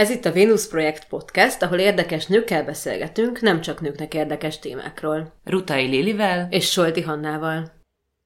Ez 0.00 0.10
itt 0.10 0.24
a 0.24 0.32
Venus 0.32 0.68
Projekt 0.68 1.04
Podcast, 1.08 1.62
ahol 1.62 1.78
érdekes 1.78 2.26
nőkkel 2.26 2.64
beszélgetünk, 2.64 3.40
nem 3.40 3.60
csak 3.60 3.80
nőknek 3.80 4.14
érdekes 4.14 4.58
témákról. 4.58 5.32
Rutai 5.44 5.86
Lilivel 5.86 6.46
és 6.50 6.70
Solti 6.70 7.00
Hannával. 7.00 7.72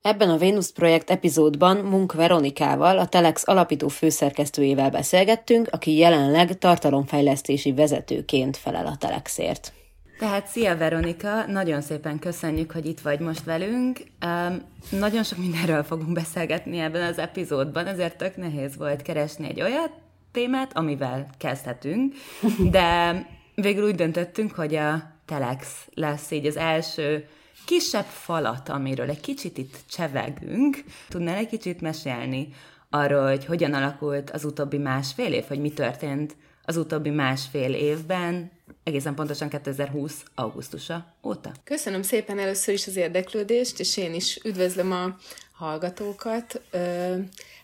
Ebben 0.00 0.30
a 0.30 0.38
Venus 0.38 0.72
Projekt 0.72 1.10
epizódban 1.10 1.76
Munk 1.76 2.12
Veronikával, 2.12 2.98
a 2.98 3.06
Telex 3.06 3.48
alapító 3.48 3.88
főszerkesztőjével 3.88 4.90
beszélgettünk, 4.90 5.68
aki 5.70 5.96
jelenleg 5.96 6.58
tartalomfejlesztési 6.58 7.72
vezetőként 7.72 8.56
felel 8.56 8.86
a 8.86 8.96
Telexért. 8.96 9.72
Tehát 10.18 10.46
szia 10.46 10.76
Veronika, 10.76 11.46
nagyon 11.46 11.80
szépen 11.80 12.18
köszönjük, 12.18 12.72
hogy 12.72 12.86
itt 12.86 13.00
vagy 13.00 13.20
most 13.20 13.44
velünk. 13.44 14.00
Um, 14.26 14.62
nagyon 15.00 15.22
sok 15.22 15.38
mindenről 15.38 15.82
fogunk 15.82 16.12
beszélgetni 16.12 16.78
ebben 16.78 17.02
az 17.02 17.18
epizódban, 17.18 17.86
ezért 17.86 18.16
tök 18.16 18.36
nehéz 18.36 18.76
volt 18.76 19.02
keresni 19.02 19.48
egy 19.48 19.60
olyat 19.60 20.03
témát, 20.34 20.76
amivel 20.76 21.30
kezdhetünk, 21.38 22.14
de 22.76 23.26
végül 23.54 23.86
úgy 23.86 23.94
döntöttünk, 23.94 24.52
hogy 24.52 24.74
a 24.74 25.12
Telex 25.24 25.88
lesz 25.94 26.30
így 26.30 26.46
az 26.46 26.56
első 26.56 27.28
kisebb 27.66 28.04
falat, 28.04 28.68
amiről 28.68 29.10
egy 29.10 29.20
kicsit 29.20 29.58
itt 29.58 29.76
csevegünk. 29.90 30.84
Tudnál 31.08 31.36
egy 31.36 31.48
kicsit 31.48 31.80
mesélni 31.80 32.48
arról, 32.90 33.28
hogy 33.28 33.44
hogyan 33.44 33.72
alakult 33.74 34.30
az 34.30 34.44
utóbbi 34.44 34.78
másfél 34.78 35.32
év, 35.32 35.44
hogy 35.44 35.60
mi 35.60 35.70
történt 35.72 36.36
az 36.64 36.76
utóbbi 36.76 37.10
másfél 37.10 37.74
évben, 37.74 38.50
egészen 38.82 39.14
pontosan 39.14 39.48
2020. 39.48 40.22
augusztusa 40.34 41.14
óta. 41.22 41.52
Köszönöm 41.64 42.02
szépen 42.02 42.38
először 42.38 42.74
is 42.74 42.86
az 42.86 42.96
érdeklődést, 42.96 43.80
és 43.80 43.96
én 43.96 44.14
is 44.14 44.40
üdvözlöm 44.44 44.92
a 44.92 45.16
hallgatókat. 45.64 46.60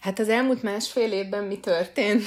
Hát 0.00 0.18
az 0.18 0.28
elmúlt 0.28 0.62
másfél 0.62 1.12
évben 1.12 1.44
mi 1.44 1.58
történt? 1.58 2.22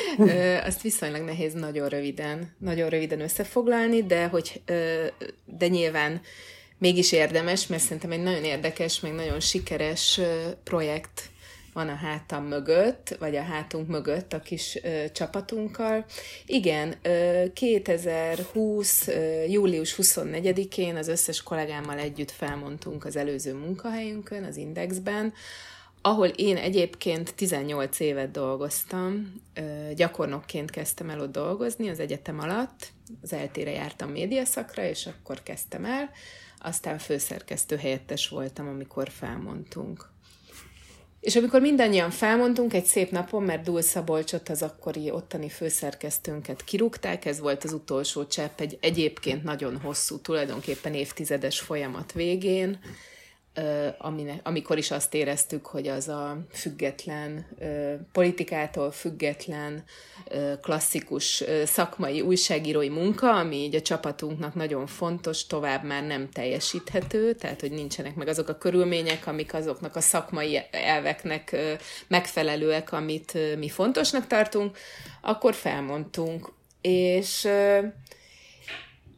Azt 0.66 0.82
viszonylag 0.82 1.22
nehéz 1.22 1.52
nagyon 1.52 1.88
röviden, 1.88 2.54
nagyon 2.58 2.88
röviden 2.88 3.20
összefoglalni, 3.20 4.02
de 4.02 4.26
hogy 4.26 4.62
de 5.44 5.68
nyilván 5.68 6.20
mégis 6.78 7.12
érdemes, 7.12 7.66
mert 7.66 7.82
szerintem 7.82 8.10
egy 8.10 8.22
nagyon 8.22 8.44
érdekes, 8.44 9.00
meg 9.00 9.14
nagyon 9.14 9.40
sikeres 9.40 10.20
projekt 10.64 11.22
van 11.76 11.88
a 11.88 11.94
hátam 11.94 12.44
mögött, 12.44 13.16
vagy 13.18 13.36
a 13.36 13.42
hátunk 13.42 13.88
mögött 13.88 14.32
a 14.32 14.40
kis 14.40 14.78
ö, 14.82 15.04
csapatunkkal. 15.12 16.04
Igen, 16.46 16.94
ö, 17.02 17.44
2020. 17.52 19.08
Ö, 19.08 19.42
július 19.42 19.94
24-én 19.96 20.96
az 20.96 21.08
összes 21.08 21.42
kollégámmal 21.42 21.98
együtt 21.98 22.30
felmondtunk 22.30 23.04
az 23.04 23.16
előző 23.16 23.54
munkahelyünkön, 23.54 24.44
az 24.44 24.56
Indexben, 24.56 25.32
ahol 26.00 26.26
én 26.26 26.56
egyébként 26.56 27.34
18 27.34 28.00
évet 28.00 28.30
dolgoztam, 28.30 29.34
gyakornokként 29.94 30.70
kezdtem 30.70 31.10
el 31.10 31.20
ott 31.20 31.32
dolgozni 31.32 31.88
az 31.88 32.00
egyetem 32.00 32.38
alatt, 32.38 32.92
az 33.22 33.32
eltére 33.32 33.70
jártam 33.70 34.10
médiaszakra, 34.10 34.84
és 34.84 35.06
akkor 35.06 35.42
kezdtem 35.42 35.84
el, 35.84 36.10
aztán 36.58 36.98
főszerkesztő 36.98 37.76
helyettes 37.76 38.28
voltam, 38.28 38.68
amikor 38.68 39.08
felmondtunk. 39.08 40.14
És 41.26 41.36
amikor 41.36 41.60
mindannyian 41.60 42.10
felmondtunk 42.10 42.74
egy 42.74 42.84
szép 42.84 43.10
napon, 43.10 43.42
mert 43.42 43.62
Dúl 43.62 43.80
Szabolcsot, 43.80 44.48
az 44.48 44.62
akkori 44.62 45.10
ottani 45.10 45.48
főszerkesztőnket 45.48 46.64
kirúgták, 46.64 47.24
ez 47.24 47.40
volt 47.40 47.64
az 47.64 47.72
utolsó 47.72 48.26
csepp 48.26 48.60
egy 48.60 48.78
egyébként 48.80 49.44
nagyon 49.44 49.80
hosszú, 49.80 50.18
tulajdonképpen 50.18 50.94
évtizedes 50.94 51.60
folyamat 51.60 52.12
végén, 52.12 52.78
amikor 54.42 54.78
is 54.78 54.90
azt 54.90 55.14
éreztük, 55.14 55.66
hogy 55.66 55.88
az 55.88 56.08
a 56.08 56.38
független, 56.52 57.46
politikától 58.12 58.90
független, 58.90 59.84
klasszikus 60.62 61.44
szakmai 61.64 62.20
újságírói 62.20 62.88
munka, 62.88 63.34
ami 63.34 63.56
így 63.56 63.74
a 63.74 63.82
csapatunknak 63.82 64.54
nagyon 64.54 64.86
fontos, 64.86 65.46
tovább 65.46 65.84
már 65.84 66.02
nem 66.02 66.28
teljesíthető, 66.30 67.34
tehát 67.34 67.60
hogy 67.60 67.70
nincsenek 67.70 68.14
meg 68.14 68.28
azok 68.28 68.48
a 68.48 68.58
körülmények, 68.58 69.26
amik 69.26 69.54
azoknak 69.54 69.96
a 69.96 70.00
szakmai 70.00 70.60
elveknek 70.70 71.56
megfelelőek, 72.08 72.92
amit 72.92 73.38
mi 73.58 73.68
fontosnak 73.68 74.26
tartunk, 74.26 74.78
akkor 75.20 75.54
felmondtunk. 75.54 76.52
És 76.80 77.48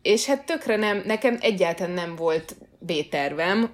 és 0.03 0.27
hát 0.27 0.47
tökre 0.47 0.77
nem, 0.77 1.03
nekem 1.05 1.39
egyáltalán 1.41 1.95
nem 1.95 2.17
volt 2.17 2.57
B-tervem, 2.79 3.71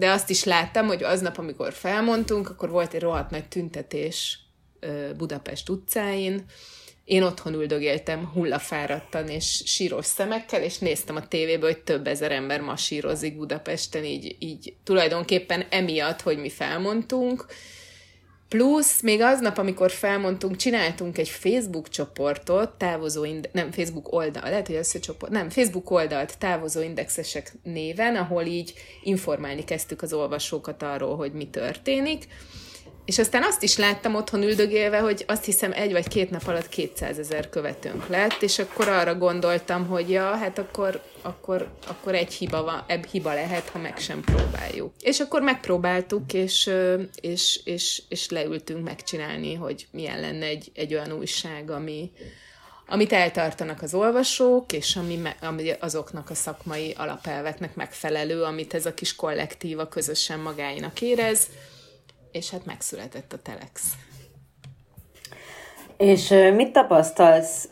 de 0.00 0.10
azt 0.10 0.30
is 0.30 0.44
láttam, 0.44 0.86
hogy 0.86 1.02
aznap, 1.02 1.38
amikor 1.38 1.72
felmondtunk, 1.72 2.48
akkor 2.50 2.70
volt 2.70 2.94
egy 2.94 3.00
rohadt 3.00 3.30
nagy 3.30 3.48
tüntetés 3.48 4.38
Budapest 5.16 5.68
utcáin, 5.68 6.44
én 7.04 7.22
otthon 7.22 7.54
üldögéltem 7.54 8.30
hullafáradtan 8.32 9.28
és 9.28 9.62
síros 9.66 10.06
szemekkel, 10.06 10.62
és 10.62 10.78
néztem 10.78 11.16
a 11.16 11.28
tévébe, 11.28 11.66
hogy 11.66 11.78
több 11.78 12.06
ezer 12.06 12.32
ember 12.32 12.60
masírozik 12.60 13.36
Budapesten, 13.36 14.04
így, 14.04 14.36
így 14.38 14.74
tulajdonképpen 14.84 15.66
emiatt, 15.70 16.20
hogy 16.20 16.38
mi 16.38 16.50
felmondtunk, 16.50 17.46
Plusz 18.50 19.00
még 19.00 19.20
aznap, 19.20 19.58
amikor 19.58 19.90
felmondtunk, 19.90 20.56
csináltunk 20.56 21.18
egy 21.18 21.28
Facebook 21.28 21.88
csoportot, 21.88 22.70
távozó, 22.70 23.24
inde- 23.24 23.52
nem, 23.52 23.72
Facebook 23.72 24.12
oldal, 24.12 24.42
lehet, 24.42 24.66
hogy 24.66 24.76
összecsoport, 24.76 25.32
nem, 25.32 25.50
Facebook 25.50 25.90
oldalt 25.90 26.38
távozó 26.38 26.82
indexesek 26.82 27.52
néven, 27.62 28.16
ahol 28.16 28.44
így 28.44 28.74
informálni 29.02 29.64
kezdtük 29.64 30.02
az 30.02 30.12
olvasókat 30.12 30.82
arról, 30.82 31.16
hogy 31.16 31.32
mi 31.32 31.48
történik, 31.48 32.26
és 33.04 33.18
aztán 33.18 33.42
azt 33.42 33.62
is 33.62 33.76
láttam 33.76 34.14
otthon 34.14 34.42
üldögélve, 34.42 34.98
hogy 34.98 35.24
azt 35.26 35.44
hiszem 35.44 35.72
egy 35.72 35.92
vagy 35.92 36.08
két 36.08 36.30
nap 36.30 36.46
alatt 36.46 36.68
200 36.68 37.18
ezer 37.18 37.48
követőnk 37.48 38.08
lett, 38.08 38.42
és 38.42 38.58
akkor 38.58 38.88
arra 38.88 39.14
gondoltam, 39.14 39.86
hogy 39.86 40.10
ja, 40.10 40.36
hát 40.36 40.58
akkor, 40.58 41.02
akkor, 41.22 41.68
akkor 41.86 42.14
egy 42.14 42.32
hiba, 42.32 42.62
van, 42.62 42.84
ebb 42.86 43.04
hiba 43.04 43.34
lehet, 43.34 43.68
ha 43.68 43.78
meg 43.78 43.98
sem 43.98 44.20
próbáljuk. 44.20 44.92
És 45.00 45.20
akkor 45.20 45.42
megpróbáltuk, 45.42 46.32
és, 46.32 46.70
és, 47.20 47.60
és, 47.64 48.02
és 48.08 48.28
leültünk 48.28 48.84
megcsinálni, 48.84 49.54
hogy 49.54 49.86
milyen 49.90 50.20
lenne 50.20 50.46
egy, 50.46 50.70
egy 50.74 50.94
olyan 50.94 51.12
újság, 51.12 51.70
ami, 51.70 52.10
amit 52.86 53.12
eltartanak 53.12 53.82
az 53.82 53.94
olvasók, 53.94 54.72
és 54.72 54.96
ami, 54.96 55.16
me, 55.16 55.36
ami 55.40 55.70
azoknak 55.70 56.30
a 56.30 56.34
szakmai 56.34 56.94
alapelveknek 56.96 57.74
megfelelő, 57.74 58.42
amit 58.42 58.74
ez 58.74 58.86
a 58.86 58.94
kis 58.94 59.16
kollektíva 59.16 59.88
közösen 59.88 60.40
magáinak 60.40 61.00
érez, 61.00 61.46
és 62.32 62.50
hát 62.50 62.64
megszületett 62.64 63.32
a 63.32 63.38
Telex. 63.42 63.82
És 65.96 66.28
mit 66.54 66.72
tapasztalsz, 66.72 67.68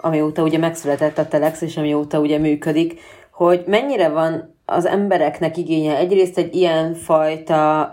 amióta 0.00 0.42
ugye 0.42 0.58
megszületett 0.58 1.18
a 1.18 1.28
Telex, 1.28 1.60
és 1.60 1.76
amióta 1.76 2.20
ugye 2.20 2.38
működik, 2.38 3.00
hogy 3.30 3.64
mennyire 3.66 4.08
van 4.08 4.56
az 4.64 4.86
embereknek 4.86 5.56
igénye 5.56 5.96
egyrészt 5.96 6.38
egy 6.38 6.54
ilyen 6.54 6.94
fajta 6.94 7.90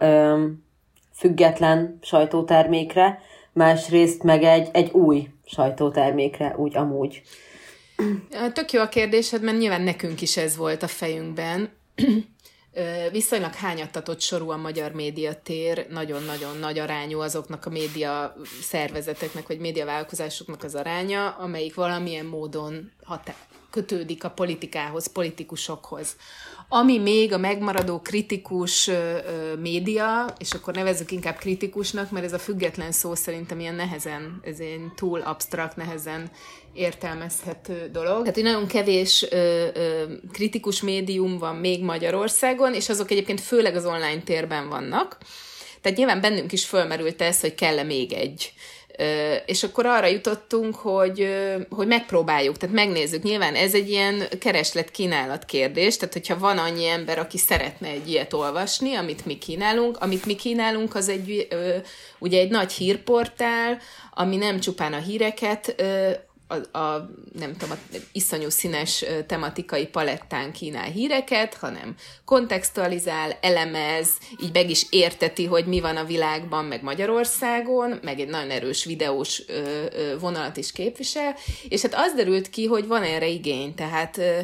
független 1.13 1.99
sajtótermékre, 2.01 3.19
másrészt 3.53 4.23
meg 4.23 4.43
egy, 4.43 4.69
egy 4.71 4.91
új 4.91 5.27
sajtótermékre, 5.45 6.55
úgy 6.57 6.77
amúgy. 6.77 7.21
Tök 8.53 8.71
jó 8.71 8.81
a 8.81 8.89
kérdésed, 8.89 9.41
mert 9.41 9.57
nyilván 9.57 9.81
nekünk 9.81 10.21
is 10.21 10.37
ez 10.37 10.57
volt 10.57 10.83
a 10.83 10.87
fejünkben 10.87 11.69
viszonylag 13.11 13.53
hányattatott 13.53 14.21
sorú 14.21 14.49
a 14.49 14.57
magyar 14.57 14.91
médiatér, 14.91 15.87
nagyon-nagyon 15.89 16.57
nagy 16.57 16.79
arányú 16.79 17.19
azoknak 17.19 17.65
a 17.65 17.69
média 17.69 18.35
szervezeteknek, 18.61 19.47
vagy 19.47 19.59
médiavállalkozásoknak 19.59 20.63
az 20.63 20.75
aránya, 20.75 21.29
amelyik 21.29 21.75
valamilyen 21.75 22.25
módon 22.25 22.91
hatá- 23.03 23.47
kötődik 23.75 24.23
a 24.23 24.29
politikához, 24.29 25.07
politikusokhoz. 25.07 26.15
Ami 26.69 26.97
még 26.97 27.33
a 27.33 27.37
megmaradó 27.37 27.99
kritikus 27.99 28.89
média, 29.59 30.33
és 30.37 30.53
akkor 30.53 30.73
nevezzük 30.73 31.11
inkább 31.11 31.37
kritikusnak, 31.37 32.11
mert 32.11 32.25
ez 32.25 32.33
a 32.33 32.39
független 32.39 32.91
szó 32.91 33.15
szerintem 33.15 33.59
ilyen 33.59 33.75
nehezen, 33.75 34.41
ez 34.43 34.59
ilyen 34.59 34.93
túl 34.95 35.21
absztrakt, 35.21 35.75
nehezen 35.75 36.31
értelmezhető 36.73 37.89
dolog. 37.91 38.19
Tehát, 38.19 38.33
hogy 38.33 38.43
nagyon 38.43 38.67
kevés 38.67 39.25
ö, 39.29 39.67
ö, 39.73 40.03
kritikus 40.31 40.81
médium 40.81 41.37
van 41.37 41.55
még 41.55 41.83
Magyarországon, 41.83 42.73
és 42.73 42.89
azok 42.89 43.11
egyébként 43.11 43.41
főleg 43.41 43.75
az 43.75 43.85
online 43.85 44.21
térben 44.23 44.69
vannak. 44.69 45.17
Tehát 45.81 45.97
nyilván 45.97 46.21
bennünk 46.21 46.51
is 46.51 46.65
fölmerült 46.65 47.21
ez, 47.21 47.41
hogy 47.41 47.55
kell-e 47.55 47.83
még 47.83 48.13
egy 48.13 48.53
és 49.45 49.63
akkor 49.63 49.85
arra 49.85 50.07
jutottunk, 50.07 50.75
hogy, 50.75 51.27
hogy 51.69 51.87
megpróbáljuk, 51.87 52.57
tehát 52.57 52.75
megnézzük. 52.75 53.23
Nyilván 53.23 53.55
ez 53.55 53.73
egy 53.73 53.89
ilyen 53.89 54.23
kereslet-kínálat 54.39 55.45
kérdés, 55.45 55.97
tehát 55.97 56.13
hogyha 56.13 56.37
van 56.37 56.57
annyi 56.57 56.87
ember, 56.87 57.19
aki 57.19 57.37
szeretne 57.37 57.87
egy 57.87 58.09
ilyet 58.09 58.33
olvasni, 58.33 58.95
amit 58.95 59.25
mi 59.25 59.37
kínálunk, 59.37 59.97
amit 59.97 60.25
mi 60.25 60.35
kínálunk, 60.35 60.95
az 60.95 61.09
egy 61.09 61.47
ugye 62.19 62.39
egy 62.39 62.49
nagy 62.49 62.71
hírportál, 62.71 63.79
ami 64.13 64.35
nem 64.35 64.59
csupán 64.59 64.93
a 64.93 64.99
híreket 64.99 65.83
a, 66.47 66.77
a 66.77 67.09
nem 67.33 67.55
tudom, 67.55 67.77
a 67.91 67.97
iszonyú 68.11 68.49
színes 68.49 69.05
tematikai 69.27 69.87
palettán 69.87 70.51
kínál 70.51 70.89
híreket, 70.89 71.53
hanem 71.53 71.95
kontextualizál, 72.25 73.37
elemez, 73.41 74.09
így 74.43 74.53
meg 74.53 74.69
is 74.69 74.85
érteti, 74.89 75.45
hogy 75.45 75.65
mi 75.65 75.79
van 75.79 75.97
a 75.97 76.03
világban, 76.03 76.65
meg 76.65 76.83
Magyarországon, 76.83 77.99
meg 78.03 78.19
egy 78.19 78.27
nagyon 78.27 78.51
erős 78.51 78.85
videós 78.85 79.41
vonalat 80.19 80.57
is 80.57 80.71
képvisel, 80.71 81.35
és 81.69 81.81
hát 81.81 81.95
az 81.95 82.13
derült 82.13 82.49
ki, 82.49 82.65
hogy 82.65 82.87
van 82.87 83.03
erre 83.03 83.27
igény, 83.27 83.75
tehát 83.75 84.17
ö, 84.17 84.39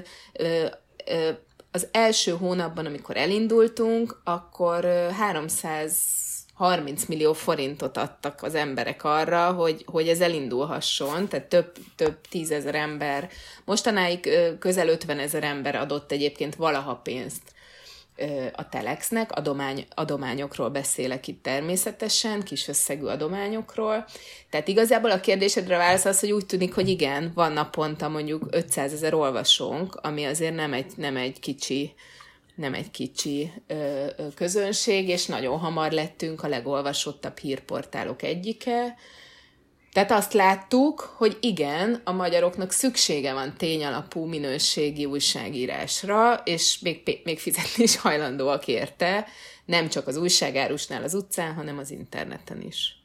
ö, 1.06 1.30
az 1.72 1.88
első 1.92 2.32
hónapban, 2.32 2.86
amikor 2.86 3.18
elindultunk, 3.18 4.22
akkor 4.24 4.86
300 5.18 5.94
30 6.62 7.06
millió 7.06 7.34
forintot 7.34 7.98
adtak 7.98 8.44
az 8.44 8.56
emberek 8.56 9.04
arra, 9.04 9.52
hogy, 9.52 9.86
hogy 9.86 10.08
ez 10.08 10.22
elindulhasson, 10.22 11.28
tehát 11.28 11.48
több, 11.48 11.72
több 11.96 12.18
tízezer 12.30 12.76
ember, 12.76 13.30
mostanáig 13.66 14.30
közel 14.60 14.88
50 14.88 15.20
ezer 15.20 15.44
ember 15.44 15.76
adott 15.76 16.12
egyébként 16.12 16.56
valaha 16.56 16.96
pénzt 16.96 17.42
a 18.54 18.70
Telexnek, 18.70 19.32
adomány, 19.32 19.86
adományokról 19.96 20.70
beszélek 20.70 21.28
itt 21.28 21.44
természetesen, 21.44 22.44
kis 22.44 22.68
összegű 22.68 23.06
adományokról. 23.06 24.06
Tehát 24.50 24.68
igazából 24.68 25.12
a 25.12 25.20
kérdésedre 25.20 25.78
válasz 25.78 26.06
az, 26.06 26.20
hogy 26.20 26.32
úgy 26.32 26.46
tűnik, 26.46 26.74
hogy 26.74 26.90
igen, 26.90 27.32
van 27.36 27.52
naponta 27.52 28.10
mondjuk 28.10 28.48
500 28.52 28.94
ezer 28.94 29.14
olvasónk, 29.14 29.96
ami 29.96 30.26
azért 30.26 30.56
nem 30.56 30.74
egy, 30.74 30.92
nem 30.96 31.18
egy 31.18 31.40
kicsi 31.40 31.94
nem 32.56 32.74
egy 32.74 32.92
kicsi 32.92 33.52
ö, 33.68 34.08
ö, 34.18 34.28
közönség, 34.36 35.08
és 35.08 35.26
nagyon 35.26 35.60
hamar 35.60 35.92
lettünk 35.92 36.44
a 36.44 36.48
legolvasottabb 36.48 37.38
hírportálok 37.38 38.22
egyike. 38.22 38.96
Tehát 39.92 40.12
azt 40.12 40.34
láttuk, 40.34 41.00
hogy 41.00 41.38
igen, 41.42 42.02
a 42.04 42.12
magyaroknak 42.12 42.72
szüksége 42.72 43.34
van 43.34 43.54
tényalapú 43.58 44.26
minőségi 44.26 45.06
újságírásra, 45.06 46.34
és 46.34 46.80
még, 46.80 47.22
még 47.24 47.40
fizetni 47.40 47.84
is 47.84 47.98
hajlandóak 47.98 48.68
érte, 48.68 49.28
nem 49.66 49.90
csak 49.90 50.08
az 50.08 50.18
újságárusnál 50.18 51.04
az 51.04 51.14
utcán, 51.14 51.54
hanem 51.54 51.78
az 51.78 51.92
interneten 51.92 52.62
is. 52.62 52.96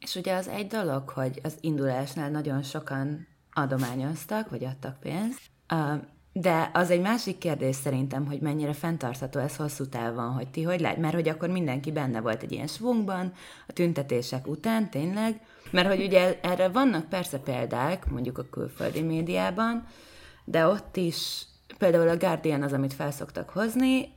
És 0.00 0.14
ugye 0.14 0.34
az 0.34 0.48
egy 0.48 0.66
dolog, 0.66 1.08
hogy 1.08 1.40
az 1.42 1.54
indulásnál 1.60 2.30
nagyon 2.30 2.62
sokan 2.62 3.26
adományoztak, 3.52 4.50
vagy 4.50 4.64
adtak 4.64 5.00
pénzt, 5.00 5.40
de 6.36 6.70
az 6.72 6.90
egy 6.90 7.00
másik 7.00 7.38
kérdés 7.38 7.76
szerintem, 7.76 8.26
hogy 8.26 8.40
mennyire 8.40 8.72
fenntartható 8.72 9.40
ez 9.40 9.56
hosszú 9.56 9.86
távon, 9.88 10.32
hogy 10.32 10.48
ti 10.48 10.62
hogy 10.62 10.80
lát, 10.80 10.96
mert 10.96 11.14
hogy 11.14 11.28
akkor 11.28 11.48
mindenki 11.48 11.92
benne 11.92 12.20
volt 12.20 12.42
egy 12.42 12.52
ilyen 12.52 12.66
svungban, 12.66 13.32
a 13.66 13.72
tüntetések 13.72 14.46
után 14.46 14.90
tényleg, 14.90 15.40
mert 15.70 15.88
hogy 15.88 16.02
ugye 16.02 16.40
erre 16.42 16.68
vannak 16.68 17.08
persze 17.08 17.38
példák, 17.38 18.10
mondjuk 18.10 18.38
a 18.38 18.48
külföldi 18.50 19.02
médiában, 19.02 19.86
de 20.44 20.66
ott 20.66 20.96
is 20.96 21.46
például 21.78 22.08
a 22.08 22.16
Guardian 22.16 22.62
az, 22.62 22.72
amit 22.72 22.94
felszoktak 22.94 23.50
hozni, 23.50 24.12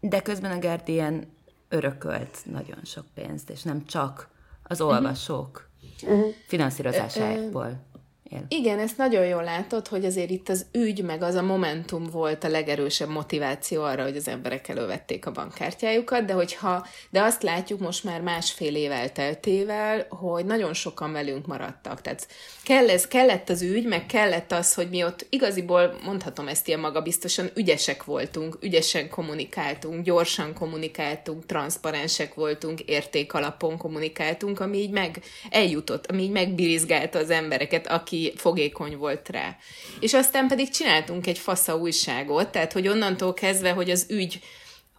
de 0.00 0.20
közben 0.20 0.50
a 0.50 0.58
Guardian 0.58 1.26
örökölt 1.68 2.38
nagyon 2.44 2.80
sok 2.84 3.04
pénzt, 3.14 3.50
és 3.50 3.62
nem 3.62 3.84
csak 3.84 4.28
az 4.62 4.78
mhm. 4.78 4.88
olvasók 4.88 5.68
uh-huh. 6.02 6.34
finanszírozásából 6.46 7.90
él. 8.32 8.44
Igen, 8.48 8.78
ezt 8.78 8.96
nagyon 8.96 9.26
jól 9.26 9.44
látod, 9.44 9.88
hogy 9.88 10.04
azért 10.04 10.30
itt 10.30 10.48
az 10.48 10.66
ügy, 10.72 11.02
meg 11.02 11.22
az 11.22 11.34
a 11.34 11.42
momentum 11.42 12.04
volt 12.04 12.44
a 12.44 12.48
legerősebb 12.48 13.08
motiváció 13.08 13.82
arra, 13.82 14.02
hogy 14.02 14.16
az 14.16 14.28
emberek 14.28 14.68
elővették 14.68 15.26
a 15.26 15.30
bankkártyájukat, 15.30 16.24
de 16.24 16.32
hogyha, 16.32 16.86
de 17.10 17.22
azt 17.22 17.42
látjuk 17.42 17.80
most 17.80 18.04
már 18.04 18.20
másfél 18.20 18.74
év 18.76 18.90
elteltével, 18.90 20.06
hogy 20.08 20.44
nagyon 20.44 20.74
sokan 20.74 21.12
velünk 21.12 21.46
maradtak. 21.46 22.00
Tehát 22.00 22.28
kell 22.64 22.88
ez, 22.88 23.08
kellett 23.08 23.48
az 23.48 23.62
ügy, 23.62 23.86
meg 23.86 24.06
kellett 24.06 24.52
az, 24.52 24.74
hogy 24.74 24.88
mi 24.88 25.04
ott 25.04 25.26
igaziból, 25.30 25.98
mondhatom 26.04 26.48
ezt 26.48 26.68
ilyen 26.68 26.80
magabiztosan, 26.80 27.50
ügyesek 27.54 28.04
voltunk, 28.04 28.58
ügyesen 28.60 29.08
kommunikáltunk, 29.08 30.04
gyorsan 30.04 30.54
kommunikáltunk, 30.54 31.46
transzparensek 31.46 32.34
voltunk, 32.34 32.80
értékalapon 32.80 33.76
kommunikáltunk, 33.76 34.60
ami 34.60 34.78
így 34.78 34.90
meg 34.90 35.22
eljutott, 35.50 36.06
ami 36.06 36.22
így 36.22 36.30
megbirizgálta 36.30 37.18
az 37.18 37.30
embereket, 37.30 37.86
aki 37.86 38.21
fogékony 38.36 38.96
volt 38.96 39.28
rá. 39.28 39.56
És 40.00 40.14
aztán 40.14 40.48
pedig 40.48 40.68
csináltunk 40.68 41.26
egy 41.26 41.38
fasza 41.38 41.76
újságot, 41.76 42.48
tehát 42.48 42.72
hogy 42.72 42.88
onnantól 42.88 43.34
kezdve, 43.34 43.70
hogy 43.72 43.90
az 43.90 44.06
ügy 44.08 44.40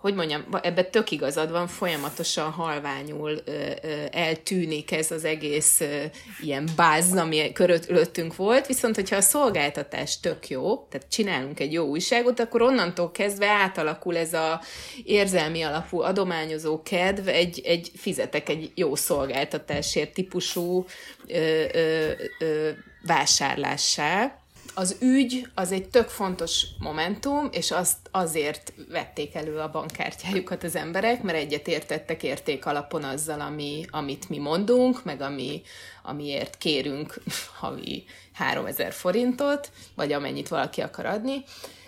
hogy 0.04 0.16
mondjam, 0.16 0.46
ebbe 0.62 0.84
tök 0.84 1.12
igazad 1.12 1.52
van, 1.52 1.68
folyamatosan 1.68 2.52
halványul 2.52 3.42
ö, 3.46 3.52
ö, 3.82 4.04
eltűnik 4.12 4.92
ez 4.92 5.12
az 5.12 5.24
egész 5.24 5.80
ö, 5.82 6.04
ilyen 6.42 6.70
báz, 6.76 7.16
ami 7.16 7.52
körülöttünk 7.54 8.36
volt, 8.36 8.68
viszont 8.68 8.96
hogyha 8.96 9.16
a 9.16 9.22
szolgáltatás 9.22 10.20
tök 10.20 10.48
jó, 10.50 10.88
tehát 10.90 11.08
csinálunk 11.10 11.60
egy 11.60 11.74
jó 11.74 11.86
újságot, 11.86 12.40
akkor 12.40 12.62
onnantól 12.62 13.12
kezdve 13.12 13.48
átalakul 13.48 14.18
ez 14.18 14.34
a 14.34 14.62
érzelmi 15.04 15.62
alapú 15.62 16.02
adományozó 16.02 16.82
kedv 16.82 17.28
egy, 17.28 17.62
egy 17.66 17.92
fizetek 17.96 18.50
egy 18.50 18.72
jó 18.76 18.96
szolgáltatásért 18.96 20.14
típusú 20.14 20.86
ö, 21.28 21.64
ö, 21.74 22.12
ö, 22.40 22.70
vásárlássá. 23.06 24.38
Az 24.76 24.98
ügy 25.00 25.48
az 25.56 25.72
egy 25.72 25.90
tök 25.90 26.10
fontos 26.10 26.66
momentum, 26.80 27.50
és 27.52 27.72
azt 27.72 27.98
azért 28.12 28.74
vették 28.90 29.36
elő 29.36 29.58
a 29.58 29.72
bankkártyájukat 29.72 30.64
az 30.64 30.76
emberek, 30.76 31.22
mert 31.22 31.38
egyet 31.38 31.68
értettek 31.68 32.24
érték 32.24 32.66
alapon 32.66 33.04
azzal, 33.04 33.42
ami, 33.42 33.86
amit 33.90 34.30
mi 34.30 34.38
mondunk, 34.38 35.04
meg 35.04 35.22
ami, 35.22 35.62
amiért 36.04 36.58
kérünk 36.58 37.22
havi 37.60 38.06
3000 38.34 38.92
forintot, 38.92 39.72
vagy 39.96 40.12
amennyit 40.12 40.48
valaki 40.48 40.82
akar 40.82 41.06
adni. 41.06 41.44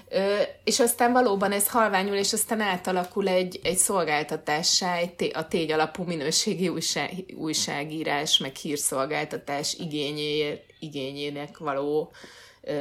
Ö, 0.09 0.41
és 0.63 0.79
aztán 0.79 1.11
valóban 1.11 1.51
ez 1.51 1.69
halványul, 1.69 2.15
és 2.15 2.33
aztán 2.33 2.61
átalakul 2.61 3.27
egy, 3.27 3.59
egy 3.63 3.77
szolgáltatássá, 3.77 4.95
egy 4.95 5.13
té- 5.13 5.35
a 5.35 5.47
tégy 5.47 5.71
alapú 5.71 6.03
minőségi 6.03 6.67
újság, 6.67 7.11
újságírás, 7.37 8.37
meg 8.37 8.55
hírszolgáltatás 8.55 9.73
igényé, 9.73 10.63
igényének 10.85 11.57
való 11.57 12.11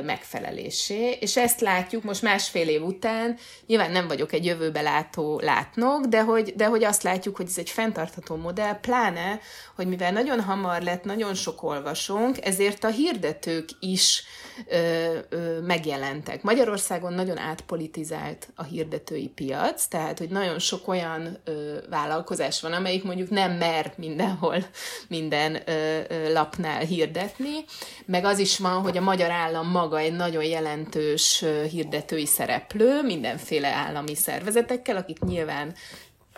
megfelelésé, 0.05 1.11
és 1.21 1.37
ezt 1.37 1.61
látjuk 1.61 2.03
most 2.03 2.23
másfél 2.23 2.69
év 2.69 2.83
után, 2.83 3.37
nyilván 3.67 3.91
nem 3.91 4.09
vagyok 4.09 4.33
egy 4.33 4.45
jövőbe 4.45 4.81
látó 4.81 5.41
látnok, 5.41 6.05
de 6.05 6.23
hogy, 6.23 6.53
de 6.57 6.67
hogy 6.67 6.85
azt 6.85 7.03
látjuk, 7.03 7.37
hogy 7.37 7.47
ez 7.47 7.59
egy 7.59 7.71
fenntartható 7.71 8.37
modell, 8.37 8.81
pláne, 8.81 9.41
hogy 9.75 9.87
mivel 9.87 10.13
nagyon 10.13 10.41
hamar 10.41 10.83
lett 10.83 11.05
nagyon 11.05 11.35
sok 11.35 11.63
olvasónk, 11.63 12.45
ezért 12.47 12.85
a 12.85 12.89
hirdetők 12.89 13.69
is 13.81 14.25
ö, 14.67 15.19
ö, 15.29 15.61
megjelentek. 15.61 16.43
Magyarországon 16.43 17.13
nagyon 17.13 17.39
átpolitizált 17.39 18.49
a 18.55 18.63
hirdetői 18.63 19.29
piac, 19.29 19.87
tehát, 19.87 20.19
hogy 20.19 20.29
nagyon 20.29 20.59
sok 20.59 20.89
olyan 20.89 21.39
ö, 21.45 21.77
vállalkozás 21.91 22.61
van, 22.61 22.73
amelyik 22.73 23.05
mondjuk 23.05 23.31
nem 23.31 23.53
mer 23.53 23.93
mindenhol 23.97 24.57
minden 25.09 25.63
ö, 25.67 26.01
ö, 26.09 26.33
lapnál 26.33 26.81
hirdetni, 26.81 27.65
meg 28.05 28.25
az 28.25 28.39
is 28.39 28.59
van, 28.59 28.83
hogy 28.83 28.97
a 28.97 29.01
magyar 29.01 29.31
állam 29.31 29.71
maga 29.71 29.99
egy 29.99 30.13
nagyon 30.13 30.45
jelentős 30.45 31.45
hirdetői 31.71 32.27
szereplő, 32.27 33.03
mindenféle 33.03 33.69
állami 33.69 34.15
szervezetekkel, 34.15 34.97
akik 34.97 35.19
nyilván 35.19 35.75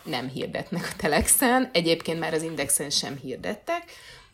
nem 0.06 0.28
hirdetnek 0.28 0.88
a 0.92 0.96
Telexen, 0.96 1.70
egyébként 1.72 2.18
már 2.18 2.34
az 2.34 2.42
Indexen 2.42 2.90
sem 2.90 3.16
hirdettek, 3.22 3.82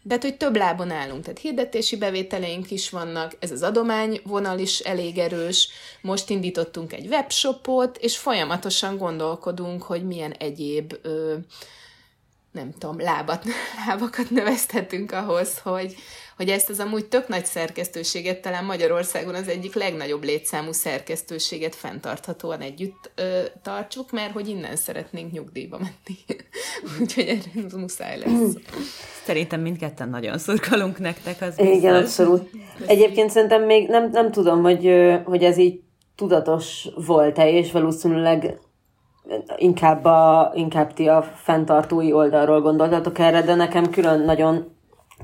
de 0.02 0.14
hát, 0.14 0.22
hogy 0.22 0.36
több 0.36 0.56
lábon 0.56 0.90
állunk, 0.90 1.22
tehát 1.22 1.38
hirdetési 1.38 1.96
bevételeink 1.96 2.70
is 2.70 2.90
vannak, 2.90 3.36
ez 3.38 3.50
az 3.50 3.62
adományvonal 3.62 4.58
is 4.58 4.78
elég 4.78 5.18
erős, 5.18 5.68
most 6.00 6.30
indítottunk 6.30 6.92
egy 6.92 7.06
webshopot, 7.06 7.96
és 7.96 8.16
folyamatosan 8.16 8.96
gondolkodunk, 8.96 9.82
hogy 9.82 10.06
milyen 10.06 10.32
egyéb 10.32 10.94
ö, 11.02 11.34
nem 12.52 12.72
tudom, 12.78 13.00
lábat, 13.00 13.44
lábakat 13.86 14.30
növeszthetünk 14.30 15.12
ahhoz, 15.12 15.58
hogy, 15.58 15.94
hogy 16.36 16.48
ezt 16.48 16.70
az 16.70 16.80
amúgy 16.80 17.06
tök 17.06 17.28
nagy 17.28 17.44
szerkesztőséget, 17.44 18.40
talán 18.40 18.64
Magyarországon 18.64 19.34
az 19.34 19.48
egyik 19.48 19.74
legnagyobb 19.74 20.24
létszámú 20.24 20.72
szerkesztőséget 20.72 21.74
fenntarthatóan 21.74 22.60
együtt 22.60 23.10
ö, 23.14 23.40
tartsuk, 23.62 24.10
mert 24.10 24.32
hogy 24.32 24.48
innen 24.48 24.76
szeretnénk 24.76 25.32
nyugdíjba 25.32 25.78
menni. 25.78 26.18
Úgyhogy 27.00 27.28
erre 27.28 27.76
muszáj 27.76 28.18
lesz. 28.18 28.56
Szerintem 29.24 29.60
mindketten 29.60 30.08
nagyon 30.08 30.38
szurkolunk 30.38 30.98
nektek, 30.98 31.40
az 31.40 31.56
biztos. 31.56 31.76
Igen, 31.76 31.94
abszolút. 31.94 32.50
Egyébként 32.86 33.30
szerintem 33.30 33.62
még 33.62 33.88
nem, 33.88 34.10
nem 34.10 34.30
tudom, 34.30 34.62
hogy, 34.62 34.90
hogy 35.24 35.44
ez 35.44 35.58
így 35.58 35.80
tudatos 36.16 36.88
volt-e, 37.06 37.50
és 37.50 37.72
valószínűleg 37.72 38.58
inkább, 39.56 40.04
a, 40.04 40.52
inkább 40.54 40.92
ti 40.92 41.08
a 41.08 41.22
fenntartói 41.22 42.12
oldalról 42.12 42.60
gondoltatok 42.60 43.18
erre, 43.18 43.42
de 43.42 43.54
nekem 43.54 43.90
külön 43.90 44.20
nagyon 44.20 44.71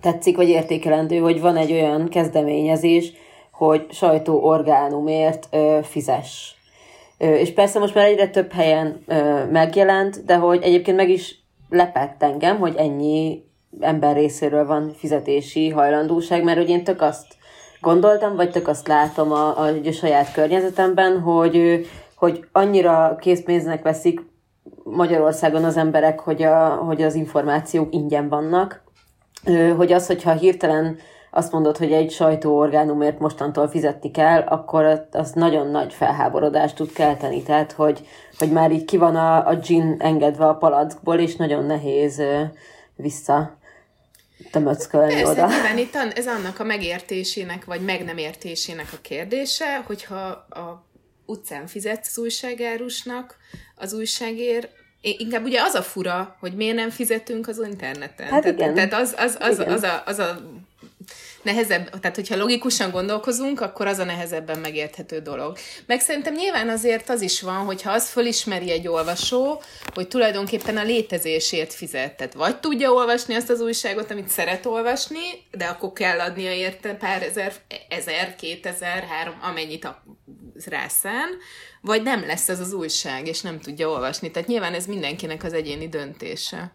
tetszik, 0.01 0.37
vagy 0.37 0.49
értékelendő, 0.49 1.19
hogy 1.19 1.41
van 1.41 1.57
egy 1.57 1.73
olyan 1.73 2.09
kezdeményezés, 2.09 3.13
hogy 3.53 3.87
sajtóorgánumért 3.91 5.49
ö, 5.51 5.79
fizes. 5.83 6.57
Ö, 7.19 7.35
és 7.35 7.53
persze 7.53 7.79
most 7.79 7.95
már 7.95 8.05
egyre 8.05 8.29
több 8.29 8.53
helyen 8.53 9.03
ö, 9.07 9.45
megjelent, 9.51 10.25
de 10.25 10.37
hogy 10.37 10.63
egyébként 10.63 10.97
meg 10.97 11.09
is 11.09 11.43
lepett 11.69 12.23
engem, 12.23 12.59
hogy 12.59 12.75
ennyi 12.77 13.45
ember 13.81 14.17
részéről 14.17 14.67
van 14.67 14.93
fizetési 14.97 15.69
hajlandóság, 15.69 16.45
mert 16.45 16.59
hogy 16.59 16.69
én 16.69 16.85
tök 16.85 17.03
azt 17.03 17.27
gondoltam, 17.81 18.37
vagy 18.37 18.51
tök 18.51 18.69
azt 18.69 18.89
látom 18.89 19.33
a, 19.33 19.59
a, 19.59 19.67
a 19.85 19.93
saját 19.93 20.33
környezetemben, 20.33 21.21
hogy, 21.21 21.87
hogy 22.15 22.45
annyira 22.53 23.17
készpénznek 23.21 23.83
veszik 23.83 24.21
Magyarországon 24.85 25.65
az 25.65 25.77
emberek, 25.77 26.21
hogy, 26.21 26.43
a, 26.43 26.69
hogy 26.69 27.03
az 27.03 27.15
információk 27.15 27.95
ingyen 27.95 28.29
vannak, 28.29 28.83
hogy 29.77 29.93
az, 29.93 30.07
hogyha 30.07 30.33
hirtelen 30.33 30.99
azt 31.31 31.53
mondod, 31.53 31.77
hogy 31.77 31.93
egy 31.93 32.11
sajtóorgánumért 32.11 33.19
mostantól 33.19 33.69
fizetni 33.69 34.11
kell, 34.11 34.41
akkor 34.41 35.07
az 35.11 35.33
nagyon 35.33 35.71
nagy 35.71 35.93
felháborodást 35.93 36.77
tud 36.77 36.93
kelteni. 36.93 37.43
Tehát, 37.43 37.73
hogy, 37.73 38.07
hogy 38.39 38.51
már 38.51 38.71
így 38.73 38.85
ki 38.85 38.97
van 38.97 39.17
a, 39.17 39.47
a 39.47 39.55
gin 39.55 39.97
engedve 39.99 40.47
a 40.47 40.55
palackból, 40.55 41.19
és 41.19 41.37
nagyon 41.37 41.65
nehéz 41.65 42.23
vissza 42.97 43.59
tömöckölni 44.51 45.15
Persze, 45.15 45.31
oda. 45.31 45.47
Nyilván 45.47 45.79
itt 45.79 45.95
ez 46.15 46.27
annak 46.27 46.61
a 46.61 46.65
megértésének, 46.65 47.65
vagy 47.65 47.81
meg 47.81 48.05
nem 48.05 48.17
értésének 48.17 48.89
a 48.93 48.99
kérdése, 49.03 49.83
hogyha 49.87 50.27
a 50.51 50.87
utcán 51.27 51.67
fizetsz 51.67 52.09
az 52.09 52.19
újságárusnak 52.19 53.37
az 53.77 53.93
újságért, 53.93 54.69
inkább 55.01 55.45
ugye 55.45 55.63
az 55.63 55.75
a 55.75 55.83
fura, 55.83 56.37
hogy 56.41 56.53
miért 56.53 56.77
nem 56.77 56.91
fizetünk 56.91 57.49
az 57.49 57.59
interneten. 57.59 58.27
Hát 58.27 58.43
tehát, 58.43 58.59
igen. 58.59 58.75
tehát 58.75 58.93
az, 58.93 59.15
az, 59.19 59.37
az, 59.41 59.59
Igen. 59.59 59.73
az, 59.73 59.83
a, 59.83 60.03
az 60.07 60.19
a 60.19 60.39
nehezebb, 61.43 62.01
tehát 62.01 62.17
hogyha 62.17 62.37
logikusan 62.37 62.91
gondolkozunk, 62.91 63.61
akkor 63.61 63.87
az 63.87 63.99
a 63.99 64.05
nehezebben 64.05 64.59
megérthető 64.59 65.19
dolog. 65.19 65.57
Meg 65.87 66.01
szerintem 66.01 66.35
nyilván 66.35 66.69
azért 66.69 67.09
az 67.09 67.21
is 67.21 67.43
van, 67.43 67.65
hogyha 67.65 67.93
az 67.93 68.09
fölismeri 68.09 68.71
egy 68.71 68.89
olvasó, 68.89 69.63
hogy 69.95 70.09
tulajdonképpen 70.09 70.77
a 70.77 70.83
létezésért 70.83 71.73
fizet. 71.73 72.17
Tehát 72.17 72.35
vagy 72.35 72.61
tudja 72.61 72.93
olvasni 72.93 73.35
azt 73.35 73.51
az 73.51 73.61
újságot, 73.61 74.11
amit 74.11 74.29
szeret 74.29 74.67
olvasni, 74.67 75.21
de 75.51 75.65
akkor 75.65 75.93
kell 75.93 76.21
adnia 76.21 76.53
érte 76.53 76.95
pár 76.95 77.23
ezer, 77.23 77.53
ezer, 77.89 78.37
kétezer, 78.37 79.03
három, 79.03 79.39
amennyit 79.43 79.85
a 79.85 80.03
rászán, 80.67 81.29
vagy 81.81 82.03
nem 82.03 82.27
lesz 82.27 82.49
ez 82.49 82.61
az 82.61 82.73
újság, 82.73 83.27
és 83.27 83.41
nem 83.41 83.61
tudja 83.61 83.89
olvasni. 83.89 84.31
Tehát 84.31 84.49
nyilván 84.49 84.75
ez 84.75 84.87
mindenkinek 84.87 85.45
az 85.45 85.53
egyéni 85.53 85.89
döntése. 85.89 86.73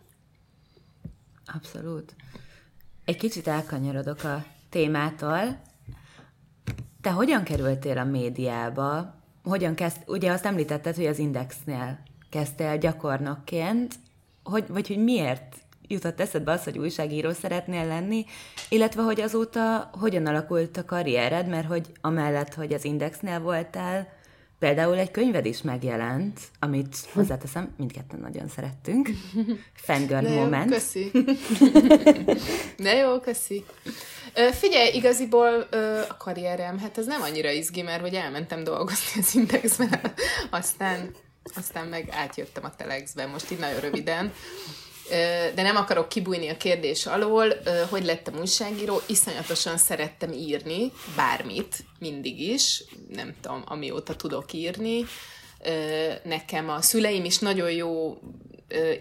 Abszolút. 1.55 2.15
Egy 3.05 3.17
kicsit 3.17 3.47
elkanyarodok 3.47 4.23
a 4.23 4.45
témától. 4.73 5.61
Te 7.01 7.09
hogyan 7.09 7.43
kerültél 7.43 7.97
a 7.97 8.03
médiába? 8.03 9.15
Hogyan 9.43 9.75
kezd, 9.75 9.97
ugye 10.07 10.31
azt 10.31 10.45
említetted, 10.45 10.95
hogy 10.95 11.05
az 11.05 11.19
Indexnél 11.19 11.99
kezdtél 12.29 12.77
gyakornokként, 12.77 13.95
hogy, 14.43 14.65
vagy 14.67 14.87
hogy 14.87 15.03
miért 15.03 15.55
jutott 15.87 16.19
eszedbe 16.19 16.51
az, 16.51 16.63
hogy 16.63 16.77
újságíró 16.77 17.31
szeretnél 17.31 17.87
lenni, 17.87 18.25
illetve 18.69 19.01
hogy 19.01 19.21
azóta 19.21 19.89
hogyan 19.99 20.25
alakult 20.25 20.77
a 20.77 20.85
karriered, 20.85 21.47
mert 21.47 21.67
hogy 21.67 21.91
amellett, 22.01 22.53
hogy 22.53 22.73
az 22.73 22.85
Indexnél 22.85 23.39
voltál, 23.39 24.07
például 24.63 24.97
egy 24.97 25.11
könyved 25.11 25.45
is 25.45 25.61
megjelent, 25.61 26.39
amit 26.59 26.97
hozzáteszem, 27.13 27.73
mindketten 27.77 28.19
nagyon 28.19 28.47
szerettünk. 28.47 29.09
Fangirl 29.85 30.21
De 30.21 30.29
jó, 30.29 30.39
Moment. 30.39 30.71
köszi. 30.71 31.11
De 32.77 32.93
jó, 32.93 33.19
köszi. 33.19 33.65
Figyelj, 34.51 34.93
igaziból 34.93 35.67
a 36.09 36.17
karrierem, 36.17 36.79
hát 36.79 36.97
ez 36.97 37.05
nem 37.05 37.21
annyira 37.21 37.49
izgi, 37.49 37.81
mert 37.81 38.01
hogy 38.01 38.13
elmentem 38.13 38.63
dolgozni 38.63 39.21
az 39.21 39.35
Indexben, 39.35 40.13
aztán, 40.49 41.15
aztán 41.55 41.87
meg 41.87 42.09
átjöttem 42.11 42.63
a 42.63 42.75
Telexbe, 42.75 43.25
most 43.25 43.51
így 43.51 43.59
nagyon 43.59 43.79
röviden. 43.79 44.33
De 45.55 45.61
nem 45.61 45.75
akarok 45.75 46.09
kibújni 46.09 46.49
a 46.49 46.57
kérdés 46.57 47.05
alól, 47.05 47.53
hogy 47.89 48.05
lettem 48.05 48.39
újságíró, 48.39 49.01
iszonyatosan 49.05 49.77
szerettem 49.77 50.31
írni, 50.31 50.91
bármit, 51.15 51.75
mindig 51.99 52.41
is, 52.41 52.83
nem 53.09 53.35
tudom, 53.41 53.63
amióta 53.65 54.15
tudok 54.15 54.53
írni. 54.53 55.05
Nekem 56.23 56.69
a 56.69 56.81
szüleim 56.81 57.25
is 57.25 57.39
nagyon 57.39 57.71
jó 57.71 58.17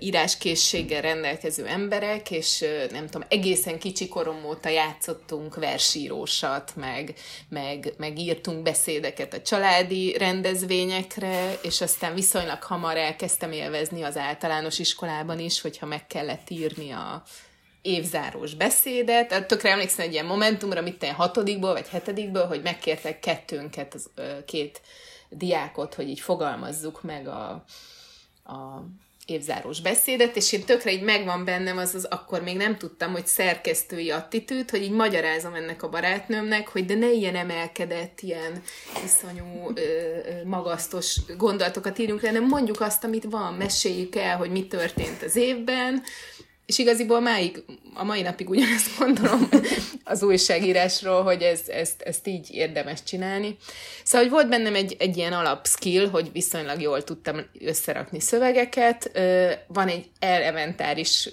íráskészséggel 0.00 1.00
rendelkező 1.00 1.66
emberek, 1.66 2.30
és 2.30 2.64
nem 2.90 3.06
tudom, 3.06 3.28
egészen 3.28 3.78
kicsi 3.78 4.08
korom 4.08 4.44
óta 4.44 4.68
játszottunk 4.68 5.54
versírósat, 5.54 6.72
meg, 6.76 7.14
meg, 7.48 7.92
meg 7.96 8.18
írtunk 8.18 8.62
beszédeket 8.62 9.34
a 9.34 9.42
családi 9.42 10.16
rendezvényekre, 10.18 11.58
és 11.62 11.80
aztán 11.80 12.14
viszonylag 12.14 12.62
hamar 12.62 12.96
elkezdtem 12.96 13.52
élvezni 13.52 14.02
az 14.02 14.16
általános 14.16 14.78
iskolában 14.78 15.38
is, 15.38 15.60
hogyha 15.60 15.86
meg 15.86 16.06
kellett 16.06 16.50
írni 16.50 16.90
a 16.90 17.22
évzáros 17.82 18.54
beszédet. 18.54 19.28
Tehát 19.28 19.46
Tökre 19.46 19.70
emlékszem 19.70 20.06
egy 20.06 20.12
ilyen 20.12 20.26
momentumra, 20.26 20.80
amit 20.80 21.02
én 21.02 21.12
hatodikból 21.12 21.72
vagy 21.72 21.88
hetedikből, 21.88 22.46
hogy 22.46 22.62
megkértek 22.62 23.20
kettőnket, 23.20 23.94
az, 23.94 24.10
két 24.46 24.80
diákot, 25.28 25.94
hogy 25.94 26.08
így 26.08 26.20
fogalmazzuk 26.20 27.02
meg 27.02 27.28
a, 27.28 27.64
a 28.44 28.84
évzáros 29.26 29.80
beszédet, 29.80 30.36
és 30.36 30.52
én 30.52 30.64
tökre 30.64 30.92
így 30.92 31.02
megvan 31.02 31.44
bennem 31.44 31.78
az, 31.78 31.94
az 31.94 32.04
akkor 32.04 32.42
még 32.42 32.56
nem 32.56 32.78
tudtam, 32.78 33.12
hogy 33.12 33.26
szerkesztői 33.26 34.10
attitűd, 34.10 34.70
hogy 34.70 34.82
így 34.82 34.90
magyarázom 34.90 35.54
ennek 35.54 35.82
a 35.82 35.88
barátnőmnek, 35.88 36.68
hogy 36.68 36.84
de 36.84 36.94
ne 36.94 37.10
ilyen 37.10 37.36
emelkedett, 37.36 38.20
ilyen 38.20 38.62
iszonyú, 39.04 39.72
ö, 39.74 39.82
magasztos 40.44 41.16
gondolatokat 41.36 41.98
írjunk 41.98 42.20
le, 42.20 42.28
hanem 42.28 42.46
mondjuk 42.46 42.80
azt, 42.80 43.04
amit 43.04 43.24
van, 43.30 43.54
meséljük 43.54 44.16
el, 44.16 44.36
hogy 44.36 44.50
mi 44.50 44.66
történt 44.66 45.22
az 45.22 45.36
évben, 45.36 46.02
és 46.72 46.78
igaziból 46.78 47.20
máig, 47.20 47.62
a 47.94 48.04
mai 48.04 48.22
napig 48.22 48.48
ugyanezt 48.48 48.98
gondolom 48.98 49.48
az 50.04 50.22
újságírásról, 50.22 51.22
hogy 51.22 51.42
ez, 51.42 51.60
ezt, 51.68 52.02
ezt 52.02 52.26
így 52.26 52.48
érdemes 52.50 53.02
csinálni. 53.02 53.56
Szóval, 54.04 54.22
hogy 54.22 54.32
volt 54.32 54.48
bennem 54.48 54.74
egy, 54.74 54.96
egy 54.98 55.16
ilyen 55.16 55.32
alapskill, 55.32 56.08
hogy 56.08 56.32
viszonylag 56.32 56.80
jól 56.80 57.04
tudtam 57.04 57.40
összerakni 57.60 58.20
szövegeket. 58.20 59.10
Van 59.66 59.88
egy 59.88 60.04
elementáris 60.18 61.28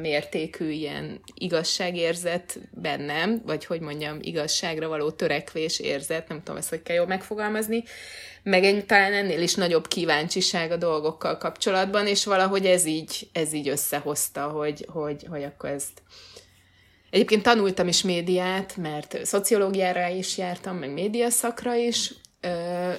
mértékű 0.00 0.70
ilyen 0.70 1.20
igazságérzet 1.34 2.58
bennem, 2.70 3.42
vagy 3.46 3.64
hogy 3.64 3.80
mondjam, 3.80 4.18
igazságra 4.20 4.88
való 4.88 5.10
törekvés 5.10 5.80
érzet, 5.80 6.28
nem 6.28 6.38
tudom 6.38 6.56
ezt, 6.56 6.68
hogy 6.68 6.82
kell 6.82 6.96
jól 6.96 7.06
megfogalmazni, 7.06 7.84
meg 8.42 8.64
egy, 8.64 8.86
talán 8.86 9.12
ennél 9.12 9.42
is 9.42 9.54
nagyobb 9.54 9.88
kíváncsiság 9.88 10.70
a 10.70 10.76
dolgokkal 10.76 11.38
kapcsolatban, 11.38 12.06
és 12.06 12.24
valahogy 12.24 12.66
ez 12.66 12.84
így, 12.84 13.28
ez 13.32 13.52
így 13.52 13.68
összehozta, 13.68 14.48
hogy, 14.48 14.86
hogy, 14.88 15.26
hogy 15.28 15.42
akkor 15.42 15.70
ezt... 15.70 16.02
Egyébként 17.10 17.42
tanultam 17.42 17.88
is 17.88 18.02
médiát, 18.02 18.76
mert 18.76 19.24
szociológiára 19.24 20.08
is 20.08 20.38
jártam, 20.38 20.76
meg 20.76 20.92
médiaszakra 20.92 21.74
is, 21.74 22.14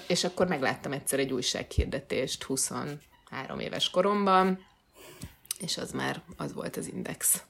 és 0.07 0.23
akkor 0.23 0.47
megláttam 0.47 0.91
egyszer 0.91 1.19
egy 1.19 1.33
újsághirdetést 1.33 2.43
23 2.43 3.59
éves 3.59 3.89
koromban, 3.89 4.65
és 5.59 5.77
az 5.77 5.91
már 5.91 6.21
az 6.37 6.53
volt 6.53 6.77
az 6.77 6.87
index. 6.87 7.43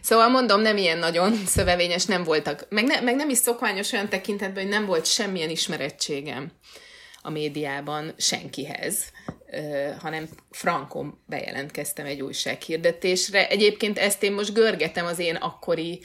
Szóval 0.00 0.28
mondom, 0.28 0.60
nem 0.60 0.76
ilyen 0.76 0.98
nagyon 0.98 1.46
szövevényes, 1.46 2.04
nem 2.04 2.24
voltak, 2.24 2.66
meg, 2.68 2.84
ne, 2.84 3.00
meg 3.00 3.16
nem 3.16 3.28
is 3.28 3.38
szokványos 3.38 3.92
olyan 3.92 4.08
tekintetben, 4.08 4.62
hogy 4.62 4.72
nem 4.72 4.86
volt 4.86 5.06
semmilyen 5.06 5.50
ismerettségem 5.50 6.50
a 7.22 7.30
médiában 7.30 8.14
senkihez, 8.16 9.12
hanem 10.00 10.28
frankon 10.50 11.22
bejelentkeztem 11.26 12.06
egy 12.06 12.20
újsághirdetésre. 12.20 13.48
Egyébként 13.48 13.98
ezt 13.98 14.22
én 14.22 14.32
most 14.32 14.54
görgetem 14.54 15.06
az 15.06 15.18
én 15.18 15.34
akkori 15.34 16.00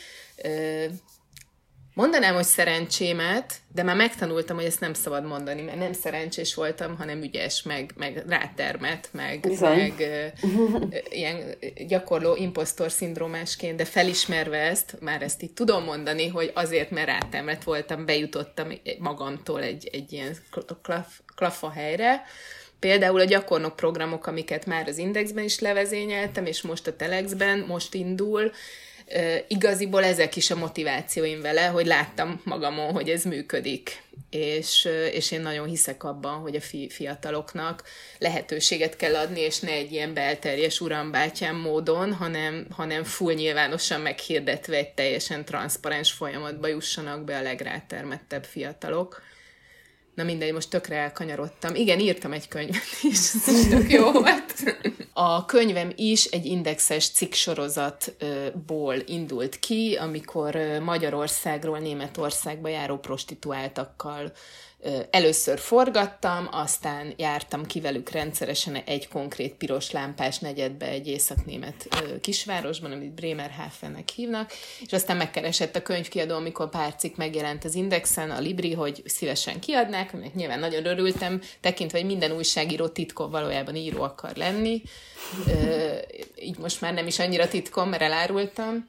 Mondanám, 1.96 2.36
hogy 2.36 2.44
szerencsémet, 2.44 3.54
de 3.74 3.84
már 3.84 3.96
megtanultam, 3.96 4.56
hogy 4.56 4.66
ezt 4.66 4.80
nem 4.80 4.94
szabad 4.94 5.26
mondani, 5.26 5.62
mert 5.62 5.78
nem 5.78 5.94
szerencsés 5.94 6.56
voltam, 6.56 6.98
hanem 6.98 7.22
ügyes, 7.22 7.64
meg, 7.64 7.92
meg 7.98 8.24
rátermet, 8.28 9.10
meg, 9.12 9.40
Bizony. 9.40 9.78
meg 9.78 9.94
ö, 10.00 10.26
ilyen 11.10 11.56
gyakorló 11.88 12.36
impostor 12.36 12.92
szindrómásként, 12.92 13.78
de 13.78 13.86
felismerve 13.86 14.58
ezt, 14.58 14.98
már 15.00 15.22
ezt 15.22 15.44
így 15.44 15.54
tudom 15.54 15.84
mondani, 15.84 16.28
hogy 16.28 16.52
azért, 16.54 16.90
mert 16.90 17.08
rátermet 17.08 17.64
voltam, 17.64 18.06
bejutottam 18.06 18.72
magamtól 19.00 19.62
egy, 19.62 19.90
egy 19.92 20.14
ilyen 20.14 20.36
klaf, 20.82 21.20
klafa 21.36 21.70
helyre, 21.70 22.24
Például 22.80 23.20
a 23.20 23.24
gyakornok 23.24 23.76
programok, 23.76 24.28
amiket 24.28 24.66
már 24.66 24.88
az 24.88 24.98
Indexben 24.98 25.44
is 25.44 25.60
levezényeltem, 25.60 26.46
és 26.46 26.62
most 26.62 26.88
a 26.88 26.96
Telexben, 26.96 27.60
most 27.60 27.94
indul, 27.94 28.52
igaziból 29.48 30.04
ezek 30.04 30.36
is 30.36 30.52
a 30.52 30.56
motivációim 30.56 31.42
vele, 31.42 31.66
hogy 31.66 31.86
láttam 31.86 32.42
magamon, 32.44 32.92
hogy 32.92 33.10
ez 33.10 33.24
működik. 33.24 34.02
És, 34.30 34.90
és 35.12 35.32
én 35.32 35.42
nagyon 35.42 35.68
hiszek 35.68 36.04
abban, 36.04 36.40
hogy 36.40 36.56
a 36.56 36.62
fi- 36.62 36.94
fiataloknak 36.94 37.84
lehetőséget 38.18 38.96
kell 38.96 39.16
adni, 39.16 39.40
és 39.40 39.60
ne 39.60 39.72
egy 39.72 39.92
ilyen 39.92 40.14
belterjes 40.14 40.82
urambátyám 40.82 41.56
módon, 41.56 42.14
hanem, 42.14 42.68
hanem 42.70 43.04
full 43.04 43.34
nyilvánosan 43.34 44.02
meghirdetve 44.02 44.76
egy 44.76 44.94
teljesen 44.94 45.46
transzparens 45.46 46.12
folyamatba 46.12 46.68
jussanak 46.68 47.24
be 47.24 47.38
a 47.38 47.42
legrátermettebb 47.42 48.44
fiatalok. 48.44 49.22
Na 50.14 50.24
mindegy, 50.24 50.54
most 50.54 50.70
tökre 50.70 50.96
elkanyarodtam. 50.96 51.76
Igen, 51.76 52.00
írtam 52.00 52.34
egy 52.34 52.48
könyvet 52.48 52.84
is, 53.12 53.34
ez 53.34 53.48
is 53.48 53.68
tök 53.68 53.92
jó 53.92 54.12
volt. 54.12 54.54
A 55.14 55.46
könyvem 55.46 55.92
is 55.96 56.26
egy 56.26 56.46
indexes 56.46 57.10
cikksorozatból 57.10 58.96
indult 59.06 59.60
ki, 59.60 59.96
amikor 59.96 60.58
Magyarországról 60.82 61.80
Németországba 61.80 62.68
járó 62.68 62.98
prostituáltakkal 62.98 64.32
először 65.10 65.60
forgattam, 65.60 66.48
aztán 66.52 67.14
jártam 67.18 67.66
ki 67.66 67.82
velük 67.82 68.10
rendszeresen 68.10 68.76
egy 68.76 69.08
konkrét 69.08 69.54
piros 69.54 69.92
lámpás 69.92 70.40
negyedbe 70.40 70.88
egy 70.88 71.08
északnémet 71.08 71.88
kisvárosban, 72.22 72.92
amit 72.92 73.14
Bremerhavennek 73.14 74.10
hívnak, 74.10 74.52
és 74.86 74.94
aztán 74.94 75.18
megkeresett 75.18 75.76
a 75.76 75.82
könyvkiadó, 75.82 76.36
amikor 76.36 76.70
pár 76.70 76.96
cikk 76.96 77.16
megjelent 77.16 77.64
az 77.64 77.76
Indexen, 77.76 78.32
a 78.32 78.40
Libri, 78.40 78.74
hogy 78.74 79.02
szívesen 79.06 79.60
kiadnák, 79.60 80.14
aminek 80.14 80.34
nyilván 80.34 80.60
nagyon 80.60 80.86
örültem, 80.86 81.42
tekintve, 81.62 81.98
hogy 81.98 82.08
minden 82.08 82.32
újságíró 82.32 82.88
titkon 82.88 83.32
valójában 83.32 83.76
író 83.76 84.02
akar 84.02 84.36
lenni, 84.36 84.82
így 86.40 86.58
most 86.58 86.82
már 86.82 86.94
nem 86.94 87.08
is 87.08 87.20
annyira 87.20 87.48
titkom, 87.48 87.90
mert 87.90 88.02
elárultam, 88.02 88.86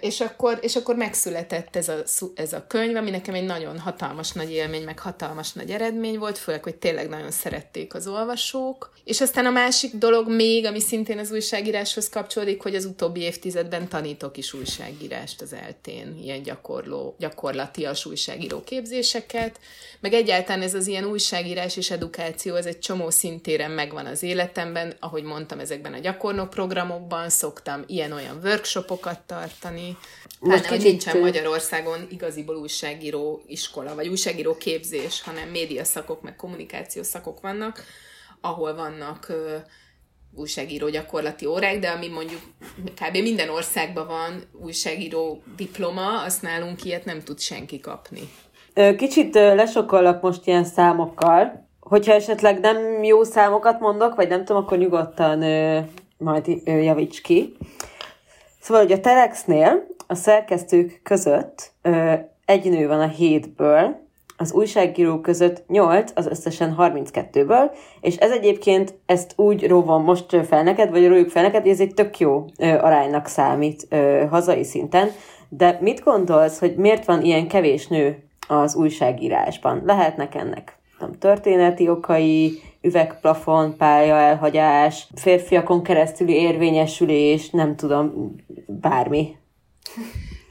és 0.00 0.20
akkor, 0.20 0.58
és 0.62 0.76
akkor 0.76 0.96
megszületett 0.96 1.76
ez 1.76 1.88
a, 1.88 2.02
ez 2.34 2.52
a 2.52 2.66
könyv, 2.66 2.96
ami 2.96 3.10
nekem 3.10 3.34
egy 3.34 3.44
nagyon 3.44 3.78
hatalmas 3.78 4.32
nagy 4.32 4.50
élmény, 4.50 4.84
meg 4.84 4.98
hatalmas 4.98 5.52
nagy 5.52 5.70
eredmény 5.70 6.18
volt, 6.18 6.38
főleg, 6.38 6.62
hogy 6.62 6.74
tényleg 6.76 7.08
nagyon 7.08 7.30
szerették 7.30 7.94
az 7.94 8.06
olvasók. 8.06 8.92
És 9.04 9.20
aztán 9.20 9.46
a 9.46 9.50
másik 9.50 9.94
dolog 9.94 10.28
még, 10.28 10.66
ami 10.66 10.80
szintén 10.80 11.18
az 11.18 11.30
újságíráshoz 11.30 12.08
kapcsolódik, 12.08 12.62
hogy 12.62 12.74
az 12.74 12.84
utóbbi 12.84 13.20
évtizedben 13.20 13.88
tanítok 13.88 14.36
is 14.36 14.52
újságírást 14.52 15.40
az 15.40 15.52
eltén, 15.52 16.18
ilyen 16.22 16.42
gyakorló, 16.42 17.14
gyakorlatias 17.18 18.06
újságíró 18.06 18.62
képzéseket, 18.62 19.60
meg 20.00 20.12
egyáltalán 20.12 20.62
ez 20.62 20.74
az 20.74 20.86
ilyen 20.86 21.04
újságírás 21.04 21.76
és 21.76 21.90
edukáció, 21.90 22.54
ez 22.54 22.66
egy 22.66 22.78
csomó 22.78 23.10
szintéren 23.10 23.70
megvan 23.70 24.06
az 24.06 24.22
életemben, 24.22 24.96
ahogy 25.00 25.22
mondtam, 25.22 25.58
ezekben 25.58 25.92
a 25.92 25.98
gyakornok 25.98 26.50
programokban 26.50 27.28
szoktam 27.28 27.84
ilyen-olyan 27.86 28.38
workshopokat 28.42 29.20
tartani. 29.20 29.43
Most 30.40 30.62
Tehát 30.62 30.78
kicsit... 30.78 30.90
nincsen 30.90 31.20
Magyarországon 31.20 32.06
igaziból 32.10 32.56
újságíró 32.56 33.42
iskola, 33.46 33.94
vagy 33.94 34.08
újságíró 34.08 34.56
képzés, 34.56 35.22
hanem 35.22 35.48
média 35.48 35.84
szakok, 35.84 36.22
meg 36.22 36.36
kommunikáció 36.36 37.02
szakok 37.02 37.40
vannak, 37.40 37.84
ahol 38.40 38.74
vannak 38.74 39.26
uh, 39.28 39.36
újságíró 40.36 40.88
gyakorlati 40.88 41.46
órák, 41.46 41.78
de 41.78 41.88
ami 41.88 42.08
mondjuk 42.08 42.40
kb. 42.94 43.16
minden 43.16 43.48
országban 43.48 44.06
van 44.06 44.42
újságíró 44.62 45.42
diploma, 45.56 46.22
azt 46.22 46.42
nálunk 46.42 46.84
ilyet 46.84 47.04
nem 47.04 47.22
tud 47.22 47.40
senki 47.40 47.80
kapni. 47.80 48.20
Kicsit 48.96 49.34
lesokollak 49.34 50.22
most 50.22 50.46
ilyen 50.46 50.64
számokkal. 50.64 51.68
Hogyha 51.80 52.12
esetleg 52.12 52.60
nem 52.60 53.02
jó 53.02 53.22
számokat 53.22 53.80
mondok, 53.80 54.14
vagy 54.14 54.28
nem 54.28 54.44
tudom, 54.44 54.62
akkor 54.62 54.78
nyugodtan 54.78 55.38
majd 56.18 56.46
javíts 56.64 57.20
ki. 57.20 57.56
Szóval, 58.64 58.82
hogy 58.82 58.92
a 58.92 59.00
Telexnél 59.00 59.86
a 60.06 60.14
szerkesztők 60.14 61.00
között 61.02 61.72
egy 62.44 62.70
nő 62.70 62.86
van 62.88 63.00
a 63.00 63.08
hétből, 63.08 63.96
az 64.36 64.52
újságírók 64.52 65.22
között 65.22 65.62
8, 65.68 66.12
az 66.14 66.26
összesen 66.26 66.74
32-ből, 66.78 67.70
és 68.00 68.16
ez 68.16 68.30
egyébként 68.30 68.94
ezt 69.06 69.32
úgy 69.36 69.68
róvom 69.68 70.04
most 70.04 70.46
fel 70.46 70.62
neked, 70.62 70.90
vagy 70.90 71.08
rójuk 71.08 71.30
fel 71.30 71.42
neked, 71.42 71.62
hogy 71.62 71.70
ez 71.70 71.80
egy 71.80 71.94
tök 71.94 72.18
jó 72.18 72.44
aránynak 72.58 73.26
számít 73.26 73.86
hazai 74.30 74.64
szinten, 74.64 75.08
de 75.48 75.78
mit 75.80 76.02
gondolsz, 76.04 76.58
hogy 76.58 76.76
miért 76.76 77.04
van 77.04 77.22
ilyen 77.22 77.48
kevés 77.48 77.86
nő 77.86 78.18
az 78.48 78.74
újságírásban. 78.74 79.82
Lehetnek 79.84 80.34
ennek 80.34 80.78
nem, 80.98 81.12
történeti 81.18 81.88
okai, 81.88 82.60
üvegplafon, 82.80 83.76
pálya 83.76 84.16
elhagyás, 84.16 85.08
férfiakon 85.14 85.82
keresztüli 85.82 86.32
érvényesülés, 86.32 87.50
nem 87.50 87.76
tudom, 87.76 88.34
bármi. 88.66 89.36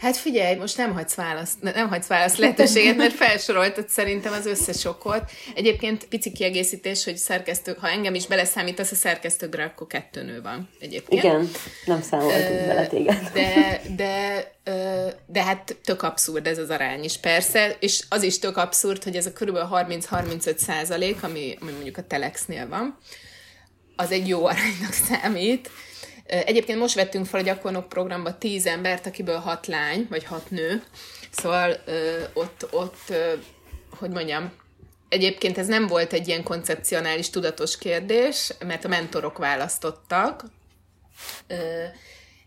Hát 0.03 0.17
figyelj, 0.17 0.55
most 0.55 0.77
nem 0.77 0.93
hagysz 0.93 1.13
választ, 1.13 1.61
nem 1.61 1.89
hagysz 1.89 2.07
választ 2.07 2.37
lehetőséget, 2.37 2.97
mert 2.97 3.13
felsoroltad 3.13 3.89
szerintem 3.89 4.33
az 4.33 4.45
összes 4.45 4.85
okot. 4.85 5.31
Egyébként 5.55 6.05
pici 6.07 6.31
kiegészítés, 6.31 7.03
hogy 7.03 7.17
szerkesztő, 7.17 7.75
ha 7.79 7.89
engem 7.89 8.15
is 8.15 8.27
beleszámítasz 8.27 8.91
a 8.91 8.95
szerkesztőkre, 8.95 9.63
akkor 9.63 9.87
kettő 9.87 10.23
nő 10.23 10.41
van 10.41 10.69
egyébként. 10.79 11.23
Igen, 11.23 11.49
nem 11.85 12.01
számoltunk 12.01 12.59
uh, 12.59 12.67
bele 12.67 12.87
téged. 12.87 13.29
De, 13.33 13.81
de, 13.95 14.51
uh, 14.65 15.11
de 15.25 15.43
hát 15.43 15.75
tök 15.83 16.01
abszurd 16.01 16.47
ez 16.47 16.57
az 16.57 16.69
arány 16.69 17.03
is, 17.03 17.17
persze, 17.17 17.75
és 17.79 18.03
az 18.09 18.23
is 18.23 18.39
tök 18.39 18.57
abszurd, 18.57 19.03
hogy 19.03 19.15
ez 19.15 19.25
a 19.25 19.31
kb. 19.31 19.57
30-35 19.71 20.57
százalék, 20.57 21.23
ami, 21.23 21.57
ami 21.61 21.71
mondjuk 21.71 21.97
a 21.97 22.07
Telexnél 22.07 22.67
van, 22.67 22.97
az 23.95 24.11
egy 24.11 24.27
jó 24.27 24.45
aránynak 24.45 24.93
számít, 25.09 25.69
Egyébként 26.45 26.79
most 26.79 26.95
vettünk 26.95 27.25
fel 27.25 27.39
a 27.39 27.43
gyakornok 27.43 27.89
programba 27.89 28.37
tíz 28.37 28.65
embert, 28.65 29.05
akiből 29.05 29.37
hat 29.37 29.67
lány, 29.67 30.07
vagy 30.09 30.23
hat 30.23 30.49
nő. 30.49 30.83
Szóval 31.31 31.83
ott, 32.33 32.67
ott 32.71 33.13
hogy 33.97 34.09
mondjam, 34.09 34.51
egyébként 35.09 35.57
ez 35.57 35.67
nem 35.67 35.87
volt 35.87 36.13
egy 36.13 36.27
ilyen 36.27 36.43
koncepcionális, 36.43 37.29
tudatos 37.29 37.77
kérdés, 37.77 38.53
mert 38.65 38.85
a 38.85 38.87
mentorok 38.87 39.37
választottak, 39.37 40.43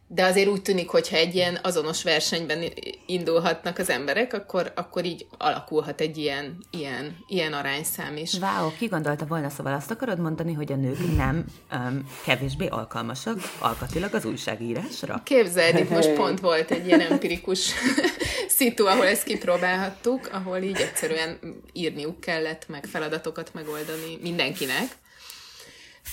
de 0.08 0.24
azért 0.24 0.48
úgy 0.48 0.62
tűnik, 0.62 0.88
hogyha 0.88 1.16
egy 1.16 1.34
ilyen 1.34 1.58
azonos 1.62 2.02
versenyben 2.02 2.64
indulhatnak 3.06 3.78
az 3.78 3.90
emberek, 3.90 4.32
akkor, 4.32 4.72
akkor 4.74 5.04
így 5.04 5.26
alakulhat 5.38 6.00
egy 6.00 6.16
ilyen, 6.16 6.58
ilyen, 6.70 7.16
ilyen 7.28 7.52
arányszám 7.52 8.16
is. 8.16 8.32
Wow, 8.32 8.72
ki 8.78 8.86
gondolta 8.86 9.26
volna, 9.26 9.48
szóval 9.48 9.72
azt 9.72 9.90
akarod 9.90 10.18
mondani, 10.18 10.52
hogy 10.52 10.72
a 10.72 10.76
nők 10.76 11.16
nem 11.16 11.44
um, 11.72 12.10
kevésbé 12.24 12.66
alkalmasak 12.66 13.38
alkatilag 13.58 14.14
az 14.14 14.24
újságírásra? 14.24 15.20
Képzeld, 15.24 15.78
itt 15.78 15.90
most 15.90 16.12
pont 16.12 16.40
volt 16.40 16.70
egy 16.70 16.86
ilyen 16.86 17.00
empirikus 17.00 17.70
szitu, 18.56 18.86
ahol 18.86 19.06
ezt 19.06 19.24
kipróbálhattuk, 19.24 20.28
ahol 20.32 20.58
így 20.58 20.80
egyszerűen 20.80 21.38
írniuk 21.72 22.20
kellett, 22.20 22.68
meg 22.68 22.84
feladatokat 22.84 23.54
megoldani 23.54 24.18
mindenkinek. 24.22 24.96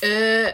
Ö, 0.02 0.48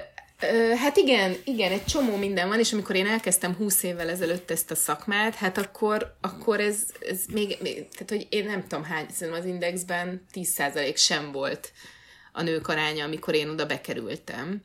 Hát 0.78 0.98
igen, 0.98 1.36
igen, 1.44 1.72
egy 1.72 1.86
csomó 1.86 2.16
minden 2.16 2.48
van, 2.48 2.60
és 2.60 2.74
amikor 2.74 2.96
én 2.96 3.08
elkezdtem 3.08 3.56
20 3.56 3.84
évvel 3.84 4.10
ezelőtt 4.10 4.52
ezt 4.52 4.72
a 4.72 4.76
szakmát, 4.76 5.36
hát 5.36 5.58
akkor, 5.58 6.16
akkor 6.22 6.60
ez, 6.60 6.84
ez 7.10 7.20
még, 7.34 7.58
még, 7.62 7.74
tehát 7.74 8.10
hogy 8.10 8.28
én 8.30 8.46
nem 8.46 8.68
tudom 8.68 8.84
hány, 8.84 9.06
szerintem 9.12 9.42
az 9.42 9.48
indexben 9.48 10.26
10% 10.34 10.98
sem 10.98 11.32
volt 11.32 11.72
a 12.32 12.42
nők 12.42 12.68
aránya, 12.68 13.06
amikor 13.06 13.34
én 13.34 13.50
oda 13.50 13.66
bekerültem. 13.66 14.62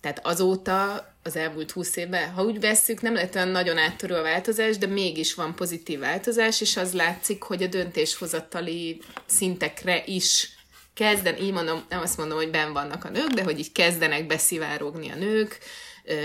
Tehát 0.00 0.26
azóta, 0.26 1.08
az 1.22 1.36
elmúlt 1.36 1.70
20 1.70 1.96
évben, 1.96 2.30
ha 2.30 2.44
úgy 2.44 2.60
vesszük, 2.60 3.00
nem 3.00 3.14
lett 3.14 3.34
olyan 3.34 3.48
nagyon 3.48 3.78
áttörő 3.78 4.14
a 4.14 4.22
változás, 4.22 4.78
de 4.78 4.86
mégis 4.86 5.34
van 5.34 5.54
pozitív 5.54 5.98
változás, 5.98 6.60
és 6.60 6.76
az 6.76 6.92
látszik, 6.92 7.42
hogy 7.42 7.62
a 7.62 7.66
döntéshozatali 7.66 9.00
szintekre 9.26 10.02
is 10.06 10.57
kezden, 10.98 11.36
így 11.36 11.52
mondom, 11.52 11.82
nem 11.88 12.00
azt 12.00 12.16
mondom, 12.16 12.36
hogy 12.36 12.50
ben 12.50 12.72
vannak 12.72 13.04
a 13.04 13.10
nők, 13.10 13.28
de 13.28 13.42
hogy 13.42 13.58
így 13.58 13.72
kezdenek 13.72 14.26
beszivárogni 14.26 15.10
a 15.10 15.14
nők, 15.14 15.58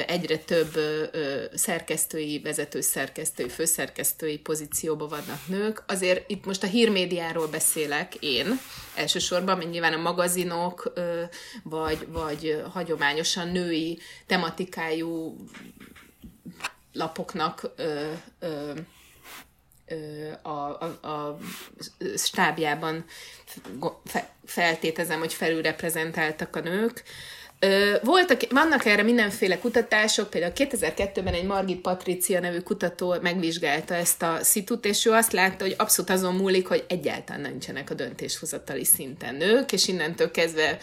egyre 0.08 0.38
több 0.38 0.80
szerkesztői, 1.54 2.40
vezető 2.40 2.82
szerkesztői, 2.82 3.50
főszerkesztői 3.50 4.38
pozícióban 4.38 5.10
vannak 5.10 5.48
nők. 5.48 5.84
Azért 5.88 6.30
itt 6.30 6.46
most 6.46 6.64
a 6.64 6.68
hírmédiáról 6.68 7.48
beszélek 7.48 8.16
én, 8.16 8.60
elsősorban, 8.96 9.58
mint 9.58 9.72
nyilván 9.72 9.94
a 9.94 10.02
magazinok, 10.02 10.94
vagy, 11.64 12.08
vagy 12.08 12.64
hagyományosan 12.72 13.48
női 13.48 14.00
tematikájú 14.28 15.36
lapoknak 16.94 17.72
a, 20.42 20.50
a, 20.50 21.08
a 21.08 21.38
stábjában 22.18 23.06
feltétezem, 24.46 25.20
hogy 25.20 25.34
felülreprezentáltak 25.34 26.56
a 26.56 26.60
nők. 26.60 27.04
Voltak, 28.02 28.42
vannak 28.50 28.86
erre 28.86 29.04
mindenféle 29.04 29.60
kutatások, 29.60 30.30
például 30.30 30.54
2002-ben 30.56 31.34
egy 31.34 31.46
Margit 31.46 31.82
Patricia 31.82 32.40
nevű 32.40 32.60
kutató 32.60 33.16
megvizsgálta 33.22 33.94
ezt 33.94 34.22
a 34.22 34.38
szitut, 34.42 34.86
és 34.86 35.06
ő 35.06 35.12
azt 35.12 35.32
látta, 35.32 35.64
hogy 35.64 35.76
abszolút 35.78 36.12
azon 36.12 36.36
múlik, 36.36 36.68
hogy 36.68 36.86
egyáltalán 36.88 37.42
nincsenek 37.42 37.90
a 37.90 37.94
döntéshozatali 37.94 38.84
szinten 38.84 39.36
nők, 39.36 39.72
és 39.72 39.88
innentől 39.88 40.32
kezdve 40.32 40.78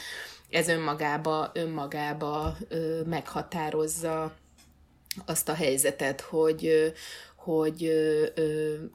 ez 0.50 0.68
önmagába, 0.68 1.50
önmagába 1.54 2.56
ö, 2.68 3.00
meghatározza 3.08 4.34
azt 5.26 5.48
a 5.48 5.54
helyzetet, 5.54 6.20
hogy, 6.20 6.92
hogy, 7.36 7.92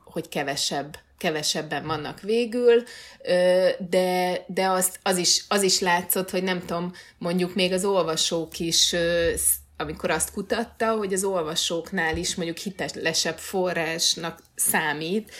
hogy 0.03 0.29
kevesebb 0.29 0.97
kevesebben 1.17 1.85
vannak 1.85 2.21
végül, 2.21 2.83
de, 3.89 4.45
de 4.47 4.67
az, 4.67 4.93
az, 5.03 5.17
is, 5.17 5.45
az 5.47 5.61
is 5.61 5.79
látszott, 5.79 6.29
hogy 6.29 6.43
nem 6.43 6.59
tudom, 6.59 6.93
mondjuk 7.17 7.55
még 7.55 7.73
az 7.73 7.85
olvasók 7.85 8.59
is 8.59 8.95
amikor 9.77 10.09
azt 10.09 10.31
kutatta, 10.31 10.91
hogy 10.91 11.13
az 11.13 11.23
olvasóknál 11.23 12.17
is 12.17 12.35
mondjuk 12.35 12.57
hitelesebb 12.57 13.37
forrásnak 13.37 14.39
számít, 14.55 15.31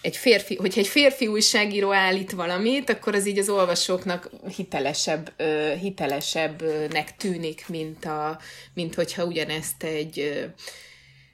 egy 0.00 0.16
férfi, 0.16 0.54
hogyha 0.54 0.80
egy 0.80 0.86
férfi 0.86 1.26
újságíró 1.26 1.92
állít 1.92 2.30
valamit, 2.30 2.90
akkor 2.90 3.14
az 3.14 3.26
így 3.26 3.38
az 3.38 3.48
olvasóknak 3.48 4.30
hitelesebb, 4.56 5.32
hitelesebbnek 5.80 7.16
tűnik, 7.16 7.68
mint, 7.68 8.04
a, 8.04 8.38
mint 8.74 8.94
hogyha 8.94 9.24
ugyanezt 9.24 9.82
egy, 9.82 10.44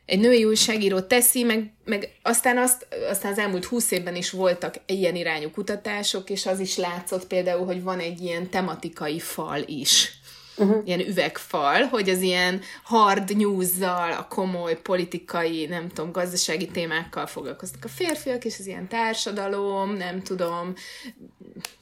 egy 0.07 0.19
női 0.19 0.45
újságíró 0.45 1.01
teszi, 1.01 1.43
meg, 1.43 1.73
meg 1.85 2.11
aztán, 2.23 2.59
azt, 2.59 2.87
aztán 3.11 3.33
az 3.33 3.39
elmúlt 3.39 3.65
húsz 3.65 3.91
évben 3.91 4.17
is 4.17 4.31
voltak 4.31 4.75
ilyen 4.87 5.17
irányú 5.17 5.51
kutatások, 5.51 6.31
és 6.31 6.47
az 6.47 6.61
is 6.61 6.77
látszott 6.77 7.27
például, 7.27 7.67
hogy 7.67 7.83
van 7.83 7.99
egy 7.99 8.21
ilyen 8.21 8.51
tematikai 8.51 9.19
fal 9.21 9.63
is 9.67 10.13
uh-huh. 10.57 10.83
ilyen 10.85 11.01
üvegfal, 11.01 11.83
hogy 11.83 12.09
az 12.09 12.21
ilyen 12.21 12.61
hard 12.83 13.37
news 13.37 13.81
a 14.19 14.27
komoly 14.29 14.81
politikai, 14.81 15.67
nem 15.67 15.89
tudom, 15.89 16.13
gazdasági 16.13 16.67
témákkal 16.67 17.27
foglalkoznak 17.27 17.85
a 17.85 17.89
férfiak, 17.89 18.45
és 18.45 18.57
az 18.59 18.67
ilyen 18.67 18.89
társadalom, 18.89 19.93
nem 19.93 20.23
tudom, 20.23 20.75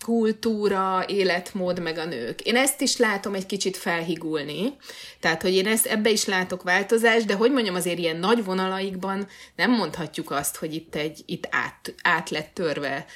kultúra, 0.00 1.04
életmód, 1.08 1.82
meg 1.82 1.98
a 1.98 2.04
nők. 2.04 2.40
Én 2.40 2.56
ezt 2.56 2.80
is 2.80 2.96
látom 2.96 3.34
egy 3.34 3.46
kicsit 3.46 3.76
felhigulni, 3.76 4.76
tehát, 5.20 5.42
hogy 5.42 5.54
én 5.54 5.66
ezt, 5.66 5.86
ebbe 5.86 6.10
is 6.10 6.24
látok 6.24 6.62
változást, 6.62 7.26
de 7.26 7.34
hogy 7.34 7.52
mondjam, 7.52 7.74
azért 7.74 7.98
ilyen 7.98 8.16
nagy 8.16 8.44
vonalaikban 8.44 9.26
nem 9.56 9.70
mondhatjuk 9.70 10.30
azt, 10.30 10.56
hogy 10.56 10.74
itt 10.74 10.94
egy, 10.94 11.22
itt 11.26 11.48
át, 11.50 11.94
át 12.02 12.30
lett 12.30 12.50
törve 12.54 13.06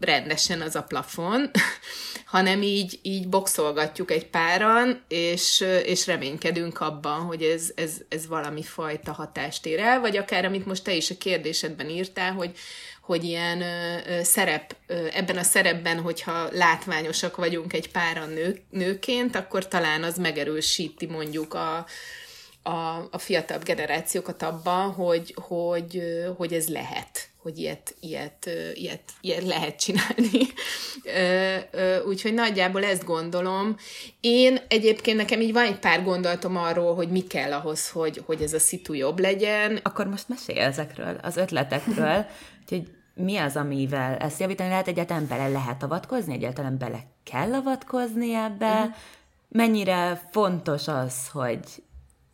rendesen 0.00 0.60
az 0.60 0.76
a 0.76 0.82
plafon, 0.82 1.50
hanem 2.24 2.62
így, 2.62 2.98
így 3.02 3.28
boxolgatjuk 3.28 4.10
egy 4.10 4.26
páran, 4.26 5.04
és, 5.08 5.64
és 5.84 6.06
reménykedünk 6.06 6.80
abban, 6.80 7.20
hogy 7.20 7.42
ez, 7.42 7.70
ez, 7.74 8.00
ez 8.08 8.26
valami 8.26 8.62
fajta 8.62 9.12
hatást 9.12 9.66
ér 9.66 9.78
el, 9.78 10.00
vagy 10.00 10.16
akár, 10.16 10.44
amit 10.44 10.66
most 10.66 10.84
te 10.84 10.94
is 10.94 11.10
a 11.10 11.16
kérdésedben 11.18 11.88
írtál, 11.88 12.32
hogy, 12.32 12.56
hogy 13.02 13.24
ilyen 13.24 13.60
ö, 13.60 14.22
szerep, 14.22 14.76
ö, 14.86 15.06
ebben 15.12 15.36
a 15.36 15.42
szerepben, 15.42 16.00
hogyha 16.00 16.48
látványosak 16.52 17.36
vagyunk 17.36 17.72
egy 17.72 17.90
páran 17.90 18.28
nő, 18.28 18.62
nőként, 18.70 19.36
akkor 19.36 19.68
talán 19.68 20.02
az 20.02 20.18
megerősíti 20.18 21.06
mondjuk 21.06 21.54
a, 21.54 21.86
a, 22.62 23.08
a 23.10 23.18
fiatalabb 23.18 23.64
generációkat 23.64 24.42
abban, 24.42 24.92
hogy, 24.92 25.34
hogy, 25.36 26.02
hogy 26.36 26.52
ez 26.52 26.68
lehet 26.68 27.31
hogy 27.42 27.58
ilyet, 27.58 27.94
ilyet, 28.00 28.50
ilyet, 28.74 29.02
ilyet 29.20 29.44
lehet 29.44 29.80
csinálni. 29.80 30.46
Úgyhogy 32.06 32.34
nagyjából 32.34 32.84
ezt 32.84 33.04
gondolom. 33.04 33.76
Én 34.20 34.58
egyébként 34.68 35.16
nekem 35.16 35.40
így 35.40 35.52
van 35.52 35.64
egy 35.64 35.78
pár 35.78 36.04
gondolatom 36.04 36.56
arról, 36.56 36.94
hogy 36.94 37.08
mi 37.08 37.20
kell 37.20 37.52
ahhoz, 37.52 37.90
hogy, 37.90 38.22
hogy 38.26 38.42
ez 38.42 38.52
a 38.52 38.58
szitu 38.58 38.92
jobb 38.92 39.18
legyen. 39.18 39.80
Akkor 39.82 40.06
most 40.06 40.28
mesélj 40.28 40.58
ezekről, 40.58 41.18
az 41.22 41.36
ötletekről, 41.36 42.26
hogy 42.68 42.88
mi 43.14 43.36
az, 43.36 43.56
amivel 43.56 44.16
ezt 44.16 44.40
javítani 44.40 44.68
lehet, 44.68 44.88
egyáltalán 44.88 45.26
bele 45.28 45.48
lehet 45.48 45.82
avatkozni, 45.82 46.34
egyáltalán 46.34 46.78
bele 46.78 47.06
kell 47.24 47.54
avatkozni 47.54 48.34
ebbe, 48.34 48.72
uh-huh. 48.72 48.94
mennyire 49.48 50.28
fontos 50.30 50.88
az, 50.88 51.28
hogy 51.32 51.60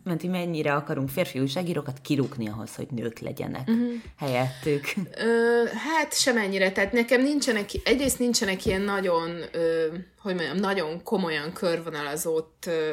mert 0.08 0.20
hogy 0.20 0.30
mennyire 0.30 0.74
akarunk 0.74 1.08
férfi 1.08 1.40
újságírókat 1.40 2.00
kirúgni 2.02 2.48
ahhoz, 2.48 2.74
hogy 2.74 2.86
nők 2.90 3.18
legyenek 3.18 3.68
uh-huh. 3.68 3.92
helyettük. 4.16 4.84
Ö, 5.16 5.62
hát 5.74 6.18
semennyire, 6.18 6.72
tehát 6.72 6.92
nekem 6.92 7.22
nincsenek, 7.22 7.70
egyrészt 7.84 8.18
nincsenek 8.18 8.66
ilyen 8.66 8.82
nagyon, 8.82 9.30
ö, 9.52 9.86
hogy 10.22 10.34
mondjam, 10.34 10.56
nagyon 10.56 11.02
komolyan 11.02 11.52
körvonalazott 11.52 12.64
ö, 12.66 12.92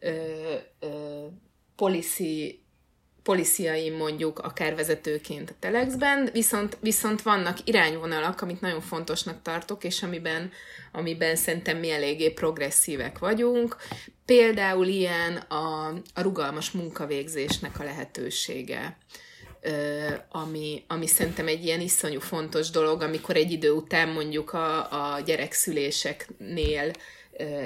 ö, 0.00 0.10
ö, 0.80 0.88
policy 1.76 2.59
policiaim 3.22 3.96
mondjuk 3.96 4.38
akár 4.38 4.74
vezetőként 4.74 5.50
a 5.50 5.54
Telexben, 5.58 6.28
viszont, 6.32 6.76
viszont 6.80 7.22
vannak 7.22 7.58
irányvonalak, 7.64 8.40
amit 8.40 8.60
nagyon 8.60 8.80
fontosnak 8.80 9.42
tartok, 9.42 9.84
és 9.84 10.02
amiben, 10.02 10.50
amiben 10.92 11.36
szerintem 11.36 11.76
mi 11.76 11.90
eléggé 11.90 12.30
progresszívek 12.30 13.18
vagyunk. 13.18 13.76
Például 14.24 14.86
ilyen 14.86 15.36
a, 15.36 15.86
a 16.14 16.22
rugalmas 16.22 16.70
munkavégzésnek 16.70 17.80
a 17.80 17.84
lehetősége. 17.84 18.96
Ö, 19.60 20.08
ami, 20.28 20.84
ami 20.86 21.06
szerintem 21.06 21.46
egy 21.46 21.64
ilyen 21.64 21.80
iszonyú 21.80 22.20
fontos 22.20 22.70
dolog, 22.70 23.02
amikor 23.02 23.36
egy 23.36 23.50
idő 23.50 23.70
után 23.70 24.08
mondjuk 24.08 24.52
a, 24.52 25.14
a 25.14 25.20
gyerekszüléseknél 25.20 26.90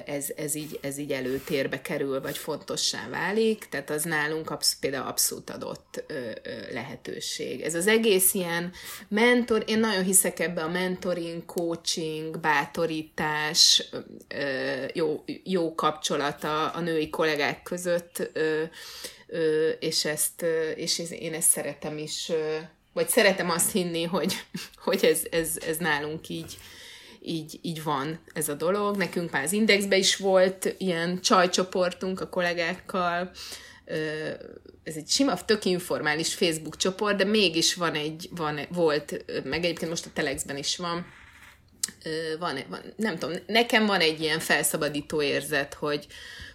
ez, 0.07 0.27
ez, 0.37 0.55
így, 0.55 0.79
ez 0.83 0.99
így 0.99 1.13
előtérbe 1.13 1.81
kerül, 1.83 2.21
vagy 2.21 2.39
fontossá 2.39 3.09
válik, 3.09 3.67
tehát 3.71 3.91
az 3.91 4.03
nálunk 4.03 4.51
absz- 4.51 4.79
például 4.81 5.07
abszolút 5.07 5.51
adott 5.51 6.05
ö, 6.07 6.15
ö, 6.43 6.73
lehetőség. 6.73 7.61
Ez 7.61 7.75
az 7.75 7.87
egész 7.87 8.35
ilyen 8.35 8.73
mentor, 9.09 9.65
én 9.67 9.79
nagyon 9.79 10.05
hiszek 10.05 10.41
ebbe 10.41 10.63
a 10.63 10.69
mentoring, 10.69 11.45
coaching, 11.45 12.39
bátorítás, 12.39 13.89
ö, 14.29 14.85
jó, 14.95 15.25
jó 15.45 15.75
kapcsolata 15.75 16.69
a 16.69 16.81
női 16.81 17.11
kollégák 17.11 17.63
között, 17.63 18.31
ö, 18.33 18.63
ö, 19.27 19.69
és, 19.69 20.05
ezt, 20.05 20.45
és 20.77 21.03
én 21.11 21.35
ezt 21.35 21.51
szeretem 21.51 21.99
is, 21.99 22.33
vagy 22.93 23.09
szeretem 23.09 23.51
azt 23.51 23.73
hinni, 23.73 24.03
hogy, 24.05 24.35
hogy 24.85 25.05
ez, 25.05 25.21
ez, 25.31 25.59
ez 25.67 25.77
nálunk 25.77 26.29
így, 26.29 26.57
így, 27.25 27.59
így 27.63 27.83
van 27.83 28.21
ez 28.35 28.49
a 28.49 28.55
dolog. 28.55 28.97
Nekünk 28.97 29.31
már 29.31 29.43
az 29.43 29.53
Indexben 29.53 29.99
is 29.99 30.17
volt 30.17 30.75
ilyen 30.79 31.21
csajcsoportunk 31.21 32.21
a 32.21 32.29
kollégákkal, 32.29 33.31
ez 34.83 34.97
egy 34.97 35.09
sima, 35.09 35.45
tök 35.45 35.65
informális 35.65 36.35
Facebook 36.35 36.77
csoport, 36.77 37.17
de 37.17 37.25
mégis 37.25 37.75
van 37.75 37.95
egy, 37.95 38.29
van, 38.31 38.61
volt, 38.69 39.25
meg 39.45 39.65
egyébként 39.65 39.91
most 39.91 40.07
a 40.07 40.11
Telexben 40.13 40.57
is 40.57 40.77
van, 40.77 41.07
van, 42.39 42.59
van, 42.69 42.81
nem 42.97 43.19
tudom, 43.19 43.37
nekem 43.47 43.87
van 43.87 44.01
egy 44.01 44.21
ilyen 44.21 44.39
felszabadító 44.39 45.23
érzet, 45.23 45.75
hogy, 45.75 46.07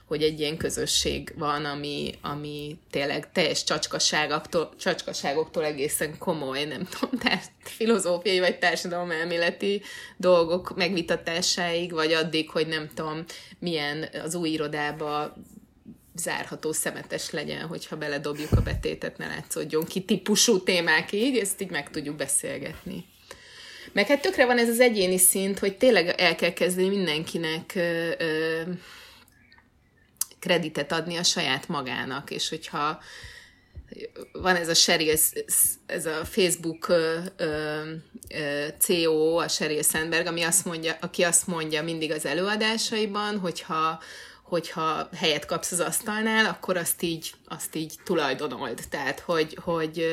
hogy 0.10 0.24
egy 0.24 0.40
ilyen 0.40 0.58
közösség 0.58 1.34
van, 1.38 1.66
ami, 1.66 2.14
ami 2.22 2.78
tényleg 2.92 3.32
teljes 3.32 3.64
csacskaságoktól, 3.64 4.70
csacskaságoktól 4.80 5.66
egészen 5.66 6.18
komoly, 6.18 6.64
nem 6.64 6.88
tudom, 6.90 7.20
tehát 7.20 7.52
filozófiai 7.60 8.40
vagy 8.40 8.60
társadalomelméleti 8.60 9.82
dolgok 10.18 10.76
megvitatásáig, 10.76 11.92
vagy 11.92 12.14
addig, 12.14 12.50
hogy 12.50 12.68
nem 12.68 12.90
tudom, 12.94 13.24
milyen 13.60 14.10
az 14.24 14.36
új 14.36 14.50
irodába 14.50 15.36
zárható 16.16 16.72
szemetes 16.72 17.30
legyen, 17.32 17.68
hogyha 17.68 17.98
beledobjuk 17.98 18.52
a 18.52 18.62
betétet, 18.62 19.18
ne 19.18 19.28
látszódjon 19.28 19.86
ki 19.86 20.02
típusú 20.02 20.64
témákig, 20.64 21.38
ezt 21.38 21.62
így 21.62 21.72
meg 21.72 21.90
tudjuk 21.90 22.16
beszélgetni. 22.16 23.06
Meg 23.92 24.08
hát 24.08 24.22
tökre 24.22 24.46
van 24.46 24.58
ez 24.58 24.70
az 24.70 24.80
egyéni 24.80 25.18
szint, 25.18 25.60
hogy 25.60 25.78
tényleg 25.78 26.08
el 26.18 26.36
kell 26.36 26.54
kezdeni 26.54 26.88
mindenkinek 26.88 27.72
ö, 27.76 28.12
ö, 28.18 28.62
kreditet 30.40 30.92
adni 30.92 31.18
a 31.18 31.24
saját 31.24 31.68
magának, 31.68 32.32
és 32.32 32.50
hogyha 32.50 33.00
van 34.32 34.56
ez 34.56 34.68
a 34.68 34.74
Sheryl, 34.74 35.16
ez 35.86 36.06
a 36.06 36.26
Facebook 36.26 36.88
CEO, 38.78 39.36
a 39.38 39.48
Sheryl 39.48 39.84
Sandberg, 39.84 40.26
ami 40.28 40.44
azt 40.44 40.66
mondja, 40.66 40.98
aki 41.02 41.24
azt 41.24 41.48
mondja 41.48 41.84
mindig 41.84 42.12
az 42.12 42.26
előadásaiban, 42.26 43.40
hogyha 43.40 44.00
hogyha 44.44 45.10
helyet 45.16 45.46
kapsz 45.46 45.72
az 45.72 45.80
asztalnál, 45.80 46.46
akkor 46.46 46.78
azt 46.78 47.02
így, 47.02 47.34
azt 47.48 47.76
így 47.76 47.94
tulajdonold. 48.04 48.84
Tehát, 48.90 49.20
hogy, 49.20 49.58
hogy 49.62 50.06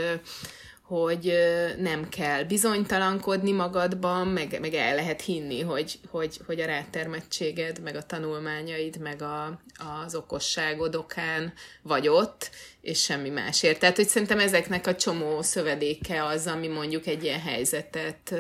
hogy 0.87 1.33
nem 1.79 2.09
kell 2.09 2.45
bizonytalankodni 2.45 3.53
magadban, 3.53 4.27
meg, 4.27 4.59
meg 4.61 4.75
el 4.75 4.95
lehet 4.95 5.21
hinni, 5.21 5.61
hogy, 5.61 5.99
hogy, 6.11 6.41
hogy 6.47 6.61
a 6.61 6.67
rátermettséged, 6.67 7.83
meg 7.83 7.97
a 7.97 8.03
tanulmányaid, 8.03 8.99
meg 9.01 9.23
a, 9.23 9.61
az 10.05 10.15
okosságod 10.15 10.95
okán 10.95 11.53
vagy 11.83 12.09
ott, 12.09 12.51
és 12.81 13.03
semmi 13.03 13.29
másért. 13.29 13.79
Tehát, 13.79 13.97
hogy 13.97 14.09
szerintem 14.09 14.39
ezeknek 14.39 14.87
a 14.87 14.95
csomó 14.95 15.43
szövedéke 15.43 16.25
az, 16.25 16.47
ami 16.47 16.69
mondjuk 16.69 17.07
egy 17.07 17.25
ilyen 17.25 17.41
helyzetet, 17.41 18.35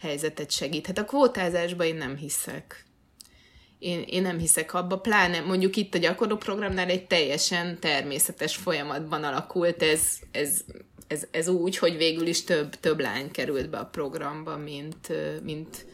helyzetet 0.00 0.50
segíthet. 0.50 0.98
A 0.98 1.04
kvótázásban 1.04 1.86
én 1.86 1.96
nem 1.96 2.16
hiszek. 2.16 2.84
Én, 3.78 4.04
én 4.06 4.22
nem 4.22 4.38
hiszek 4.38 4.74
abba, 4.74 4.98
pláne 4.98 5.40
mondjuk 5.40 5.76
itt 5.76 5.94
a 5.94 5.98
gyakorlóprogramnál 5.98 6.88
egy 6.88 7.06
teljesen 7.06 7.78
természetes 7.80 8.56
folyamatban 8.56 9.24
alakult 9.24 9.82
ez, 9.82 10.02
ez 10.32 10.64
ez, 11.06 11.26
ez 11.30 11.48
úgy, 11.48 11.78
hogy 11.78 11.96
végül 11.96 12.26
is 12.26 12.44
több, 12.44 12.74
több 12.74 13.00
lány 13.00 13.30
került 13.30 13.70
be 13.70 13.78
a 13.78 13.86
programba, 13.86 14.56
mint, 14.56 15.12
mint, 15.42 15.86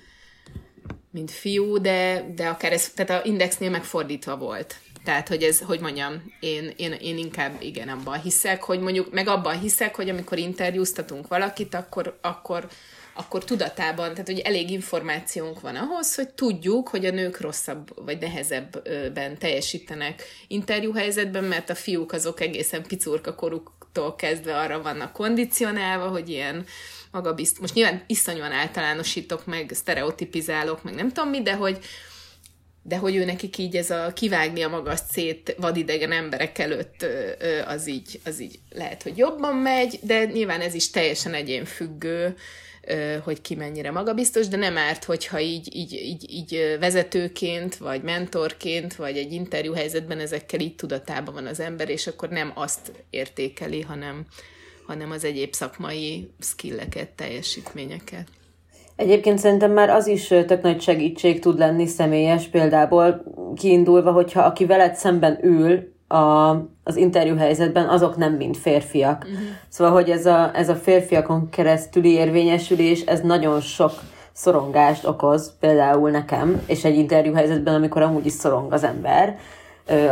mint 1.10 1.30
fiú, 1.30 1.78
de, 1.80 2.32
de 2.34 2.48
akár 2.48 2.72
ez, 2.72 2.90
tehát 2.90 3.22
a 3.22 3.28
indexnél 3.28 3.70
megfordítva 3.70 4.36
volt. 4.36 4.76
Tehát, 5.04 5.28
hogy 5.28 5.42
ez, 5.42 5.60
hogy 5.60 5.80
mondjam, 5.80 6.32
én, 6.40 6.72
én, 6.76 6.92
én 6.92 7.18
inkább 7.18 7.62
igen, 7.62 7.88
abban 7.88 8.20
hiszek, 8.20 8.62
hogy 8.62 8.80
mondjuk, 8.80 9.12
meg 9.12 9.28
abban 9.28 9.60
hiszek, 9.60 9.94
hogy 9.94 10.08
amikor 10.08 10.38
interjúztatunk 10.38 11.28
valakit, 11.28 11.74
akkor, 11.74 12.18
akkor, 12.22 12.68
akkor 13.14 13.44
tudatában, 13.44 14.10
tehát 14.10 14.26
hogy 14.26 14.38
elég 14.38 14.70
információnk 14.70 15.60
van 15.60 15.76
ahhoz, 15.76 16.14
hogy 16.14 16.28
tudjuk, 16.28 16.88
hogy 16.88 17.04
a 17.04 17.10
nők 17.10 17.40
rosszabb 17.40 18.04
vagy 18.04 18.18
nehezebben 18.18 19.38
teljesítenek 19.38 20.22
interjúhelyzetben, 20.46 21.44
mert 21.44 21.70
a 21.70 21.74
fiúk 21.74 22.12
azok 22.12 22.40
egészen 22.40 22.82
picurka 22.82 23.34
koruk 23.34 23.77
koruktól 23.92 24.16
kezdve 24.16 24.58
arra 24.58 24.82
vannak 24.82 25.12
kondicionálva, 25.12 26.08
hogy 26.08 26.28
ilyen 26.28 26.64
magabizt. 27.10 27.60
Most 27.60 27.74
nyilván 27.74 28.02
iszonyúan 28.06 28.52
általánosítok, 28.52 29.46
meg 29.46 29.70
sztereotipizálok, 29.74 30.82
meg 30.82 30.94
nem 30.94 31.12
tudom 31.12 31.28
mi, 31.30 31.42
de 31.42 31.54
hogy, 31.54 31.78
de 32.82 32.96
hogy 32.96 33.16
ő 33.16 33.24
nekik 33.24 33.58
így 33.58 33.76
ez 33.76 33.90
a 33.90 34.12
kivágni 34.12 34.62
a 34.62 34.68
magas 34.68 35.00
szét 35.10 35.54
vadidegen 35.58 36.12
emberek 36.12 36.58
előtt, 36.58 37.06
az 37.66 37.88
így, 37.88 38.20
az 38.24 38.40
így 38.40 38.58
lehet, 38.70 39.02
hogy 39.02 39.16
jobban 39.16 39.56
megy, 39.56 39.98
de 40.02 40.24
nyilván 40.24 40.60
ez 40.60 40.74
is 40.74 40.90
teljesen 40.90 41.34
egyénfüggő, 41.34 42.36
hogy 43.24 43.40
ki 43.40 43.54
mennyire 43.54 43.90
magabiztos, 43.90 44.48
de 44.48 44.56
nem 44.56 44.76
árt, 44.76 45.04
hogyha 45.04 45.40
így, 45.40 45.76
így, 45.76 45.92
így, 45.92 46.26
így 46.30 46.76
vezetőként, 46.80 47.76
vagy 47.76 48.02
mentorként, 48.02 48.96
vagy 48.96 49.16
egy 49.16 49.32
interjú 49.32 49.72
helyzetben 49.72 50.18
ezekkel 50.18 50.60
így 50.60 50.74
tudatában 50.74 51.34
van 51.34 51.46
az 51.46 51.60
ember, 51.60 51.88
és 51.88 52.06
akkor 52.06 52.28
nem 52.28 52.52
azt 52.54 52.92
értékeli, 53.10 53.80
hanem, 53.80 54.26
hanem 54.86 55.10
az 55.10 55.24
egyéb 55.24 55.52
szakmai 55.52 56.30
skilleket, 56.38 57.08
teljesítményeket. 57.08 58.26
Egyébként 58.96 59.38
szerintem 59.38 59.72
már 59.72 59.90
az 59.90 60.06
is 60.06 60.26
tök 60.26 60.62
nagy 60.62 60.80
segítség 60.80 61.40
tud 61.40 61.58
lenni 61.58 61.86
személyes 61.86 62.46
példából 62.46 63.24
kiindulva, 63.56 64.12
hogyha 64.12 64.42
aki 64.42 64.66
veled 64.66 64.94
szemben 64.94 65.38
ül, 65.42 65.96
a, 66.08 66.50
az 66.84 66.96
interjú 66.96 67.36
helyzetben, 67.36 67.88
azok 67.88 68.16
nem 68.16 68.32
mind 68.32 68.56
férfiak. 68.56 69.24
Uh-huh. 69.24 69.40
Szóval, 69.68 69.92
hogy 69.92 70.10
ez 70.10 70.26
a, 70.26 70.50
ez 70.54 70.68
a 70.68 70.74
férfiakon 70.74 71.48
keresztüli 71.48 72.12
érvényesülés, 72.12 73.00
ez 73.00 73.20
nagyon 73.20 73.60
sok 73.60 73.92
szorongást 74.32 75.06
okoz, 75.06 75.56
például 75.60 76.10
nekem, 76.10 76.62
és 76.66 76.84
egy 76.84 76.96
interjú 76.96 77.32
helyzetben, 77.32 77.74
amikor 77.74 78.02
amúgy 78.02 78.26
is 78.26 78.32
szorong 78.32 78.72
az 78.72 78.84
ember, 78.84 79.36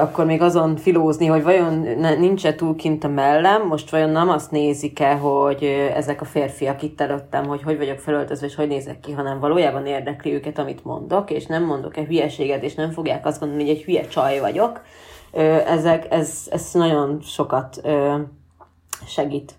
akkor 0.01 0.25
még 0.25 0.43
azon 0.43 0.77
filózni, 0.77 1.27
hogy 1.27 1.43
vajon 1.43 1.87
nincs-e 2.19 2.55
túl 2.55 2.77
kint 2.77 3.05
a 3.05 3.09
mellem, 3.09 3.67
most 3.67 3.91
vajon 3.91 4.11
nem 4.11 4.29
azt 4.29 4.51
nézik-e, 4.51 5.15
hogy 5.15 5.65
ezek 5.95 6.21
a 6.21 6.25
férfiak 6.25 6.83
itt 6.83 7.01
előttem, 7.01 7.47
hogy 7.47 7.63
hogy 7.63 7.77
vagyok 7.77 7.99
felöltözve, 7.99 8.47
és 8.47 8.55
hogy 8.55 8.69
nézek 8.69 9.01
ki, 9.01 9.13
hanem 9.13 9.41
valójában 9.41 9.87
érdekli 9.87 10.33
őket, 10.33 10.59
amit 10.59 10.85
mondok, 10.85 11.31
és 11.31 11.47
nem 11.47 11.65
mondok-e 11.65 12.05
hülyeséget, 12.05 12.63
és 12.63 12.75
nem 12.75 12.91
fogják 12.91 13.27
azt 13.27 13.41
gondolni, 13.41 13.65
hogy 13.65 13.73
egy 13.73 13.83
hülye 13.83 14.07
csaj 14.07 14.41
vagyok, 14.41 14.81
ezek, 15.67 16.07
ez, 16.11 16.31
ez 16.51 16.71
nagyon 16.73 17.23
sokat 17.23 17.81
segít. 19.09 19.55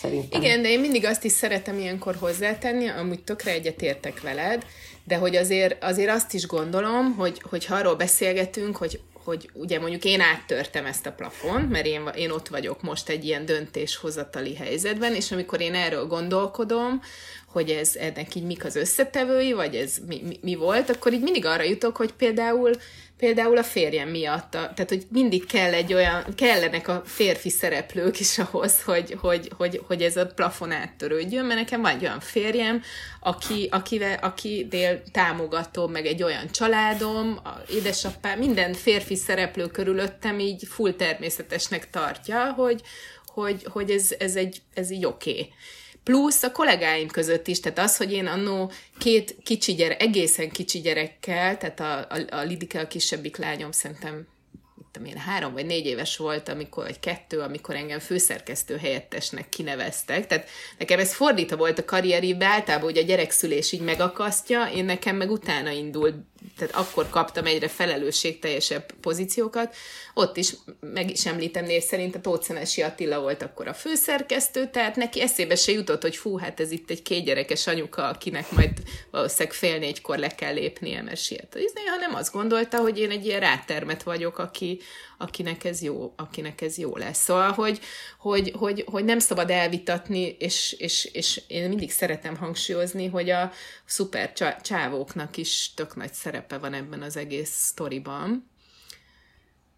Szerintem. 0.00 0.42
Igen, 0.42 0.62
de 0.62 0.68
én 0.68 0.80
mindig 0.80 1.04
azt 1.04 1.24
is 1.24 1.32
szeretem 1.32 1.78
ilyenkor 1.78 2.14
hozzátenni, 2.14 2.88
amúgy 2.88 3.24
tökre 3.24 3.50
egyetértek 3.50 4.20
veled, 4.20 4.64
de 5.04 5.16
hogy 5.16 5.36
azért, 5.36 5.84
azért 5.84 6.10
azt 6.10 6.34
is 6.34 6.46
gondolom, 6.46 7.14
hogy, 7.14 7.42
hogy 7.50 7.66
ha 7.66 7.74
arról 7.74 7.94
beszélgetünk, 7.94 8.76
hogy, 8.76 9.00
hogy 9.12 9.50
ugye 9.52 9.80
mondjuk 9.80 10.04
én 10.04 10.20
áttörtem 10.20 10.86
ezt 10.86 11.06
a 11.06 11.12
plafont, 11.12 11.70
mert 11.70 11.86
én, 11.86 12.10
én 12.14 12.30
ott 12.30 12.48
vagyok 12.48 12.82
most 12.82 13.08
egy 13.08 13.24
ilyen 13.24 13.46
döntéshozatali 13.46 14.54
helyzetben, 14.54 15.14
és 15.14 15.32
amikor 15.32 15.60
én 15.60 15.74
erről 15.74 16.06
gondolkodom, 16.06 17.00
hogy 17.46 17.70
ez 17.70 17.96
ennek 17.96 18.34
így 18.34 18.44
mik 18.44 18.64
az 18.64 18.76
összetevői, 18.76 19.52
vagy 19.52 19.74
ez 19.74 19.96
mi, 20.06 20.22
mi, 20.26 20.38
mi 20.42 20.54
volt, 20.54 20.90
akkor 20.90 21.12
így 21.12 21.22
mindig 21.22 21.44
arra 21.44 21.62
jutok, 21.62 21.96
hogy 21.96 22.12
például 22.12 22.70
például 23.18 23.56
a 23.56 23.62
férjem 23.62 24.08
miatt. 24.08 24.54
A, 24.54 24.58
tehát, 24.58 24.88
hogy 24.88 25.06
mindig 25.10 25.46
kell 25.46 25.72
egy 25.72 25.94
olyan, 25.94 26.24
kellenek 26.34 26.88
a 26.88 27.02
férfi 27.04 27.50
szereplők 27.50 28.20
is 28.20 28.38
ahhoz, 28.38 28.82
hogy, 28.82 29.16
hogy, 29.20 29.50
hogy, 29.56 29.80
hogy 29.86 30.02
ez 30.02 30.16
a 30.16 30.26
plafon 30.26 30.72
áttörődjön, 30.72 31.44
mert 31.44 31.58
nekem 31.58 31.80
van 31.80 31.90
egy 31.90 32.04
olyan 32.04 32.20
férjem, 32.20 32.82
aki, 33.20 33.68
akivel, 33.70 34.18
aki 34.22 34.66
dél 34.70 35.02
támogató, 35.12 35.86
meg 35.86 36.06
egy 36.06 36.22
olyan 36.22 36.50
családom, 36.50 37.38
a 37.44 37.72
édesapám, 37.72 38.38
minden 38.38 38.72
férfi 38.72 39.16
szereplő 39.16 39.66
körülöttem 39.66 40.38
így 40.38 40.62
full 40.66 40.92
természetesnek 40.92 41.90
tartja, 41.90 42.52
hogy, 42.52 42.80
hogy, 43.26 43.66
hogy 43.72 43.90
ez, 43.90 44.14
ez, 44.18 44.36
egy, 44.36 44.62
ez 44.74 44.90
így 44.90 45.04
oké. 45.04 45.30
Okay 45.30 45.52
plusz 46.06 46.42
a 46.42 46.52
kollégáim 46.52 47.08
között 47.08 47.46
is, 47.46 47.60
tehát 47.60 47.78
az, 47.78 47.96
hogy 47.96 48.12
én 48.12 48.26
annó 48.26 48.72
két 48.98 49.36
kicsi 49.42 49.74
gyerek, 49.74 50.02
egészen 50.02 50.50
kicsi 50.50 50.80
gyerekkel, 50.80 51.58
tehát 51.58 51.80
a, 51.80 51.98
a, 52.14 52.36
a 52.36 52.42
Lidike, 52.42 52.80
a 52.80 52.86
kisebbik 52.86 53.36
lányom 53.36 53.70
szerintem 53.72 54.26
tudom 54.92 55.08
én, 55.08 55.16
három 55.16 55.52
vagy 55.52 55.66
négy 55.66 55.86
éves 55.86 56.16
volt, 56.16 56.48
amikor, 56.48 56.84
vagy 56.84 57.00
kettő, 57.00 57.38
amikor 57.38 57.74
engem 57.74 57.98
főszerkesztő 57.98 58.76
helyettesnek 58.76 59.48
kineveztek. 59.48 60.26
Tehát 60.26 60.48
nekem 60.78 60.98
ez 60.98 61.14
fordítva 61.14 61.56
volt 61.56 61.78
a 61.78 61.84
karrierívbe, 61.84 62.46
általában 62.46 62.88
hogy 62.88 62.98
a 62.98 63.06
gyerekszülés 63.06 63.72
így 63.72 63.80
megakasztja, 63.80 64.70
én 64.74 64.84
nekem 64.84 65.16
meg 65.16 65.30
utána 65.30 65.70
indult, 65.70 66.14
tehát 66.56 66.74
akkor 66.74 67.08
kaptam 67.10 67.46
egyre 67.46 67.68
felelősségteljesebb 67.68 68.92
pozíciókat. 69.00 69.74
Ott 70.14 70.36
is 70.36 70.52
meg 70.80 71.10
is 71.10 71.26
említem 71.26 71.64
név 71.64 71.82
szerint 71.82 72.14
a 72.14 72.20
Tócenesi 72.20 72.82
Attila 72.82 73.20
volt 73.20 73.42
akkor 73.42 73.68
a 73.68 73.74
főszerkesztő, 73.74 74.70
tehát 74.70 74.96
neki 74.96 75.20
eszébe 75.20 75.54
se 75.54 75.72
jutott, 75.72 76.02
hogy 76.02 76.16
fú, 76.16 76.36
hát 76.38 76.60
ez 76.60 76.70
itt 76.70 76.90
egy 76.90 77.02
kétgyerekes 77.02 77.66
anyuka, 77.66 78.08
akinek 78.08 78.50
majd 78.50 78.72
valószínűleg 79.10 79.52
fél 79.52 79.78
négykor 79.78 80.18
le 80.18 80.28
kell 80.28 80.54
lépnie, 80.54 81.02
mert 81.02 81.20
siet. 81.20 81.58
Hanem 81.86 82.14
azt 82.14 82.32
gondolta, 82.32 82.78
hogy 82.78 82.98
én 82.98 83.10
egy 83.10 83.26
ilyen 83.26 83.40
rátermet 83.40 84.02
vagyok, 84.02 84.38
aki, 84.38 84.80
akinek 85.18 85.64
ez 85.64 85.82
jó, 85.82 86.12
akinek 86.16 86.60
ez 86.60 86.78
jó 86.78 86.96
lesz. 86.96 87.22
Szóval, 87.22 87.52
hogy, 87.52 87.80
hogy, 88.18 88.52
hogy, 88.56 88.84
hogy 88.86 89.04
nem 89.04 89.18
szabad 89.18 89.50
elvitatni, 89.50 90.36
és, 90.38 90.72
és, 90.78 91.04
és 91.04 91.42
én 91.46 91.68
mindig 91.68 91.90
szeretem 91.90 92.36
hangsúlyozni, 92.36 93.06
hogy 93.06 93.30
a 93.30 93.50
szuper 93.84 94.32
csávóknak 94.62 95.36
is 95.36 95.74
tök 95.74 95.96
nagy 95.96 96.12
szerepe 96.12 96.58
van 96.58 96.74
ebben 96.74 97.02
az 97.02 97.16
egész 97.16 97.50
sztoriban. 97.50 98.50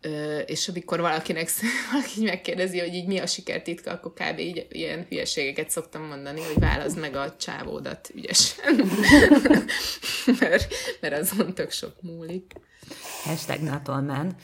Ö, 0.01 0.39
és 0.39 0.69
amikor 0.69 1.01
valakinek 1.01 1.51
valaki 1.93 2.23
megkérdezi, 2.23 2.79
hogy 2.79 2.95
így 2.95 3.07
mi 3.07 3.19
a 3.19 3.27
sikertitka, 3.27 3.91
akkor 3.91 4.13
kb. 4.13 4.39
így 4.39 4.67
ilyen 4.71 5.07
hülyeségeket 5.09 5.71
szoktam 5.71 6.03
mondani, 6.03 6.41
hogy 6.41 6.59
válaszd 6.59 6.99
meg 6.99 7.17
a 7.17 7.37
csávódat 7.37 8.11
ügyesen. 8.15 8.75
mert, 10.41 10.75
mert 11.01 11.19
azon 11.19 11.55
tök 11.55 11.71
sok 11.71 12.03
múlik. 12.03 12.53
Hashtag 13.25 13.61
not 13.61 13.89
all 13.89 14.01
men. 14.01 14.37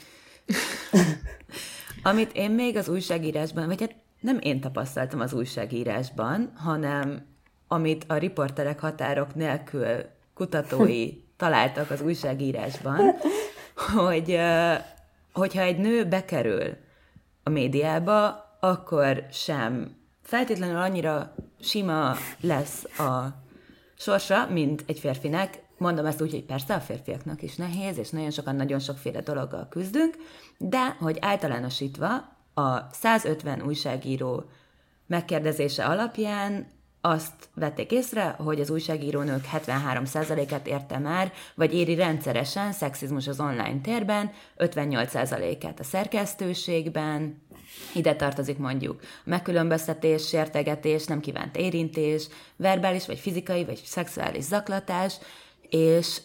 Amit 2.03 2.31
én 2.33 2.51
még 2.51 2.77
az 2.77 2.89
újságírásban, 2.89 3.67
vagy 3.67 3.79
hát 3.79 3.95
nem 4.19 4.37
én 4.41 4.59
tapasztaltam 4.61 5.19
az 5.19 5.33
újságírásban, 5.33 6.51
hanem 6.55 7.25
amit 7.67 8.05
a 8.07 8.17
riporterek 8.17 8.79
határok 8.79 9.35
nélkül 9.35 9.87
kutatói 10.33 11.09
találtak 11.37 11.91
az 11.91 12.01
újságírásban, 12.01 13.15
hogy 13.95 14.39
hogyha 15.33 15.61
egy 15.61 15.77
nő 15.77 16.05
bekerül 16.05 16.77
a 17.43 17.49
médiába, 17.49 18.45
akkor 18.59 19.25
sem 19.31 19.95
feltétlenül 20.23 20.77
annyira 20.77 21.35
sima 21.59 22.15
lesz 22.41 22.99
a 22.99 23.43
sorsa, 23.97 24.47
mint 24.49 24.83
egy 24.87 24.99
férfinek, 24.99 25.63
Mondom 25.77 26.05
ezt 26.05 26.21
úgy, 26.21 26.31
hogy 26.31 26.43
persze 26.43 26.73
a 26.73 26.79
férfiaknak 26.79 27.41
is 27.41 27.55
nehéz, 27.55 27.97
és 27.97 28.09
nagyon 28.09 28.31
sokan 28.31 28.55
nagyon 28.55 28.79
sokféle 28.79 29.21
dologgal 29.21 29.67
küzdünk, 29.69 30.15
de 30.57 30.95
hogy 30.99 31.17
általánosítva 31.21 32.35
a 32.53 32.93
150 32.93 33.61
újságíró 33.61 34.43
megkérdezése 35.07 35.85
alapján 35.85 36.73
azt 37.05 37.49
vették 37.53 37.91
észre, 37.91 38.35
hogy 38.37 38.59
az 38.59 38.69
újságírónők 38.69 39.45
73%-át 39.53 40.67
érte 40.67 40.97
már, 40.97 41.31
vagy 41.55 41.73
éri 41.73 41.95
rendszeresen 41.95 42.71
szexizmus 42.71 43.27
az 43.27 43.39
online 43.39 43.81
térben, 43.81 44.31
58%-át 44.57 45.79
a 45.79 45.83
szerkesztőségben, 45.83 47.41
ide 47.93 48.15
tartozik 48.15 48.57
mondjuk 48.57 49.01
megkülönböztetés, 49.23 50.27
sértegetés, 50.27 51.05
nem 51.05 51.19
kívánt 51.19 51.57
érintés, 51.57 52.27
verbális 52.55 53.05
vagy 53.05 53.19
fizikai 53.19 53.65
vagy 53.65 53.81
szexuális 53.85 54.43
zaklatás, 54.43 55.17
és 55.69 56.21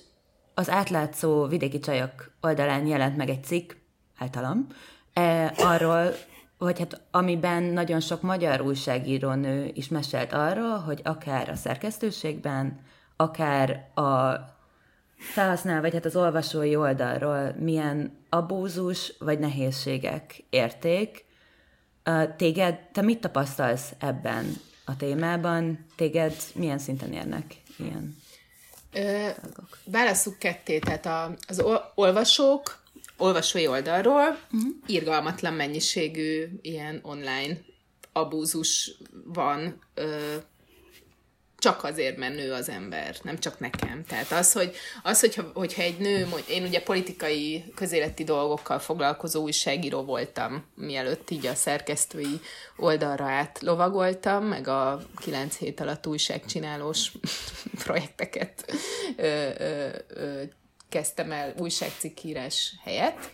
az 0.54 0.70
átlátszó 0.70 1.46
vidéki 1.46 1.78
csajok 1.78 2.30
oldalán 2.40 2.86
jelent 2.86 3.16
meg 3.16 3.28
egy 3.28 3.44
cikk, 3.44 3.72
általam, 4.18 4.66
e, 5.12 5.52
arról, 5.56 6.14
hogy 6.58 6.78
hát 6.78 7.00
amiben 7.10 7.62
nagyon 7.62 8.00
sok 8.00 8.22
magyar 8.22 8.60
újságírónő 8.60 9.70
is 9.74 9.88
mesélt 9.88 10.32
arról, 10.32 10.78
hogy 10.78 11.00
akár 11.04 11.48
a 11.48 11.54
szerkesztőségben, 11.54 12.80
akár 13.16 13.90
a 13.94 14.34
felhasznál, 15.16 15.80
vagy 15.80 15.92
hát 15.92 16.04
az 16.04 16.16
olvasói 16.16 16.76
oldalról 16.76 17.54
milyen 17.58 18.12
abúzus 18.28 19.14
vagy 19.18 19.38
nehézségek 19.38 20.44
érték. 20.50 21.24
Téged, 22.36 22.78
te 22.92 23.02
mit 23.02 23.20
tapasztalsz 23.20 23.92
ebben 23.98 24.44
a 24.84 24.96
témában? 24.96 25.86
Téged 25.96 26.34
milyen 26.54 26.78
szinten 26.78 27.12
érnek 27.12 27.44
ilyen 27.78 28.16
válasszuk 29.84 30.38
ketté, 30.38 30.78
tehát 30.78 31.06
a, 31.06 31.36
az 31.46 31.64
olvasók 31.94 32.80
olvasói 33.20 33.66
oldalról 33.66 34.38
uh-huh. 34.52 34.70
irgalmatlan 34.86 35.52
mennyiségű 35.52 36.48
ilyen 36.62 37.00
online 37.02 37.58
abúzus 38.12 38.96
van. 39.24 39.78
Ö, 39.94 40.36
csak 41.60 41.84
azért, 41.84 42.16
mert 42.16 42.34
nő 42.34 42.52
az 42.52 42.68
ember, 42.68 43.16
nem 43.22 43.38
csak 43.38 43.58
nekem. 43.58 44.04
Tehát 44.04 44.30
az, 44.30 44.52
hogy, 44.52 44.76
az 45.02 45.20
hogyha, 45.20 45.50
hogyha 45.54 45.82
egy 45.82 45.98
nő, 45.98 46.28
én 46.48 46.62
ugye 46.62 46.82
politikai, 46.82 47.64
közéleti 47.74 48.24
dolgokkal 48.24 48.78
foglalkozó 48.78 49.42
újságíró 49.42 50.02
voltam, 50.02 50.64
mielőtt 50.74 51.30
így 51.30 51.46
a 51.46 51.54
szerkesztői 51.54 52.40
oldalra 52.76 53.24
át 53.24 53.58
lovagoltam, 53.60 54.44
meg 54.44 54.68
a 54.68 55.00
kilenc 55.16 55.56
hét 55.56 55.80
alatt 55.80 56.06
újságcsinálós 56.06 57.12
projekteket 57.84 58.72
ö, 59.16 59.48
ö, 59.58 59.88
ö, 60.08 60.42
kezdtem 60.88 61.32
el 61.32 61.54
újságcikkírás 61.58 62.74
helyett, 62.84 63.30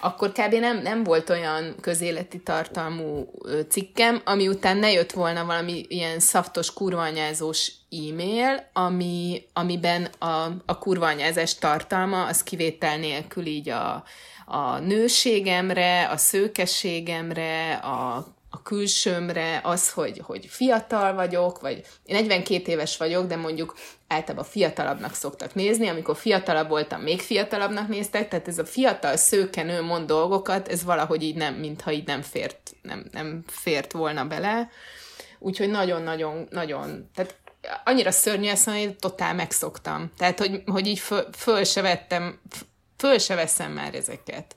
akkor 0.00 0.32
kb. 0.32 0.54
nem, 0.54 0.82
nem 0.82 1.04
volt 1.04 1.30
olyan 1.30 1.74
közéleti 1.80 2.40
tartalmú 2.42 3.30
cikkem, 3.68 4.20
ami 4.24 4.48
után 4.48 4.76
ne 4.76 4.92
jött 4.92 5.12
volna 5.12 5.44
valami 5.44 5.84
ilyen 5.88 6.20
szaftos 6.20 6.72
kurvanyázós 6.72 7.72
e-mail, 7.90 8.70
ami, 8.72 9.46
amiben 9.52 10.04
a, 10.18 10.46
a 10.66 10.78
kurvanyázás 10.78 11.54
tartalma, 11.54 12.26
az 12.26 12.42
kivétel 12.42 12.98
nélkül 12.98 13.46
így 13.46 13.68
a, 13.68 14.04
a 14.46 14.78
nőségemre, 14.78 16.08
a 16.08 16.16
szőkeségemre, 16.16 17.72
a 17.74 18.26
külsőmre, 18.66 19.60
az, 19.62 19.90
hogy, 19.90 20.20
hogy 20.24 20.46
fiatal 20.46 21.14
vagyok, 21.14 21.60
vagy 21.60 21.84
én 22.04 22.16
42 22.16 22.72
éves 22.72 22.96
vagyok, 22.96 23.26
de 23.26 23.36
mondjuk 23.36 23.74
általában 24.08 24.44
fiatalabbnak 24.44 25.14
szoktak 25.14 25.54
nézni, 25.54 25.88
amikor 25.88 26.16
fiatalabb 26.16 26.68
voltam, 26.68 27.00
még 27.00 27.20
fiatalabbnak 27.20 27.88
néztek, 27.88 28.28
tehát 28.28 28.48
ez 28.48 28.58
a 28.58 28.64
fiatal 28.64 29.16
szőkenő 29.16 29.82
mond 29.82 30.06
dolgokat, 30.06 30.68
ez 30.68 30.84
valahogy 30.84 31.22
így 31.22 31.36
nem, 31.36 31.54
mintha 31.54 31.92
így 31.92 32.06
nem 32.06 32.22
fért, 32.22 32.74
nem, 32.82 33.04
nem 33.12 33.44
fért 33.46 33.92
volna 33.92 34.24
bele. 34.24 34.70
Úgyhogy 35.38 35.70
nagyon-nagyon, 35.70 36.46
nagyon, 36.50 37.10
tehát 37.14 37.36
annyira 37.84 38.10
szörnyű 38.10 38.48
ezt 38.48 38.66
mondani, 38.66 38.86
hogy 38.86 38.96
totál 38.96 39.34
megszoktam. 39.34 40.12
Tehát, 40.18 40.38
hogy, 40.38 40.62
hogy 40.66 40.86
így 40.86 40.98
föl, 40.98 41.26
föl 41.32 41.64
se 41.64 41.80
vettem, 41.80 42.40
föl 42.96 43.18
se 43.18 43.34
veszem 43.34 43.72
már 43.72 43.94
ezeket. 43.94 44.56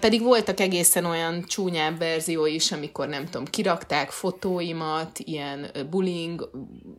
Pedig 0.00 0.22
voltak 0.22 0.60
egészen 0.60 1.04
olyan 1.04 1.44
csúnyább 1.46 1.98
verzió 1.98 2.46
is, 2.46 2.72
amikor 2.72 3.08
nem 3.08 3.24
tudom, 3.24 3.44
kirakták 3.44 4.10
fotóimat 4.10 5.18
ilyen 5.18 5.70
bullying 5.90 6.50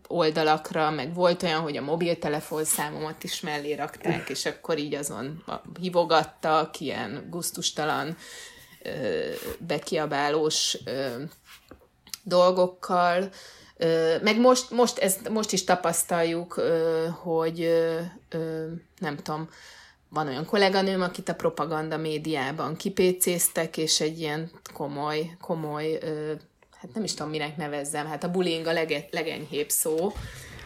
oldalakra, 0.08 0.90
meg 0.90 1.14
volt 1.14 1.44
olyan, 1.44 1.62
hogy 1.62 1.78
a 1.78 1.82
mobiltelefon 1.82 2.64
számomat 2.64 3.24
is 3.24 3.40
mellé 3.40 3.74
rakták, 3.74 4.30
és 4.30 4.46
akkor 4.46 4.78
így 4.78 4.96
azon 4.96 5.44
hívogattak, 5.80 6.80
ilyen 6.80 7.28
guztustalan, 7.30 8.18
bekiabálós 9.60 10.78
dolgokkal. 12.24 13.30
Meg 14.22 14.40
most, 14.40 14.72
most, 14.72 14.98
ezt, 14.98 15.30
most 15.30 15.52
is 15.52 15.64
tapasztaljuk, 15.64 16.54
hogy 17.22 17.70
nem 19.00 19.16
tudom, 19.18 19.50
van 20.10 20.28
olyan 20.28 20.46
kolléganőm, 20.46 21.02
akit 21.02 21.30
a 21.30 21.36
propaganda 21.36 21.98
médiában 21.98 22.76
kipécéztek, 22.76 23.78
és 23.78 24.00
egy 24.00 24.20
ilyen 24.20 24.52
komoly, 24.74 25.38
komoly, 25.42 25.98
ö, 26.02 26.34
hát 26.82 26.94
nem 26.94 27.04
is 27.04 27.14
tudom, 27.14 27.32
minek 27.32 27.58
nevezzem, 27.58 28.08
hát 28.08 28.24
a 28.24 28.32
bullying 28.32 28.66
a 28.66 28.74
lege, 28.74 29.06
legenyhébb 29.12 29.70
szó, 29.70 30.12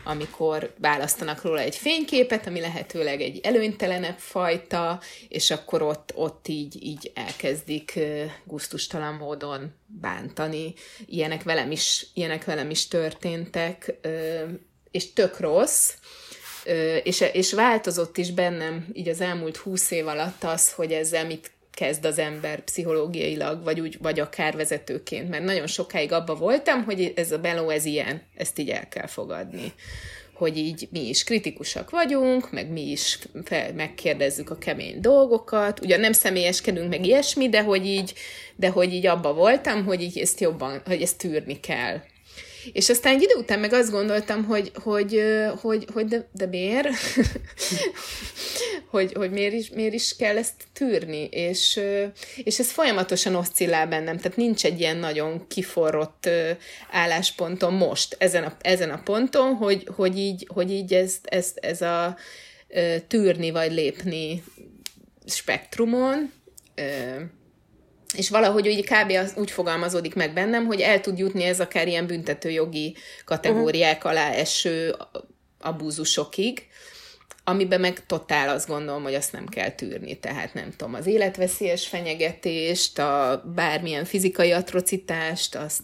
amikor 0.04 0.74
választanak 0.78 1.42
róla 1.42 1.60
egy 1.60 1.76
fényképet, 1.76 2.48
ami 2.48 2.60
lehetőleg 2.60 3.22
egy 3.22 3.40
előnytelenebb 3.44 4.18
fajta, 4.18 5.00
és 5.28 5.52
akkor 5.52 5.82
ott, 5.82 6.12
ott 6.16 6.48
így, 6.48 6.84
így 6.84 7.12
elkezdik 7.16 8.00
guztustalan 8.44 9.14
módon 9.14 9.74
bántani. 9.86 10.74
Ilyenek 11.06 11.44
velem 11.44 11.72
is, 11.72 12.08
ilyenek 12.14 12.46
velem 12.46 12.70
is 12.70 12.88
történtek, 12.88 13.96
és 14.92 15.14
tök 15.14 15.40
rossz, 15.40 15.94
és, 17.04 17.24
és 17.34 17.54
változott 17.54 18.18
is 18.18 18.32
bennem 18.32 18.88
így 18.94 19.08
az 19.08 19.22
elmúlt 19.22 19.58
húsz 19.58 19.92
év 19.92 20.08
alatt 20.08 20.44
az, 20.44 20.74
hogy 20.74 20.92
ezzel 20.92 21.26
mit 21.26 21.52
kezd 21.74 22.06
az 22.06 22.18
ember 22.18 22.64
pszichológiailag, 22.64 23.64
vagy, 23.64 23.80
úgy, 23.80 23.98
vagy 24.02 24.20
akár 24.20 24.56
vezetőként, 24.56 25.30
mert 25.30 25.44
nagyon 25.44 25.68
sokáig 25.68 26.12
abba 26.12 26.36
voltam, 26.36 26.84
hogy 26.84 27.14
ez 27.16 27.32
a 27.32 27.38
beló, 27.38 27.70
ez 27.70 27.86
ilyen, 27.86 28.22
ezt 28.36 28.60
így 28.60 28.70
el 28.70 28.88
kell 28.88 29.08
fogadni. 29.08 29.74
Hogy 30.34 30.58
így 30.58 30.88
mi 30.92 31.08
is 31.10 31.24
kritikusak 31.24 31.90
vagyunk, 31.90 32.52
meg 32.52 32.72
mi 32.72 32.92
is 32.92 33.20
fel, 33.44 33.74
megkérdezzük 33.74 34.50
a 34.50 34.58
kemény 34.58 35.02
dolgokat, 35.02 35.80
ugyan 35.80 36.00
nem 36.00 36.12
személyeskedünk, 36.12 36.90
meg 36.90 37.06
ilyesmi, 37.06 37.50
de 37.50 37.62
hogy 37.62 37.86
így, 37.86 38.14
de 38.56 38.70
hogy 38.70 38.94
így 38.94 39.06
abba 39.06 39.34
voltam, 39.34 39.86
hogy 39.86 40.02
így 40.02 40.20
ezt 40.20 40.40
jobban, 40.40 40.82
hogy 40.86 41.02
ezt 41.02 41.18
tűrni 41.18 41.60
kell. 41.60 42.02
És 42.72 42.90
aztán 42.90 43.16
egy 43.16 43.22
idő 43.22 43.34
után 43.38 43.60
meg 43.60 43.74
azt 43.74 43.92
gondoltam, 43.92 44.44
hogy, 44.44 44.72
hogy, 44.76 45.22
hogy, 45.62 45.88
hogy 45.94 46.06
de, 46.06 46.30
de 46.32 46.46
miért? 46.46 46.88
hogy, 48.94 49.14
hogy 49.14 49.32
miért, 49.32 49.54
is, 49.54 49.70
miért 49.70 49.94
is 49.94 50.16
kell 50.16 50.38
ezt 50.38 50.54
tűrni? 50.74 51.24
És, 51.32 51.80
és 52.44 52.60
ez 52.60 52.72
folyamatosan 52.72 53.36
oszcillál 53.36 53.88
bennem, 53.88 54.18
tehát 54.18 54.38
nincs 54.38 54.66
egy 54.66 54.80
ilyen 54.80 54.98
nagyon 54.98 55.48
kiforrott 55.48 56.30
állásponton 56.92 57.74
most, 57.74 58.16
ezen 58.20 58.44
a, 58.44 58.58
ezen 58.62 58.90
a 58.90 59.02
ponton, 59.04 59.54
hogy, 59.54 59.88
hogy 59.96 60.18
így, 60.18 60.48
hogy 60.54 60.72
így 60.72 60.94
ez, 60.94 61.16
ez, 61.24 61.52
ez 61.56 61.82
a 61.82 62.18
tűrni 63.08 63.52
vagy 63.52 63.72
lépni 63.72 64.44
spektrumon, 65.26 66.32
és 68.14 68.30
valahogy 68.30 68.68
úgy 68.68 68.84
kb. 68.84 69.12
Az 69.12 69.34
úgy 69.38 69.52
fogalmazódik 69.52 70.16
meg 70.16 70.34
bennem, 70.34 70.66
hogy 70.66 70.82
el 70.82 71.02
tud 71.02 71.18
jutni 71.18 71.44
ez 71.44 71.60
akár 71.60 71.88
ilyen 71.88 72.08
büntetőjogi 72.08 72.96
kategóriák 73.26 73.96
uh-huh. 73.96 74.12
alá 74.12 74.32
eső 74.32 74.96
abúzusokig, 75.60 76.68
amiben 77.44 77.80
meg 77.80 78.06
totál 78.06 78.50
azt 78.50 78.68
gondolom, 78.68 79.04
hogy 79.04 79.14
azt 79.14 79.32
nem 79.32 79.46
kell 79.46 79.70
tűrni. 79.70 80.20
Tehát 80.20 80.54
nem 80.54 80.72
tudom, 80.78 80.94
az 80.94 81.06
életveszélyes 81.06 81.88
fenyegetést, 81.88 83.00
a 83.00 83.44
bármilyen 83.56 84.06
fizikai 84.06 84.52
atrocitást, 84.52 85.56
azt, 85.56 85.84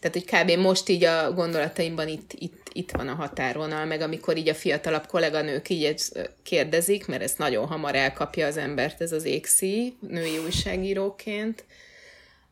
tehát 0.00 0.12
hogy 0.12 0.24
kb. 0.24 0.60
most 0.60 0.88
így 0.88 1.04
a 1.04 1.32
gondolataimban 1.32 2.08
itt, 2.08 2.32
itt, 2.38 2.61
itt 2.72 2.90
van 2.90 3.08
a 3.08 3.14
határvonal, 3.14 3.84
meg 3.84 4.00
amikor 4.00 4.36
így 4.36 4.48
a 4.48 4.54
fiatalabb 4.54 5.06
kolléganők 5.06 5.68
így 5.68 6.12
kérdezik, 6.42 7.06
mert 7.06 7.22
ezt 7.22 7.38
nagyon 7.38 7.66
hamar 7.66 7.94
elkapja 7.94 8.46
az 8.46 8.56
embert 8.56 9.00
ez 9.00 9.12
az 9.12 9.24
égszí, 9.24 9.96
női 10.00 10.38
újságíróként, 10.38 11.64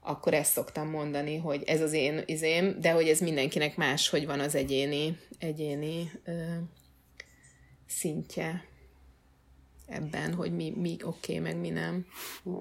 akkor 0.00 0.34
ezt 0.34 0.52
szoktam 0.52 0.88
mondani, 0.88 1.36
hogy 1.36 1.62
ez 1.66 1.80
az 1.80 1.92
én 1.92 2.22
izém, 2.26 2.80
de 2.80 2.90
hogy 2.90 3.08
ez 3.08 3.20
mindenkinek 3.20 3.76
más, 3.76 4.08
hogy 4.08 4.26
van 4.26 4.40
az 4.40 4.54
egyéni, 4.54 5.18
egyéni 5.38 6.10
ö, 6.24 6.32
szintje 7.86 8.69
ebben, 9.90 10.34
hogy 10.34 10.52
mi, 10.52 10.72
mi 10.76 10.96
oké, 11.04 11.38
okay, 11.38 11.38
meg 11.38 11.60
mi 11.60 11.68
nem. 11.68 12.04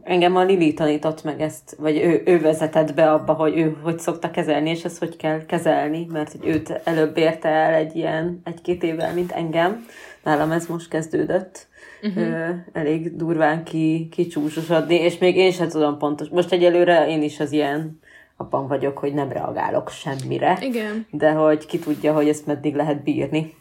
Engem 0.04 0.36
a 0.36 0.44
Lili 0.44 0.74
tanított 0.74 1.24
meg 1.24 1.42
ezt, 1.42 1.76
vagy 1.80 1.98
ő, 1.98 2.22
ő 2.26 2.40
vezetett 2.40 2.94
be 2.94 3.12
abba, 3.12 3.34
hogy 3.34 3.58
ő 3.58 3.78
hogy 3.82 4.00
szokta 4.00 4.32
kezelni, 4.32 4.70
és 4.70 4.84
ezt 4.84 5.00
hogy 5.00 5.16
kell 5.16 5.46
kezelni, 5.46 6.08
mert 6.12 6.32
hogy 6.32 6.48
őt 6.48 6.70
előbb 6.84 7.18
érte 7.18 7.50
el 7.50 7.74
egy 7.74 7.96
ilyen 7.96 8.42
egy-két 8.44 8.84
évvel, 8.84 9.14
mint 9.14 9.32
engem. 9.32 9.86
Nálam 10.24 10.52
ez 10.52 10.68
most 10.68 10.90
kezdődött. 10.90 11.68
Uh-huh. 12.02 12.24
Ö, 12.24 12.50
elég 12.74 13.16
durván 13.16 13.64
ki, 13.64 14.08
kicsúsosodni, 14.12 14.96
és 14.96 15.18
még 15.18 15.36
én 15.36 15.52
sem 15.52 15.68
tudom 15.68 15.98
pontos. 15.98 16.28
Most 16.30 16.52
egyelőre 16.52 17.08
én 17.08 17.22
is 17.22 17.40
az 17.40 17.52
ilyen 17.52 18.00
abban 18.38 18.68
vagyok, 18.68 18.98
hogy 18.98 19.14
nem 19.14 19.32
reagálok 19.32 19.90
semmire. 19.90 20.58
Igen. 20.62 21.08
De 21.12 21.32
hogy 21.32 21.66
ki 21.66 21.80
tudja, 21.80 22.14
hogy 22.14 22.28
ezt 22.28 22.46
meddig 22.46 22.76
lehet 22.76 23.04
bírni. 23.04 23.54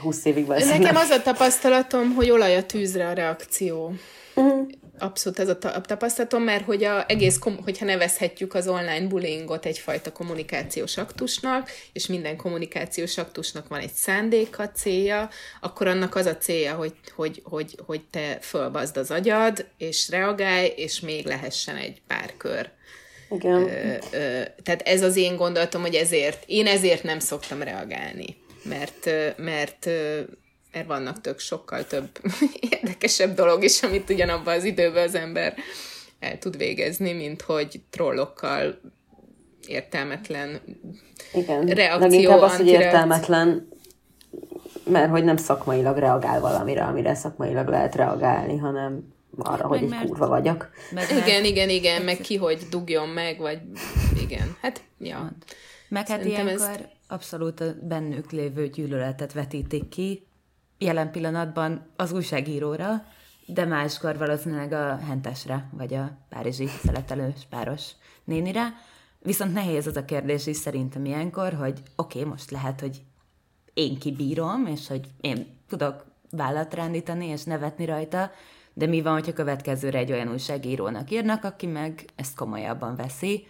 20 0.00 0.24
évig 0.24 0.46
valószínűleg. 0.46 0.80
Nekem 0.80 0.96
az 0.96 1.10
a 1.10 1.22
tapasztalatom, 1.22 2.14
hogy 2.14 2.30
olaj 2.30 2.56
a 2.56 2.66
tűzre 2.66 3.08
a 3.08 3.12
reakció. 3.12 3.94
Uh-huh. 4.34 4.66
Abszolút 4.98 5.38
ez 5.38 5.48
a 5.48 5.58
tapasztalatom, 5.80 6.42
mert 6.42 6.64
hogy 6.64 6.84
a 6.84 7.04
egész, 7.08 7.38
hogyha 7.64 7.84
nevezhetjük 7.84 8.54
az 8.54 8.68
online 8.68 9.06
bullyingot 9.06 9.66
egyfajta 9.66 10.12
kommunikációs 10.12 10.96
aktusnak, 10.96 11.70
és 11.92 12.06
minden 12.06 12.36
kommunikációs 12.36 13.18
aktusnak 13.18 13.68
van 13.68 13.80
egy 13.80 13.92
szándéka, 13.92 14.70
célja, 14.70 15.28
akkor 15.60 15.86
annak 15.86 16.14
az 16.14 16.26
a 16.26 16.36
célja, 16.36 16.74
hogy, 16.74 16.92
hogy, 17.14 17.42
hogy, 17.44 17.78
hogy 17.86 18.00
te 18.10 18.38
fölbazd 18.40 18.96
az 18.96 19.10
agyad, 19.10 19.66
és 19.78 20.08
reagálj, 20.10 20.72
és 20.76 21.00
még 21.00 21.26
lehessen 21.26 21.76
egy 21.76 22.02
pár 22.06 22.36
kör. 22.36 22.70
Igen. 23.30 23.62
Ö, 23.62 23.94
ö, 24.12 24.42
tehát 24.62 24.82
ez 24.84 25.02
az 25.02 25.16
én 25.16 25.36
gondolatom, 25.36 25.80
hogy 25.80 25.94
ezért, 25.94 26.44
én 26.46 26.66
ezért 26.66 27.02
nem 27.02 27.18
szoktam 27.18 27.62
reagálni 27.62 28.44
mert, 28.68 29.04
mert 29.36 29.88
mert 30.76 30.88
vannak 30.88 31.20
tök 31.20 31.38
sokkal 31.38 31.86
több 31.86 32.08
érdekesebb 32.70 33.34
dolog 33.34 33.64
is, 33.64 33.82
amit 33.82 34.10
ugyanabban 34.10 34.54
az 34.54 34.64
időben 34.64 35.06
az 35.06 35.14
ember 35.14 35.54
el 36.20 36.38
tud 36.38 36.56
végezni, 36.56 37.12
mint 37.12 37.42
hogy 37.42 37.80
trollokkal 37.90 38.80
értelmetlen 39.66 40.60
Igen, 41.32 41.66
reakció. 41.66 42.08
Leginkább 42.08 42.40
az, 42.40 42.56
hogy 42.56 42.66
értelmetlen, 42.66 43.68
mert 44.84 45.10
hogy 45.10 45.24
nem 45.24 45.36
szakmailag 45.36 45.96
reagál 45.96 46.40
valamire, 46.40 46.84
amire 46.84 47.14
szakmailag 47.14 47.68
lehet 47.68 47.94
reagálni, 47.94 48.56
hanem 48.56 49.14
arra, 49.38 49.68
meg 49.68 49.80
hogy 49.80 49.92
egy 49.92 50.06
kurva 50.06 50.26
vagyok. 50.26 50.70
Meg 50.90 51.06
igen, 51.10 51.44
igen, 51.44 51.68
igen, 51.68 52.02
meg 52.02 52.16
ki, 52.16 52.36
hogy 52.36 52.66
dugjon 52.70 53.08
meg, 53.08 53.38
vagy 53.38 53.58
igen, 54.20 54.56
hát, 54.60 54.82
ja. 54.98 55.30
Meg 55.88 56.08
hát 56.08 56.24
ilyenkor, 56.24 56.52
ez 56.52 56.68
abszolút 57.08 57.60
a 57.60 57.74
bennük 57.82 58.30
lévő 58.30 58.68
gyűlöletet 58.68 59.32
vetítik 59.32 59.88
ki, 59.88 60.26
jelen 60.78 61.10
pillanatban 61.10 61.86
az 61.96 62.12
újságíróra, 62.12 63.04
de 63.46 63.64
máskor 63.64 64.18
valószínűleg 64.18 64.72
a 64.72 64.96
hentesre, 64.96 65.68
vagy 65.72 65.94
a 65.94 66.18
párizsi 66.28 66.66
szeletelős 66.66 67.46
páros 67.50 67.90
nénire. 68.24 68.74
Viszont 69.18 69.52
nehéz 69.52 69.86
az 69.86 69.96
a 69.96 70.04
kérdés 70.04 70.46
is 70.46 70.56
szerintem 70.56 71.04
ilyenkor, 71.04 71.52
hogy 71.52 71.82
oké, 71.96 72.18
okay, 72.18 72.30
most 72.30 72.50
lehet, 72.50 72.80
hogy 72.80 73.02
én 73.74 73.98
kibírom, 73.98 74.66
és 74.66 74.88
hogy 74.88 75.08
én 75.20 75.46
tudok 75.68 76.04
vállat 76.30 76.74
rándítani 76.74 77.26
és 77.26 77.44
nevetni 77.44 77.84
rajta, 77.84 78.30
de 78.72 78.86
mi 78.86 79.02
van, 79.02 79.12
hogyha 79.12 79.32
következőre 79.32 79.98
egy 79.98 80.12
olyan 80.12 80.28
újságírónak 80.28 81.10
írnak, 81.10 81.44
aki 81.44 81.66
meg 81.66 82.04
ezt 82.14 82.36
komolyabban 82.36 82.96
veszi. 82.96 83.46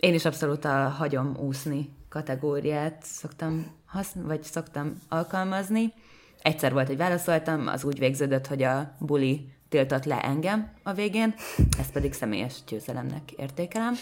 Én 0.00 0.14
is 0.14 0.24
abszolút 0.24 0.64
a 0.64 0.88
hagyom 0.88 1.36
úszni 1.36 1.88
kategóriát 2.14 3.02
szoktam 3.02 3.66
használni, 3.86 4.28
vagy 4.28 4.42
szoktam 4.42 4.98
alkalmazni. 5.08 5.92
Egyszer 6.42 6.72
volt, 6.72 6.86
hogy 6.86 6.96
válaszoltam, 6.96 7.66
az 7.66 7.84
úgy 7.84 7.98
végződött, 7.98 8.46
hogy 8.46 8.62
a 8.62 8.96
buli 8.98 9.48
tiltott 9.68 10.04
le 10.04 10.20
engem 10.20 10.72
a 10.82 10.92
végén, 10.92 11.34
ezt 11.78 11.92
pedig 11.92 12.12
személyes 12.12 12.54
győzelemnek 12.66 13.32
értékelem. 13.36 13.94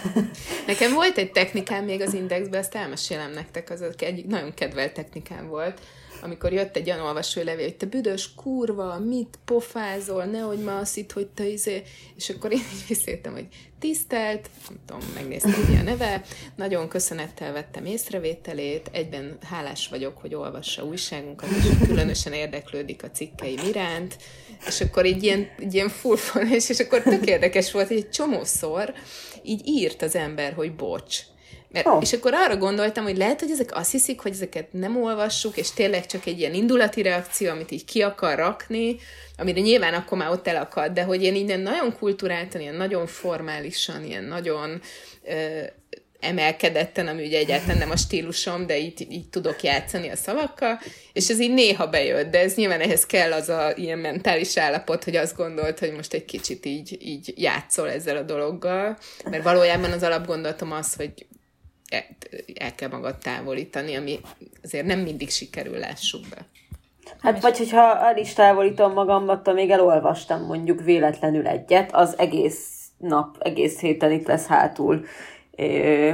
Nekem 0.66 0.92
volt 0.92 1.16
egy 1.16 1.32
technikám 1.32 1.84
még 1.84 2.00
az 2.00 2.14
Indexben, 2.14 2.60
ezt 2.60 2.74
elmesélem 2.74 3.30
nektek, 3.30 3.70
az 3.70 3.84
egy 3.98 4.26
nagyon 4.26 4.54
kedvelt 4.54 4.94
technikám 4.94 5.48
volt, 5.48 5.80
amikor 6.22 6.52
jött 6.52 6.76
egy 6.76 6.90
olyan 6.90 7.06
olvasólevél, 7.06 7.64
hogy 7.64 7.76
te 7.76 7.86
büdös 7.86 8.34
kurva, 8.34 8.98
mit 8.98 9.38
pofázol, 9.44 10.24
nehogy 10.24 10.58
ma 10.58 10.76
azt 10.78 10.96
itt, 10.96 11.12
hogy 11.12 11.26
te 11.26 11.46
izé, 11.46 11.82
és 12.16 12.28
akkor 12.28 12.52
én 12.52 12.58
így 12.58 12.84
viszéltem, 12.88 13.32
hogy 13.32 13.46
tisztelt, 13.78 14.50
nem 14.68 14.78
tudom, 14.86 15.10
megnéztem, 15.14 15.64
mi 15.68 15.76
a 15.76 15.82
neve, 15.82 16.22
nagyon 16.56 16.88
köszönettel 16.88 17.52
vettem 17.52 17.84
észrevételét, 17.84 18.88
egyben 18.92 19.38
hálás 19.42 19.88
vagyok, 19.88 20.18
hogy 20.18 20.34
olvassa 20.34 20.84
újságunkat, 20.84 21.48
és 21.48 21.86
különösen 21.86 22.32
érdeklődik 22.32 23.02
a 23.02 23.10
cikkeim 23.10 23.58
iránt, 23.68 24.16
és 24.66 24.80
akkor 24.80 25.06
így 25.06 25.22
ilyen, 25.22 25.48
így 25.62 25.74
ilyen 25.74 25.88
full 25.88 26.16
és, 26.50 26.68
és 26.68 26.78
akkor 26.78 27.02
tök 27.02 27.26
érdekes 27.26 27.72
volt, 27.72 27.88
hogy 27.88 27.96
egy 27.96 28.10
csomószor 28.10 28.94
így 29.42 29.60
írt 29.64 30.02
az 30.02 30.14
ember, 30.14 30.52
hogy 30.52 30.74
bocs, 30.74 31.20
mert, 31.72 31.86
oh. 31.86 31.98
És 32.02 32.12
akkor 32.12 32.34
arra 32.34 32.56
gondoltam, 32.56 33.04
hogy 33.04 33.16
lehet, 33.16 33.40
hogy 33.40 33.50
ezek 33.50 33.76
azt 33.76 33.90
hiszik, 33.90 34.20
hogy 34.20 34.32
ezeket 34.32 34.72
nem 34.72 35.02
olvassuk, 35.02 35.56
és 35.56 35.70
tényleg 35.70 36.06
csak 36.06 36.26
egy 36.26 36.38
ilyen 36.38 36.54
indulati 36.54 37.02
reakció, 37.02 37.50
amit 37.50 37.70
így 37.70 37.84
ki 37.84 38.02
akar 38.02 38.38
rakni, 38.38 38.96
amire 39.36 39.60
nyilván 39.60 39.94
akkor 39.94 40.18
már 40.18 40.30
ott 40.30 40.46
elakad, 40.46 40.92
de 40.92 41.02
hogy 41.02 41.22
én 41.22 41.34
innen 41.34 41.60
nagyon 41.60 41.96
kulturáltan, 41.98 42.60
ilyen 42.60 42.74
nagyon 42.74 43.06
formálisan, 43.06 44.04
ilyen 44.04 44.24
nagyon 44.24 44.80
ö, 45.24 45.62
emelkedetten, 46.20 47.06
ami 47.06 47.26
ugye 47.26 47.38
egyáltalán 47.38 47.78
nem 47.78 47.90
a 47.90 47.96
stílusom, 47.96 48.66
de 48.66 48.78
így, 48.78 49.06
így 49.10 49.28
tudok 49.28 49.62
játszani 49.62 50.08
a 50.08 50.16
szavakkal, 50.16 50.80
és 51.12 51.28
ez 51.28 51.40
így 51.40 51.54
néha 51.54 51.86
bejött, 51.86 52.30
de 52.30 52.38
ez 52.38 52.54
nyilván 52.54 52.80
ehhez 52.80 53.06
kell 53.06 53.32
az 53.32 53.48
a 53.48 53.72
ilyen 53.76 53.98
mentális 53.98 54.56
állapot, 54.56 55.04
hogy 55.04 55.16
azt 55.16 55.36
gondolt, 55.36 55.78
hogy 55.78 55.92
most 55.92 56.12
egy 56.12 56.24
kicsit 56.24 56.66
így, 56.66 56.96
így 57.00 57.32
játszol 57.36 57.90
ezzel 57.90 58.16
a 58.16 58.22
dologgal, 58.22 58.98
mert 59.30 59.42
valójában 59.42 59.90
az 59.90 60.02
alapgondolatom 60.02 60.72
az, 60.72 60.94
hogy 60.94 61.26
el 62.54 62.74
kell 62.74 62.88
magad 62.88 63.16
távolítani, 63.16 63.96
ami 63.96 64.20
azért 64.62 64.86
nem 64.86 64.98
mindig 64.98 65.30
sikerül, 65.30 65.78
lássuk 65.78 66.20
be. 66.30 66.36
Hát 67.20 67.42
vagy 67.42 67.58
hogyha 67.58 67.98
el 68.06 68.16
is 68.16 68.32
távolítom 68.32 68.92
magam, 68.92 69.28
attól 69.28 69.54
még 69.54 69.70
elolvastam 69.70 70.44
mondjuk 70.44 70.82
véletlenül 70.82 71.46
egyet, 71.46 71.94
az 71.94 72.18
egész 72.18 72.80
nap, 72.98 73.36
egész 73.38 73.80
héten 73.80 74.12
itt 74.12 74.26
lesz 74.26 74.46
hátul, 74.46 75.04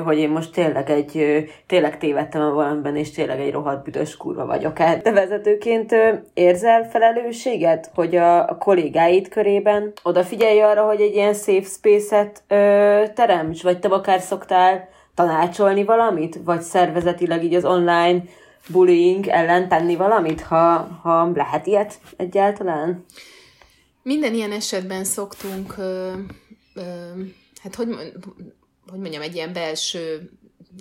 hogy 0.05 0.19
én 0.19 0.29
most 0.29 0.53
tényleg 0.53 0.91
egy, 0.91 1.45
tényleg 1.67 1.99
tévedtem 1.99 2.43
a 2.43 2.51
valamiben, 2.51 2.97
és 2.97 3.11
tényleg 3.11 3.41
egy 3.41 3.53
rohadt 3.53 3.85
büdös 3.85 4.17
kurva 4.17 4.47
vagyok. 4.47 4.79
Hát 4.79 5.03
te 5.03 5.13
vezetőként 5.13 5.95
érzel 6.35 6.89
felelősséget, 6.89 7.91
hogy 7.95 8.17
a, 8.17 8.49
a 8.49 8.57
kollégáid 8.57 9.29
körében 9.29 9.93
odafigyelj 10.03 10.61
arra, 10.61 10.85
hogy 10.85 11.01
egy 11.01 11.15
ilyen 11.15 11.35
safe 11.35 11.69
space-et 11.69 12.43
teremts, 13.15 13.63
vagy 13.63 13.79
te 13.79 13.89
akár 13.89 14.21
szoktál 14.21 14.89
tanácsolni 15.17 15.85
valamit, 15.85 16.39
vagy 16.45 16.61
szervezetileg 16.61 17.45
így 17.45 17.55
az 17.55 17.65
online 17.65 18.25
bullying 18.69 19.27
ellen 19.27 19.69
tenni 19.69 19.97
valamit, 19.97 20.41
ha, 20.41 20.77
ha 21.03 21.31
lehet 21.35 21.67
ilyet 21.67 22.01
egyáltalán? 22.17 23.05
Minden 24.03 24.35
ilyen 24.35 24.53
esetben 24.53 25.05
szoktunk, 25.05 25.75
ö, 25.79 26.13
ö, 26.75 26.83
hát 27.63 27.75
hogy, 27.75 27.95
hogy 28.91 28.99
mondjam, 28.99 29.23
egy 29.23 29.35
ilyen 29.35 29.53
belső 29.53 30.31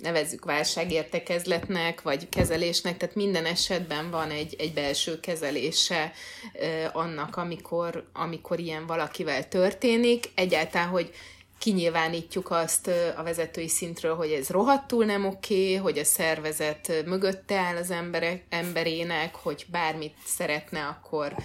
nevezzük 0.02 0.44
válságértekezletnek, 0.44 2.02
vagy 2.02 2.28
kezelésnek, 2.28 2.96
tehát 2.96 3.14
minden 3.14 3.44
esetben 3.44 4.10
van 4.10 4.30
egy, 4.30 4.56
egy 4.58 4.72
belső 4.72 5.20
kezelése 5.20 6.12
ö, 6.60 6.84
annak, 6.92 7.36
amikor, 7.36 8.04
amikor 8.12 8.58
ilyen 8.58 8.86
valakivel 8.86 9.48
történik. 9.48 10.30
Egyáltalán, 10.34 10.88
hogy 10.88 11.10
kinyilvánítjuk 11.58 12.50
azt 12.50 12.90
a 13.16 13.22
vezetői 13.22 13.68
szintről, 13.68 14.14
hogy 14.14 14.30
ez 14.30 14.48
rohadtul 14.48 15.04
nem 15.04 15.26
oké, 15.26 15.74
hogy 15.74 15.98
a 15.98 16.04
szervezet 16.04 17.02
mögötte 17.06 17.56
áll 17.56 17.76
az 17.76 17.90
emberek, 17.90 18.44
emberének, 18.48 19.34
hogy 19.34 19.66
bármit 19.70 20.14
szeretne, 20.24 20.84
akkor 20.84 21.36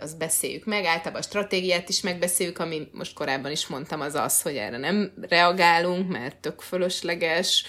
azt 0.00 0.18
beszéljük 0.18 0.64
meg. 0.64 0.84
Általában 0.84 1.20
a 1.20 1.24
stratégiát 1.24 1.88
is 1.88 2.00
megbeszéljük, 2.00 2.58
ami 2.58 2.88
most 2.92 3.14
korábban 3.14 3.50
is 3.50 3.66
mondtam, 3.66 4.00
az 4.00 4.14
az, 4.14 4.42
hogy 4.42 4.56
erre 4.56 4.78
nem 4.78 5.12
reagálunk, 5.20 6.08
mert 6.10 6.36
tök 6.36 6.60
fölösleges, 6.60 7.64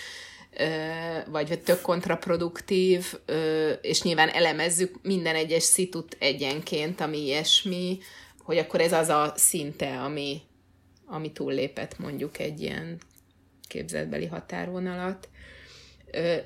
vagy 1.27 1.61
tök 1.63 1.81
kontraproduktív, 1.81 3.13
és 3.81 4.01
nyilván 4.01 4.29
elemezzük 4.29 4.95
minden 5.01 5.35
egyes 5.35 5.63
szitut 5.63 6.17
egyenként, 6.19 7.01
ami 7.01 7.17
ilyesmi, 7.17 7.97
hogy 8.43 8.57
akkor 8.57 8.81
ez 8.81 8.93
az 8.93 9.09
a 9.09 9.33
szinte, 9.35 9.99
ami, 10.01 10.41
ami 11.13 11.31
túllépett 11.31 11.99
mondjuk 11.99 12.39
egy 12.39 12.61
ilyen 12.61 12.97
képzetbeli 13.67 14.25
határvonalat. 14.25 15.27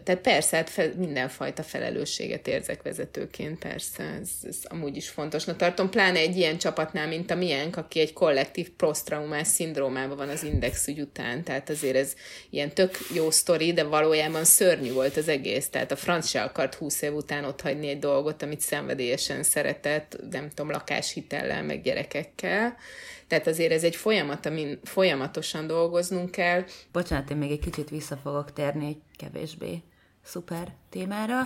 Tehát 0.03 0.21
persze, 0.21 0.55
hát 0.57 0.95
mindenfajta 0.95 1.63
felelősséget 1.63 2.47
érzek 2.47 2.81
vezetőként, 2.81 3.59
persze, 3.59 4.03
ez, 4.03 4.29
ez 4.43 4.57
amúgy 4.63 4.95
is 4.95 5.09
fontosnak 5.09 5.57
tartom, 5.57 5.89
pláne 5.89 6.19
egy 6.19 6.37
ilyen 6.37 6.57
csapatnál, 6.57 7.07
mint 7.07 7.31
a 7.31 7.35
miénk, 7.35 7.77
aki 7.77 7.99
egy 7.99 8.13
kollektív 8.13 8.69
posztraumás 8.69 9.47
szindrómában 9.47 10.17
van 10.17 10.29
az 10.29 10.43
indexügy 10.43 10.99
után, 10.99 11.43
tehát 11.43 11.69
azért 11.69 11.95
ez 11.95 12.13
ilyen 12.49 12.73
tök 12.73 12.97
jó 13.13 13.31
sztori, 13.31 13.73
de 13.73 13.83
valójában 13.83 14.43
szörnyű 14.43 14.91
volt 14.91 15.17
az 15.17 15.27
egész, 15.27 15.69
tehát 15.69 15.91
a 15.91 15.95
franc 15.95 16.27
se 16.27 16.43
akart 16.43 16.75
húsz 16.75 17.01
év 17.01 17.13
után 17.13 17.43
ott 17.43 17.61
hagyni 17.61 17.87
egy 17.87 17.99
dolgot, 17.99 18.41
amit 18.41 18.61
szenvedélyesen 18.61 19.43
szeretett, 19.43 20.17
nem 20.31 20.49
tudom, 20.49 20.71
lakáshitellel, 20.71 21.63
meg 21.63 21.81
gyerekekkel, 21.81 22.77
tehát 23.27 23.47
azért 23.47 23.71
ez 23.71 23.83
egy 23.83 23.95
folyamat, 23.95 24.45
amin 24.45 24.79
folyamatosan 24.83 25.67
dolgoznunk 25.67 26.31
kell. 26.31 26.63
Bocsánat, 26.91 27.29
én 27.29 27.37
még 27.37 27.51
egy 27.51 27.59
kicsit 27.59 27.89
vissza 27.89 28.17
fogok 28.23 28.53
térni 28.53 28.85
egy 28.85 29.01
kevésbé 29.15 29.81
szuper 30.27 30.67
témára. 30.89 31.41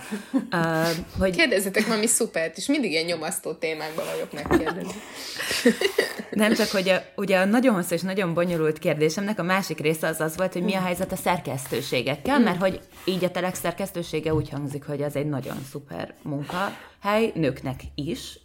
Uh, 0.52 0.88
hogy... 1.18 1.36
Kérdezzetek 1.36 1.86
valami 1.86 2.06
szupert, 2.06 2.56
és 2.56 2.66
mindig 2.66 2.90
ilyen 2.90 3.04
nyomasztó 3.04 3.52
témákban 3.52 4.04
vagyok 4.04 4.32
megkérdezni. 4.32 5.00
Nem 6.30 6.54
csak, 6.54 6.68
hogy 6.68 6.88
a, 6.88 7.02
ugye 7.16 7.38
a 7.38 7.44
nagyon 7.44 7.74
hosszú 7.74 7.94
és 7.94 8.00
nagyon 8.00 8.34
bonyolult 8.34 8.78
kérdésemnek 8.78 9.38
a 9.38 9.42
másik 9.42 9.80
része 9.80 10.06
az 10.06 10.20
az 10.20 10.36
volt, 10.36 10.52
hogy 10.52 10.62
mi 10.62 10.74
a 10.74 10.80
helyzet 10.80 11.12
a 11.12 11.16
szerkesztőségekkel, 11.16 12.38
mert 12.38 12.60
hogy 12.60 12.80
így 13.04 13.24
a 13.24 13.30
telek 13.30 13.54
szerkesztősége 13.54 14.34
úgy 14.34 14.48
hangzik, 14.48 14.84
hogy 14.84 15.00
ez 15.00 15.16
egy 15.16 15.26
nagyon 15.26 15.56
szuper 15.70 16.14
munkahely, 16.22 17.32
nőknek 17.34 17.80
is, 17.94 18.38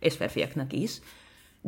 és 0.00 0.14
férfiaknak 0.14 0.72
is, 0.72 0.90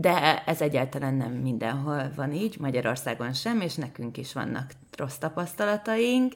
de 0.00 0.42
ez 0.44 0.60
egyáltalán 0.60 1.14
nem 1.14 1.32
mindenhol 1.32 2.12
van 2.16 2.32
így, 2.32 2.58
Magyarországon 2.58 3.32
sem, 3.32 3.60
és 3.60 3.74
nekünk 3.74 4.16
is 4.16 4.32
vannak 4.32 4.72
rossz 4.96 5.16
tapasztalataink, 5.16 6.32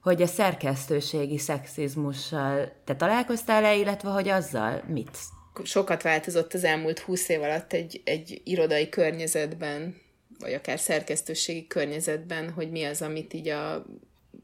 hogy 0.00 0.22
a 0.22 0.26
szerkesztőségi 0.26 1.38
szexizmussal 1.38 2.72
te 2.84 2.96
találkoztál-e, 2.96 3.74
illetve 3.74 4.10
hogy 4.10 4.28
azzal 4.28 4.82
mit? 4.86 5.18
Sokat 5.62 6.02
változott 6.02 6.54
az 6.54 6.64
elmúlt 6.64 6.98
húsz 6.98 7.28
év 7.28 7.42
alatt 7.42 7.72
egy, 7.72 8.00
egy 8.04 8.40
irodai 8.44 8.88
környezetben, 8.88 9.96
vagy 10.38 10.52
akár 10.52 10.78
szerkesztőségi 10.78 11.66
környezetben, 11.66 12.50
hogy 12.50 12.70
mi 12.70 12.84
az, 12.84 13.02
amit 13.02 13.32
így 13.32 13.48
a 13.48 13.86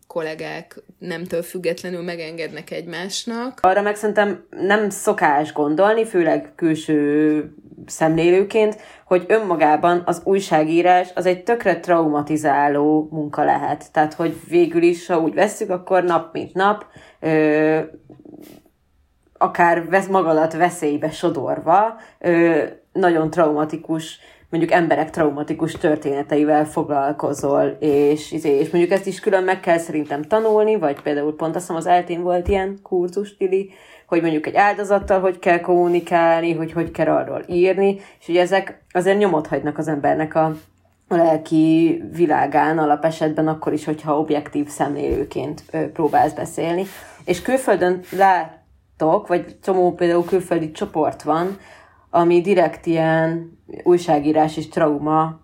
kollégák 0.07 0.82
nemtől 0.99 1.43
függetlenül 1.43 2.03
megengednek 2.03 2.70
egymásnak. 2.70 3.59
Arra 3.62 3.82
meg 3.82 3.97
szerintem 3.97 4.45
nem 4.51 4.91
szokás 4.91 5.53
gondolni, 5.53 6.05
főleg 6.05 6.53
külső 6.57 7.55
szemlélőként, 7.86 8.76
hogy 9.05 9.24
önmagában 9.28 10.03
az 10.07 10.20
újságírás 10.24 11.09
az 11.14 11.26
egy 11.26 11.43
tökre 11.43 11.80
traumatizáló 11.80 13.09
munka 13.11 13.45
lehet. 13.45 13.93
Tehát, 13.93 14.14
hogy 14.14 14.36
végül 14.49 14.82
is, 14.82 15.07
ha 15.07 15.18
úgy 15.18 15.34
vesszük, 15.34 15.70
akkor 15.70 16.05
nap 16.05 16.32
mint 16.32 16.55
nap, 16.55 16.86
ö, 17.20 17.80
akár 19.38 19.88
vesz 19.88 20.07
magadat 20.07 20.53
veszélybe 20.53 21.11
sodorva, 21.11 21.97
ö, 22.18 22.64
nagyon 22.93 23.30
traumatikus 23.30 24.18
mondjuk 24.51 24.72
emberek 24.72 25.11
traumatikus 25.11 25.72
történeteivel 25.72 26.64
foglalkozol, 26.64 27.76
és, 27.80 28.32
izé, 28.32 28.59
és 28.59 28.70
mondjuk 28.70 28.92
ezt 28.92 29.07
is 29.07 29.20
külön 29.20 29.44
meg 29.44 29.61
kell 29.61 29.78
szerintem 29.78 30.22
tanulni, 30.22 30.76
vagy 30.76 31.03
például 31.03 31.36
pont 31.36 31.55
azt 31.55 31.64
hiszem 31.64 31.76
az 31.76 31.86
eltén 31.86 32.22
volt 32.22 32.48
ilyen 32.48 32.78
kurzus, 32.82 33.36
Tili, 33.36 33.70
hogy 34.07 34.20
mondjuk 34.20 34.46
egy 34.46 34.57
áldozattal 34.57 35.20
hogy 35.20 35.38
kell 35.38 35.61
kommunikálni, 35.61 36.53
hogy 36.53 36.72
hogy 36.72 36.90
kell 36.90 37.14
arról 37.14 37.42
írni, 37.48 38.01
és 38.20 38.28
ugye 38.28 38.40
ezek 38.40 38.82
azért 38.92 39.18
nyomot 39.18 39.46
hagynak 39.46 39.78
az 39.78 39.88
embernek 39.88 40.34
a, 40.34 40.44
a 41.09 41.14
lelki 41.14 42.03
világán 42.12 42.78
alapesetben 42.78 43.48
akkor 43.48 43.72
is, 43.72 43.84
hogyha 43.84 44.18
objektív 44.18 44.68
szemlélőként 44.68 45.64
próbálsz 45.92 46.32
beszélni. 46.32 46.84
És 47.24 47.42
külföldön 47.42 48.01
látok, 48.11 49.26
vagy 49.26 49.57
csomó 49.62 49.92
például 49.94 50.24
külföldi 50.24 50.70
csoport 50.70 51.22
van, 51.22 51.59
ami 52.11 52.41
direkt 52.41 52.87
ilyen 52.87 53.59
újságírás 53.83 54.57
és 54.57 54.69
trauma 54.69 55.41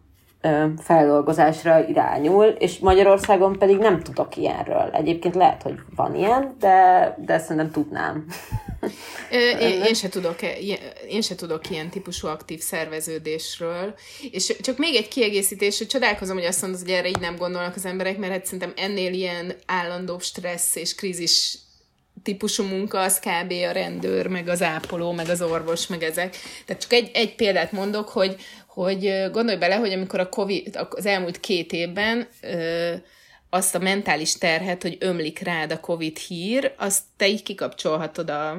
feldolgozásra 0.83 1.87
irányul, 1.89 2.45
és 2.45 2.79
Magyarországon 2.79 3.59
pedig 3.59 3.79
nem 3.79 4.03
tudok 4.03 4.37
ilyenről. 4.37 4.91
Egyébként 4.93 5.35
lehet, 5.35 5.63
hogy 5.63 5.75
van 5.97 6.15
ilyen, 6.15 6.57
de, 6.59 7.15
de 7.27 7.39
szerintem 7.39 7.71
tudnám. 7.71 8.27
én, 9.61 9.83
én, 9.83 9.95
se 9.95 10.09
tudok, 10.09 10.43
e, 10.43 10.53
én 11.09 11.21
se 11.21 11.35
tudok 11.35 11.71
ilyen 11.71 11.89
típusú 11.89 12.27
aktív 12.27 12.61
szerveződésről. 12.61 13.95
És 14.31 14.57
csak 14.61 14.79
még 14.79 14.95
egy 14.95 15.09
kiegészítés, 15.09 15.79
hogy 15.79 15.87
csodálkozom, 15.87 16.37
hogy 16.37 16.47
azt 16.47 16.63
mondod, 16.63 16.81
hogy 16.81 16.91
erre 16.91 17.09
így 17.09 17.21
nem 17.21 17.37
gondolnak 17.37 17.77
az 17.77 17.85
emberek, 17.85 18.19
mert 18.19 18.33
hát 18.33 18.45
szerintem 18.45 18.73
ennél 18.77 19.13
ilyen 19.13 19.53
állandó 19.67 20.19
stressz 20.19 20.77
és 20.77 20.95
krízis 20.95 21.59
típusú 22.27 22.65
munka, 22.65 23.01
az 23.01 23.19
kb. 23.19 23.53
a 23.53 23.73
rendőr, 23.73 24.27
meg 24.27 24.49
az 24.49 24.63
ápoló, 24.63 25.13
meg 25.13 25.29
az 25.29 25.43
orvos, 25.43 25.87
meg 25.87 26.03
ezek. 26.03 26.37
Tehát 26.65 26.83
csak 26.83 26.93
egy, 26.93 27.11
egy 27.15 27.35
példát 27.35 27.73
mondok, 27.73 28.09
hogy, 28.09 28.37
hogy 28.67 29.31
gondolj 29.33 29.59
bele, 29.59 29.75
hogy 29.75 29.93
amikor 29.93 30.21
a 30.21 30.29
COVID, 30.29 30.79
az 30.91 31.07
elmúlt 31.07 31.41
két 31.41 31.73
évben 31.73 32.29
ö, 32.41 32.95
azt 33.51 33.75
a 33.75 33.79
mentális 33.79 34.39
terhet, 34.39 34.83
hogy 34.83 34.97
ömlik 35.01 35.39
rád 35.39 35.73
a 35.73 35.81
COVID 35.81 36.19
hír, 36.19 36.75
azt 36.77 37.03
te 37.17 37.29
így 37.29 37.43
kikapcsolhatod 37.43 38.31
a 38.31 38.59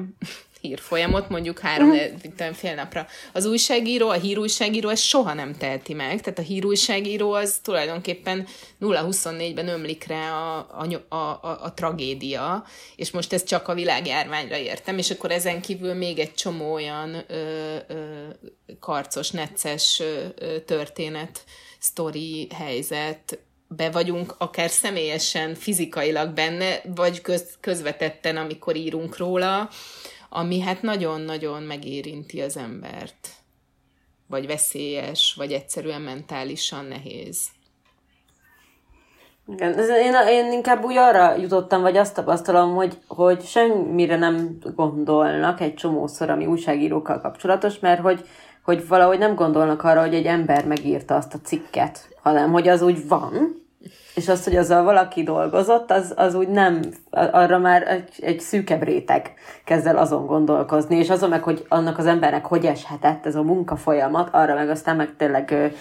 hírfolyamot, 0.60 1.28
mondjuk 1.28 1.58
három, 1.58 1.88
mm. 1.88 2.52
fél 2.52 2.74
napra. 2.74 3.06
Az 3.32 3.44
újságíró, 3.46 4.08
a 4.08 4.12
hírújságíró 4.12 4.88
ezt 4.88 5.02
soha 5.02 5.34
nem 5.34 5.56
teheti 5.56 5.94
meg, 5.94 6.20
tehát 6.20 6.38
a 6.38 6.42
hírújságíró 6.42 7.32
az 7.32 7.58
tulajdonképpen 7.62 8.46
0-24-ben 8.80 9.68
ömlik 9.68 10.04
rá 10.04 10.32
a, 10.32 10.56
a, 10.58 11.14
a, 11.14 11.16
a, 11.16 11.58
a 11.62 11.72
tragédia, 11.74 12.64
és 12.96 13.10
most 13.10 13.32
ezt 13.32 13.46
csak 13.46 13.68
a 13.68 13.74
világjárványra 13.74 14.56
értem, 14.56 14.98
és 14.98 15.10
akkor 15.10 15.30
ezen 15.30 15.60
kívül 15.60 15.94
még 15.94 16.18
egy 16.18 16.34
csomó 16.34 16.72
olyan 16.72 17.24
ö, 17.26 17.76
ö, 17.88 17.96
karcos, 18.80 19.30
necces 19.30 20.02
ö, 20.36 20.60
történet, 20.60 21.44
sztori, 21.78 22.48
helyzet, 22.54 23.38
be 23.68 23.90
vagyunk 23.90 24.34
akár 24.38 24.70
személyesen, 24.70 25.54
fizikailag 25.54 26.30
benne, 26.30 26.80
vagy 26.94 27.20
köz, 27.20 27.56
közvetetten, 27.60 28.36
amikor 28.36 28.76
írunk 28.76 29.16
róla, 29.16 29.70
ami 30.28 30.60
hát 30.60 30.82
nagyon-nagyon 30.82 31.62
megérinti 31.62 32.40
az 32.40 32.56
embert. 32.56 33.28
Vagy 34.26 34.46
veszélyes, 34.46 35.34
vagy 35.36 35.52
egyszerűen 35.52 36.00
mentálisan 36.00 36.84
nehéz. 36.84 37.38
Igen, 39.46 39.78
ez, 39.78 39.88
én, 39.88 40.14
én 40.28 40.52
inkább 40.52 40.84
úgy 40.84 40.96
arra 40.96 41.36
jutottam, 41.36 41.80
vagy 41.80 41.96
azt 41.96 42.14
tapasztalom, 42.14 42.74
hogy, 42.74 42.98
hogy 43.06 43.42
semmire 43.42 44.16
nem 44.16 44.58
gondolnak 44.74 45.60
egy 45.60 45.74
csomószor, 45.74 46.30
ami 46.30 46.46
újságírókkal 46.46 47.20
kapcsolatos, 47.20 47.78
mert 47.78 48.00
hogy, 48.00 48.24
hogy 48.64 48.88
valahogy 48.88 49.18
nem 49.18 49.34
gondolnak 49.34 49.82
arra, 49.82 50.00
hogy 50.00 50.14
egy 50.14 50.26
ember 50.26 50.66
megírta 50.66 51.14
azt 51.14 51.34
a 51.34 51.40
cikket, 51.42 52.08
hanem 52.22 52.52
hogy 52.52 52.68
az 52.68 52.82
úgy 52.82 53.08
van, 53.08 53.57
és 54.18 54.28
az, 54.28 54.44
hogy 54.44 54.56
azzal 54.56 54.82
valaki 54.82 55.22
dolgozott, 55.22 55.90
az, 55.90 56.12
az 56.16 56.34
úgy 56.34 56.48
nem, 56.48 56.80
arra 57.10 57.58
már 57.58 57.88
egy, 57.88 58.12
egy 58.20 58.40
szűkebb 58.40 58.82
réteg 58.82 59.32
kezd 59.64 59.86
el 59.86 59.96
azon 59.96 60.26
gondolkozni, 60.26 60.96
és 60.96 61.10
azon 61.10 61.28
meg, 61.28 61.42
hogy 61.42 61.64
annak 61.68 61.98
az 61.98 62.06
embernek 62.06 62.46
hogy 62.46 62.64
eshetett 62.64 63.26
ez 63.26 63.34
a 63.34 63.42
munka 63.42 63.76
folyamat, 63.76 64.28
arra 64.32 64.54
meg 64.54 64.70
aztán 64.70 64.96
meg 64.96 65.14
tényleg 65.16 65.72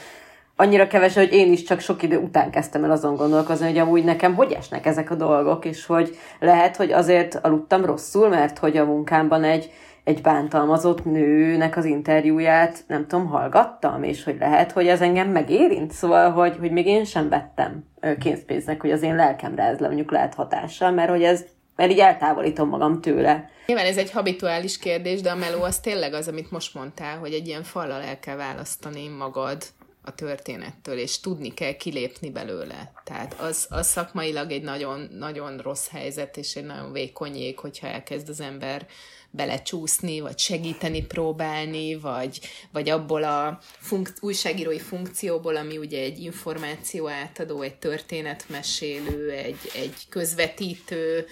annyira 0.55 0.87
keves, 0.87 1.15
hogy 1.15 1.33
én 1.33 1.51
is 1.51 1.63
csak 1.63 1.79
sok 1.79 2.03
idő 2.03 2.17
után 2.17 2.51
kezdtem 2.51 2.83
el 2.83 2.91
azon 2.91 3.15
gondolkozni, 3.15 3.65
hogy 3.65 3.77
amúgy 3.77 4.03
nekem 4.03 4.35
hogy 4.35 4.51
esnek 4.51 4.85
ezek 4.85 5.11
a 5.11 5.15
dolgok, 5.15 5.65
és 5.65 5.85
hogy 5.85 6.17
lehet, 6.39 6.75
hogy 6.75 6.91
azért 6.91 7.35
aludtam 7.35 7.85
rosszul, 7.85 8.29
mert 8.29 8.57
hogy 8.57 8.77
a 8.77 8.85
munkámban 8.85 9.43
egy, 9.43 9.71
egy 10.03 10.21
bántalmazott 10.21 11.05
nőnek 11.05 11.77
az 11.77 11.85
interjúját, 11.85 12.83
nem 12.87 13.07
tudom, 13.07 13.27
hallgattam, 13.27 14.03
és 14.03 14.23
hogy 14.23 14.37
lehet, 14.39 14.71
hogy 14.71 14.87
ez 14.87 15.01
engem 15.01 15.29
megérint, 15.29 15.91
szóval, 15.91 16.31
hogy, 16.31 16.57
hogy 16.59 16.71
még 16.71 16.87
én 16.87 17.03
sem 17.03 17.29
vettem 17.29 17.83
kénzpénznek, 18.15 18.81
hogy 18.81 18.91
az 18.91 19.01
én 19.01 19.15
lelkemre 19.15 19.63
ez 19.63 19.79
le 19.79 19.87
mondjuk 19.87 20.11
lehet 20.11 20.33
hatással, 20.33 20.91
mert 20.91 21.09
hogy 21.09 21.23
ez, 21.23 21.45
mert 21.75 21.91
így 21.91 21.99
eltávolítom 21.99 22.69
magam 22.69 23.01
tőle. 23.01 23.49
Nyilván 23.65 23.85
ez 23.85 23.97
egy 23.97 24.11
habituális 24.11 24.77
kérdés, 24.77 25.21
de 25.21 25.31
a 25.31 25.35
meló 25.35 25.61
az 25.61 25.79
tényleg 25.79 26.13
az, 26.13 26.27
amit 26.27 26.51
most 26.51 26.73
mondtál, 26.73 27.17
hogy 27.17 27.33
egy 27.33 27.47
ilyen 27.47 27.63
fallal 27.63 28.01
el 28.01 28.19
kell 28.19 28.35
választani 28.35 29.07
magad 29.07 29.63
a 30.07 30.15
történettől, 30.15 30.97
és 30.97 31.19
tudni 31.19 31.53
kell 31.53 31.73
kilépni 31.73 32.29
belőle. 32.29 32.91
Tehát 33.03 33.33
az, 33.39 33.67
az 33.69 33.87
szakmailag 33.87 34.51
egy 34.51 34.61
nagyon, 34.61 35.09
nagyon 35.11 35.57
rossz 35.57 35.87
helyzet, 35.87 36.37
és 36.37 36.55
egy 36.55 36.65
nagyon 36.65 36.91
vékony 36.91 37.35
jég, 37.35 37.59
hogyha 37.59 37.87
elkezd 37.87 38.29
az 38.29 38.39
ember 38.39 38.87
belecsúszni, 39.29 40.19
vagy 40.19 40.39
segíteni 40.39 41.05
próbálni, 41.05 41.95
vagy, 41.95 42.39
vagy 42.71 42.89
abból 42.89 43.23
a 43.23 43.59
funk- 43.79 44.17
újságírói 44.19 44.79
funkcióból, 44.79 45.55
ami 45.55 45.77
ugye 45.77 46.01
egy 46.01 46.19
információ 46.19 47.07
átadó, 47.07 47.61
egy 47.61 47.75
történetmesélő, 47.75 49.31
egy, 49.31 49.71
egy 49.75 49.95
közvetítő 50.09 51.25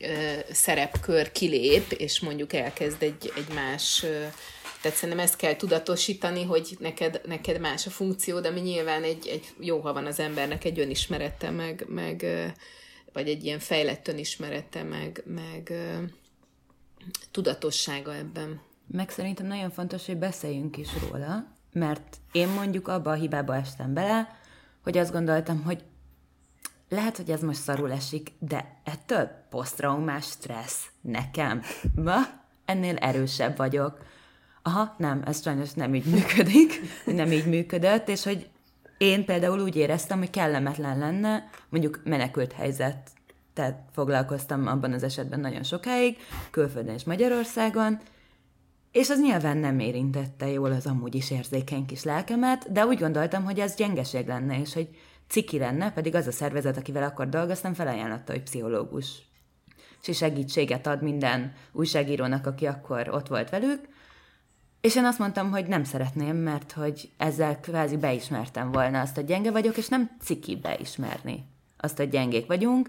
ö, 0.00 0.32
szerepkör 0.50 1.32
kilép, 1.32 1.92
és 1.92 2.20
mondjuk 2.20 2.52
elkezd 2.52 3.02
egy, 3.02 3.32
egy 3.36 3.54
más 3.54 4.02
ö, 4.02 4.24
tehát 4.86 5.00
szerintem 5.00 5.24
ezt 5.24 5.36
kell 5.36 5.56
tudatosítani, 5.56 6.44
hogy 6.44 6.76
neked, 6.80 7.20
neked 7.26 7.60
más 7.60 7.86
a 7.86 7.90
funkció, 7.90 8.40
de 8.40 8.50
mi 8.50 8.60
nyilván 8.60 9.02
egy, 9.02 9.26
egy 9.26 9.54
jó, 9.60 9.80
ha 9.80 9.92
van 9.92 10.06
az 10.06 10.18
embernek 10.20 10.64
egy 10.64 10.78
önismerete, 10.78 11.50
meg, 11.50 11.84
meg 11.88 12.26
vagy 13.12 13.28
egy 13.28 13.44
ilyen 13.44 13.58
fejlett 13.58 14.08
önismerete, 14.08 14.82
meg, 14.82 15.22
meg 15.24 15.72
tudatossága 17.30 18.14
ebben. 18.14 18.60
Meg 18.86 19.10
szerintem 19.10 19.46
nagyon 19.46 19.70
fontos, 19.70 20.06
hogy 20.06 20.16
beszéljünk 20.16 20.76
is 20.76 20.88
róla, 21.00 21.52
mert 21.72 22.16
én 22.32 22.48
mondjuk 22.48 22.88
abba 22.88 23.10
a 23.10 23.14
hibába 23.14 23.56
estem 23.56 23.94
bele, 23.94 24.38
hogy 24.82 24.98
azt 24.98 25.12
gondoltam, 25.12 25.62
hogy 25.62 25.84
lehet, 26.88 27.16
hogy 27.16 27.30
ez 27.30 27.42
most 27.42 27.60
szarul 27.60 27.92
esik, 27.92 28.32
de 28.38 28.80
ettől 28.84 29.30
posztraumás 29.50 30.24
stressz 30.24 30.84
nekem. 31.00 31.62
Ma 31.94 32.20
ennél 32.64 32.96
erősebb 32.96 33.56
vagyok. 33.56 34.14
Aha, 34.66 34.94
nem, 34.98 35.22
ez 35.26 35.42
sajnos 35.42 35.72
nem 35.72 35.94
így 35.94 36.04
működik, 36.04 36.80
nem 37.04 37.32
így 37.32 37.46
működött, 37.46 38.08
és 38.08 38.24
hogy 38.24 38.48
én 38.98 39.24
például 39.24 39.60
úgy 39.60 39.76
éreztem, 39.76 40.18
hogy 40.18 40.30
kellemetlen 40.30 40.98
lenne, 40.98 41.48
mondjuk 41.68 42.00
menekült 42.04 42.52
helyzet 42.52 43.10
tehát 43.52 43.82
foglalkoztam 43.92 44.66
abban 44.66 44.92
az 44.92 45.02
esetben 45.02 45.40
nagyon 45.40 45.62
sokáig, 45.62 46.16
külföldön 46.50 46.94
és 46.94 47.04
Magyarországon, 47.04 47.98
és 48.92 49.10
az 49.10 49.20
nyilván 49.20 49.56
nem 49.56 49.78
érintette 49.78 50.48
jól 50.48 50.72
az 50.72 50.86
amúgy 50.86 51.14
is 51.14 51.30
érzékeny 51.30 51.86
kis 51.86 52.04
lelkemet, 52.04 52.72
de 52.72 52.86
úgy 52.86 52.98
gondoltam, 52.98 53.44
hogy 53.44 53.58
ez 53.58 53.74
gyengeség 53.74 54.26
lenne, 54.26 54.60
és 54.60 54.74
hogy 54.74 54.88
ciki 55.28 55.58
lenne, 55.58 55.92
pedig 55.92 56.14
az 56.14 56.26
a 56.26 56.32
szervezet, 56.32 56.76
akivel 56.76 57.02
akkor 57.02 57.28
dolgoztam, 57.28 57.74
felajánlotta, 57.74 58.32
hogy 58.32 58.42
pszichológus. 58.42 59.22
És 60.06 60.16
segítséget 60.16 60.86
ad 60.86 61.02
minden 61.02 61.52
újságírónak, 61.72 62.46
aki 62.46 62.66
akkor 62.66 63.08
ott 63.08 63.28
volt 63.28 63.50
velük, 63.50 63.94
és 64.86 64.96
én 64.96 65.04
azt 65.04 65.18
mondtam, 65.18 65.50
hogy 65.50 65.66
nem 65.66 65.84
szeretném, 65.84 66.36
mert 66.36 66.72
hogy 66.72 67.08
ezzel 67.16 67.60
kvázi 67.60 67.96
beismertem 67.96 68.72
volna 68.72 69.00
azt, 69.00 69.14
hogy 69.14 69.24
gyenge 69.24 69.50
vagyok, 69.50 69.76
és 69.76 69.88
nem 69.88 70.10
ciki 70.22 70.56
beismerni 70.56 71.44
azt, 71.76 71.96
hogy 71.96 72.08
gyengék 72.08 72.46
vagyunk, 72.46 72.88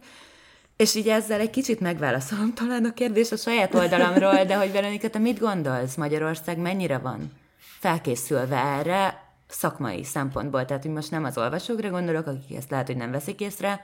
és 0.76 0.96
így 0.96 1.08
ezzel 1.08 1.40
egy 1.40 1.50
kicsit 1.50 1.80
megválaszolom 1.80 2.54
talán 2.54 2.86
a 2.86 2.94
kérdés 2.94 3.32
a 3.32 3.36
saját 3.36 3.74
oldalamról, 3.74 4.44
de 4.44 4.56
hogy 4.56 4.72
Veronika, 4.72 5.10
te 5.10 5.20
mit 5.20 5.40
gondolsz? 5.40 5.96
Magyarország 5.96 6.58
mennyire 6.58 6.98
van 6.98 7.32
felkészülve 7.58 8.58
erre 8.58 9.24
szakmai 9.48 10.04
szempontból? 10.04 10.66
Tehát, 10.66 10.84
hogy 10.84 10.94
most 10.94 11.12
nem 11.12 11.24
az 11.24 11.38
olvasókra 11.38 11.90
gondolok, 11.90 12.28
akik 12.28 12.58
ezt 12.58 12.70
lehet, 12.70 12.88
hogy 12.88 12.98
nem 12.98 13.12
veszik 13.12 13.40
észre, 13.40 13.82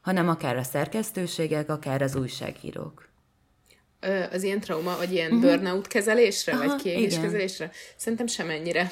hanem 0.00 0.28
akár 0.28 0.56
a 0.56 0.62
szerkesztőségek, 0.62 1.70
akár 1.70 2.02
az 2.02 2.16
újságírók. 2.16 3.08
Az 4.32 4.42
ilyen 4.42 4.60
trauma, 4.60 4.96
vagy 4.96 5.12
ilyen 5.12 5.32
uh-huh. 5.32 5.50
burnout 5.50 5.86
kezelésre, 5.86 6.52
Aha, 6.52 6.66
vagy 6.66 6.82
kiégés 6.82 7.18
kezelésre? 7.20 7.70
Szerintem 7.96 8.26
semennyire. 8.26 8.90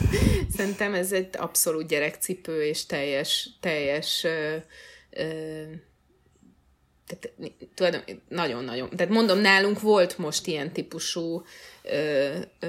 Szerintem 0.56 0.94
ez 0.94 1.12
egy 1.12 1.28
abszolút 1.32 1.88
gyerekcipő, 1.88 2.64
és 2.64 2.86
teljes, 2.86 3.48
teljes 3.60 4.24
ö, 4.24 4.56
ö, 5.10 5.62
tehát 7.06 7.32
tudom, 7.74 8.18
nagyon-nagyon. 8.28 8.90
Tehát 8.90 9.12
mondom, 9.12 9.38
nálunk 9.38 9.80
volt 9.80 10.18
most 10.18 10.46
ilyen 10.46 10.72
típusú 10.72 11.42
ö, 11.82 12.36
ö, 12.60 12.68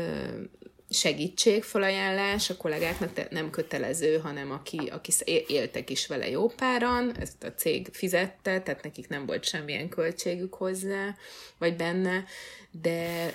segítségfelajánlás 0.92 2.50
a 2.50 2.58
kollégáknak 2.58 3.30
nem 3.30 3.50
kötelező, 3.50 4.18
hanem 4.18 4.52
aki, 4.52 4.78
aki 4.78 5.12
éltek 5.48 5.90
is 5.90 6.08
vele 6.08 6.30
jó 6.30 6.48
páran, 6.48 7.18
ezt 7.20 7.44
a 7.44 7.54
cég 7.54 7.88
fizette, 7.92 8.62
tehát 8.62 8.84
nekik 8.84 9.08
nem 9.08 9.26
volt 9.26 9.44
semmilyen 9.44 9.90
költségük 9.90 10.54
hozzá, 10.54 11.16
vagy 11.58 11.76
benne, 11.76 12.24
de 12.72 13.34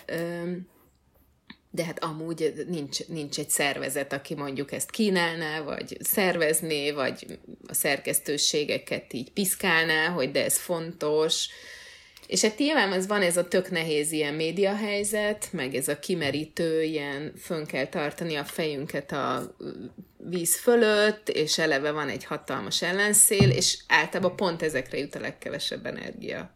de 1.76 1.84
hát 1.84 2.04
amúgy 2.04 2.64
nincs, 2.68 3.06
nincs 3.06 3.38
egy 3.38 3.50
szervezet, 3.50 4.12
aki 4.12 4.34
mondjuk 4.34 4.72
ezt 4.72 4.90
kínálná, 4.90 5.60
vagy 5.60 5.96
szervezné, 6.00 6.90
vagy 6.90 7.38
a 7.66 7.74
szerkesztőségeket 7.74 9.12
így 9.12 9.32
piszkálná, 9.32 10.08
hogy 10.08 10.30
de 10.30 10.44
ez 10.44 10.58
fontos, 10.58 11.48
és 12.26 12.42
hát 12.42 12.58
nyilván 12.58 12.92
ez 12.92 13.06
van 13.06 13.22
ez 13.22 13.36
a 13.36 13.48
tök 13.48 13.70
nehéz 13.70 14.12
ilyen 14.12 14.34
médiahelyzet, 14.34 15.48
meg 15.52 15.74
ez 15.74 15.88
a 15.88 15.98
kimerítő, 15.98 16.82
ilyen 16.82 17.32
fönn 17.38 17.64
kell 17.64 17.86
tartani 17.86 18.34
a 18.34 18.44
fejünket 18.44 19.12
a 19.12 19.56
víz 20.16 20.56
fölött, 20.58 21.28
és 21.28 21.58
eleve 21.58 21.90
van 21.90 22.08
egy 22.08 22.24
hatalmas 22.24 22.82
ellenszél, 22.82 23.50
és 23.50 23.78
általában 23.88 24.36
pont 24.36 24.62
ezekre 24.62 24.98
jut 24.98 25.14
a 25.14 25.20
legkevesebb 25.20 25.86
energia. 25.86 26.54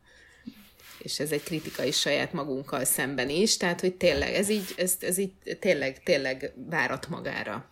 És 0.99 1.21
ez 1.21 1.33
egy 1.33 1.43
kritika 1.43 1.85
is 1.85 1.99
saját 2.01 2.33
magunkkal 2.33 2.85
szemben 2.85 3.29
is, 3.29 3.57
tehát 3.57 3.81
hogy 3.81 3.95
tényleg, 3.95 4.35
ez 4.35 4.49
így, 4.49 4.75
ez, 4.77 4.97
ez 5.01 5.19
így 5.19 5.33
tényleg, 5.59 6.03
tényleg 6.03 6.53
várat 6.71 7.09
magára. 7.09 7.69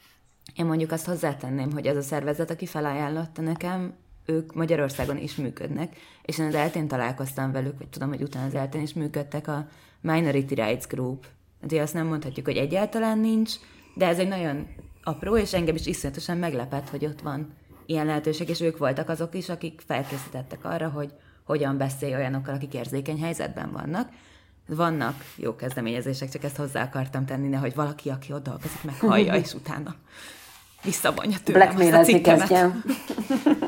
Én 0.57 0.65
mondjuk 0.65 0.93
azt 0.93 1.07
hozzátenném, 1.07 1.73
hogy 1.73 1.87
ez 1.87 1.97
a 1.97 2.03
szervezet, 2.03 2.51
aki 2.51 2.67
felajánlotta 2.67 3.43
nekem, 3.43 3.95
ők 4.29 4.55
Magyarországon 4.55 5.16
is 5.16 5.35
működnek, 5.35 5.97
és 6.22 6.39
én 6.39 6.47
az 6.47 6.55
eltén 6.55 6.89
találkoztam 6.89 7.53
velük, 7.53 7.79
vagy 7.79 7.89
tudom, 7.89 8.09
hogy 8.09 8.22
utána 8.22 8.47
az 8.47 8.55
eltén 8.55 8.83
is 8.83 8.93
működtek 8.93 9.49
a 9.49 9.68
Minority 10.01 10.53
Rights 10.55 10.87
Group. 10.87 11.26
De 11.61 11.81
azt 11.81 11.95
nem 11.95 12.07
mondhatjuk, 12.07 12.47
hogy 12.47 12.57
egyáltalán 12.57 13.18
nincs, 13.18 13.53
de 13.95 14.07
ez 14.07 14.18
egy 14.18 14.29
nagyon 14.29 14.66
apró, 15.03 15.37
és 15.37 15.55
engem 15.55 15.74
is 15.74 15.87
iszonyatosan 15.87 16.37
meglepett, 16.37 16.89
hogy 16.89 17.05
ott 17.05 17.20
van 17.20 17.55
ilyen 17.87 18.07
lehetőség, 18.07 18.49
és 18.49 18.61
ők 18.61 18.79
voltak 18.79 19.09
azok 19.09 19.35
is, 19.35 19.49
akik 19.49 19.83
felkészítettek 19.87 20.64
arra, 20.64 20.89
hogy 20.89 21.12
hogyan 21.45 21.76
beszélj 21.76 22.14
olyanokkal, 22.14 22.55
akik 22.55 22.74
érzékeny 22.74 23.20
helyzetben 23.20 23.72
vannak. 23.72 24.09
Vannak 24.66 25.14
jó 25.37 25.57
kezdeményezések, 25.57 26.29
csak 26.29 26.45
ezt 26.45 26.57
hozzá 26.57 26.83
akartam 26.83 27.26
tenni, 27.26 27.55
hogy 27.55 27.74
valaki, 27.74 28.09
aki 28.09 28.33
ott 28.33 28.45
dolgozik, 28.45 28.83
meghallja, 28.83 29.35
és 29.35 29.55
utána 29.55 29.95
visszavonja 30.83 31.37
tőlem 31.45 31.76
azt 31.76 31.93
a 31.93 32.03
cikkemet. 32.03 32.51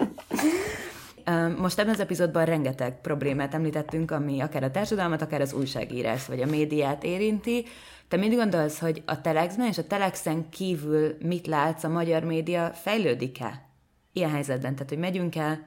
Most 1.56 1.78
ebben 1.78 1.94
az 1.94 2.00
epizódban 2.00 2.44
rengeteg 2.44 3.00
problémát 3.00 3.54
említettünk, 3.54 4.10
ami 4.10 4.40
akár 4.40 4.62
a 4.62 4.70
társadalmat, 4.70 5.22
akár 5.22 5.40
az 5.40 5.52
újságírás, 5.52 6.26
vagy 6.26 6.40
a 6.40 6.46
médiát 6.46 7.04
érinti. 7.04 7.66
Te 8.08 8.16
mit 8.16 8.34
gondolsz, 8.34 8.78
hogy 8.78 9.02
a 9.06 9.20
Telexben 9.20 9.68
és 9.68 9.78
a 9.78 9.86
Telexen 9.86 10.48
kívül 10.48 11.16
mit 11.22 11.46
látsz, 11.46 11.84
a 11.84 11.88
magyar 11.88 12.22
média 12.22 12.70
fejlődik-e 12.74 13.68
ilyen 14.12 14.30
helyzetben? 14.30 14.72
Tehát, 14.72 14.88
hogy 14.88 14.98
megyünk 14.98 15.36
el 15.36 15.66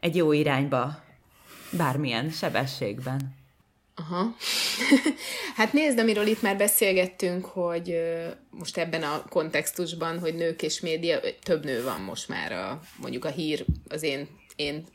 egy 0.00 0.16
jó 0.16 0.32
irányba, 0.32 1.02
bármilyen 1.70 2.30
sebességben? 2.30 3.40
Aha. 3.94 4.36
hát 5.56 5.72
nézd, 5.72 5.98
amiről 5.98 6.26
itt 6.26 6.42
már 6.42 6.56
beszélgettünk, 6.56 7.44
hogy 7.44 7.94
most 8.50 8.78
ebben 8.78 9.02
a 9.02 9.24
kontextusban, 9.28 10.18
hogy 10.18 10.34
nők 10.34 10.62
és 10.62 10.80
média, 10.80 11.20
több 11.42 11.64
nő 11.64 11.82
van 11.82 12.00
most 12.00 12.28
már 12.28 12.52
a, 12.52 12.80
mondjuk 12.96 13.24
a 13.24 13.30
hír 13.30 13.64
az 13.88 14.02
én 14.02 14.28
én 14.62 14.86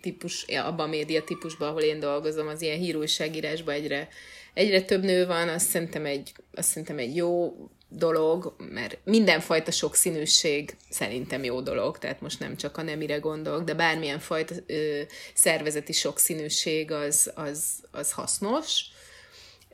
típus, 0.00 0.42
abban 0.42 0.86
a 0.86 0.90
média 0.90 1.24
típusban, 1.24 1.68
ahol 1.68 1.82
én 1.82 2.00
dolgozom, 2.00 2.48
az 2.48 2.62
ilyen 2.62 2.78
hírújságírásban 2.78 3.74
egyre, 3.74 4.08
egyre 4.54 4.82
több 4.82 5.02
nő 5.02 5.26
van, 5.26 5.48
azt 5.48 5.68
szerintem 5.68 6.06
egy, 6.06 6.32
azt 6.54 6.68
szerintem 6.68 6.98
egy 6.98 7.16
jó 7.16 7.54
dolog, 7.88 8.54
mert 8.58 8.98
mindenfajta 9.04 9.70
sokszínűség 9.70 10.76
szerintem 10.90 11.44
jó 11.44 11.60
dolog, 11.60 11.98
tehát 11.98 12.20
most 12.20 12.40
nem 12.40 12.56
csak 12.56 12.76
a 12.76 12.82
nemire 12.82 13.16
gondolok, 13.16 13.62
de 13.62 13.74
bármilyen 13.74 14.18
fajta 14.18 14.54
ö, 14.66 15.00
szervezeti 15.34 15.92
sokszínűség 15.92 16.92
az, 16.92 17.32
az, 17.34 17.60
az 17.90 18.12
hasznos. 18.12 18.84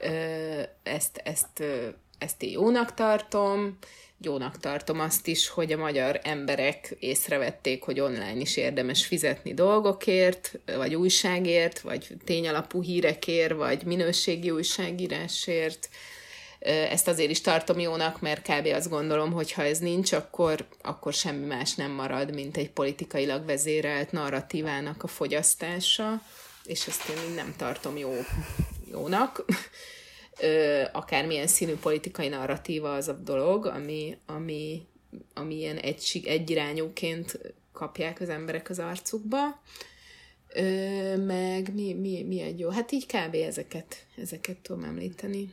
Ö, 0.01 0.63
ezt, 0.83 1.21
ezt, 1.25 1.61
ö, 1.61 1.89
ezt 2.19 2.43
én 2.43 2.51
jónak 2.51 2.95
tartom, 2.95 3.79
jónak 4.25 4.59
tartom 4.59 5.01
azt 5.01 5.27
is, 5.27 5.49
hogy 5.49 5.73
a 5.73 5.77
magyar 5.77 6.21
emberek 6.23 6.97
észrevették, 6.99 7.83
hogy 7.83 8.01
online 8.01 8.41
is 8.41 8.57
érdemes 8.57 9.07
fizetni 9.07 9.55
dolgokért, 9.55 10.59
vagy 10.77 10.95
újságért, 10.95 11.81
vagy 11.81 12.09
tényalapú 12.25 12.83
hírekért, 12.83 13.55
vagy 13.55 13.85
minőségi 13.85 14.51
újságírásért. 14.51 15.89
Ezt 16.91 17.09
azért 17.09 17.31
is 17.31 17.41
tartom 17.41 17.79
jónak, 17.79 18.21
mert 18.21 18.49
kb. 18.49 18.67
azt 18.67 18.89
gondolom, 18.89 19.33
hogy 19.33 19.53
ha 19.53 19.63
ez 19.63 19.79
nincs, 19.79 20.13
akkor, 20.13 20.67
akkor 20.83 21.13
semmi 21.13 21.47
más 21.47 21.75
nem 21.75 21.91
marad, 21.91 22.35
mint 22.35 22.57
egy 22.57 22.71
politikailag 22.71 23.47
vezérelt 23.47 24.13
narratívának 24.13 25.03
a 25.03 25.07
fogyasztása, 25.07 26.23
és 26.65 26.87
ezt 26.87 27.09
én 27.09 27.35
nem 27.35 27.55
tartom 27.57 27.97
jó, 27.97 28.13
jónak 28.91 29.45
ö, 30.41 30.83
akármilyen 30.93 31.47
színű 31.47 31.75
politikai 31.75 32.29
narratíva 32.29 32.95
az 32.95 33.09
a 33.09 33.13
dolog, 33.13 33.67
ami, 33.67 34.19
ami, 34.27 34.87
ami 35.35 35.55
ilyen 35.55 35.77
egység, 35.77 36.27
egyirányúként 36.27 37.39
kapják 37.73 38.21
az 38.21 38.29
emberek 38.29 38.71
az 38.71 38.79
arcukba. 38.79 39.63
Ö, 40.55 41.17
meg 41.17 41.75
mi, 41.75 41.93
mi, 41.95 42.23
mi 42.23 42.41
egy 42.41 42.59
jó? 42.59 42.69
Hát 42.69 42.93
így 42.93 43.07
kb. 43.07 43.35
ezeket, 43.35 44.07
ezeket 44.17 44.57
tudom 44.57 44.85
említeni. 44.85 45.53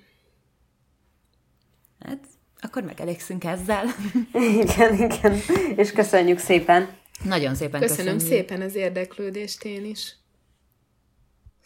Hát, 2.00 2.24
akkor 2.62 2.84
megelégszünk 2.84 3.44
ezzel. 3.44 3.86
igen, 4.62 4.94
igen. 4.94 5.40
És 5.76 5.92
köszönjük 5.92 6.40
szépen. 6.40 6.98
Nagyon 7.24 7.56
szépen 7.56 7.82
köszönöm. 7.82 8.18
Köszönöm 8.18 8.38
szépen 8.38 8.62
az 8.62 8.76
érdeklődést 8.76 9.64
én 9.64 9.86
is. 9.86 10.16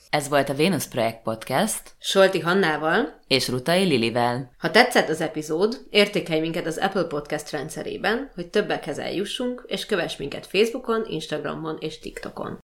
Ez 0.10 0.28
volt 0.30 0.50
a 0.50 0.56
Venus 0.56 0.88
Projekt 0.88 1.22
Podcast. 1.24 1.82
Solti 2.00 2.40
Hannával 2.40 3.22
és 3.28 3.48
Rutai 3.48 3.84
Lilivel. 3.84 4.52
Ha 4.58 4.72
tetszett 4.72 5.10
az 5.10 5.22
epizód, 5.22 5.86
értékelj 5.90 6.40
minket 6.40 6.66
az 6.66 6.78
Apple 6.78 7.04
Podcast 7.04 7.52
rendszerében, 7.52 8.32
hogy 8.36 8.48
többekhez 8.48 9.00
eljussunk, 9.00 9.64
és 9.68 9.86
kövess 9.86 10.18
minket 10.18 10.46
Facebookon, 10.46 11.06
Instagramon 11.08 11.78
és 11.80 12.00
TikTokon. 12.00 12.60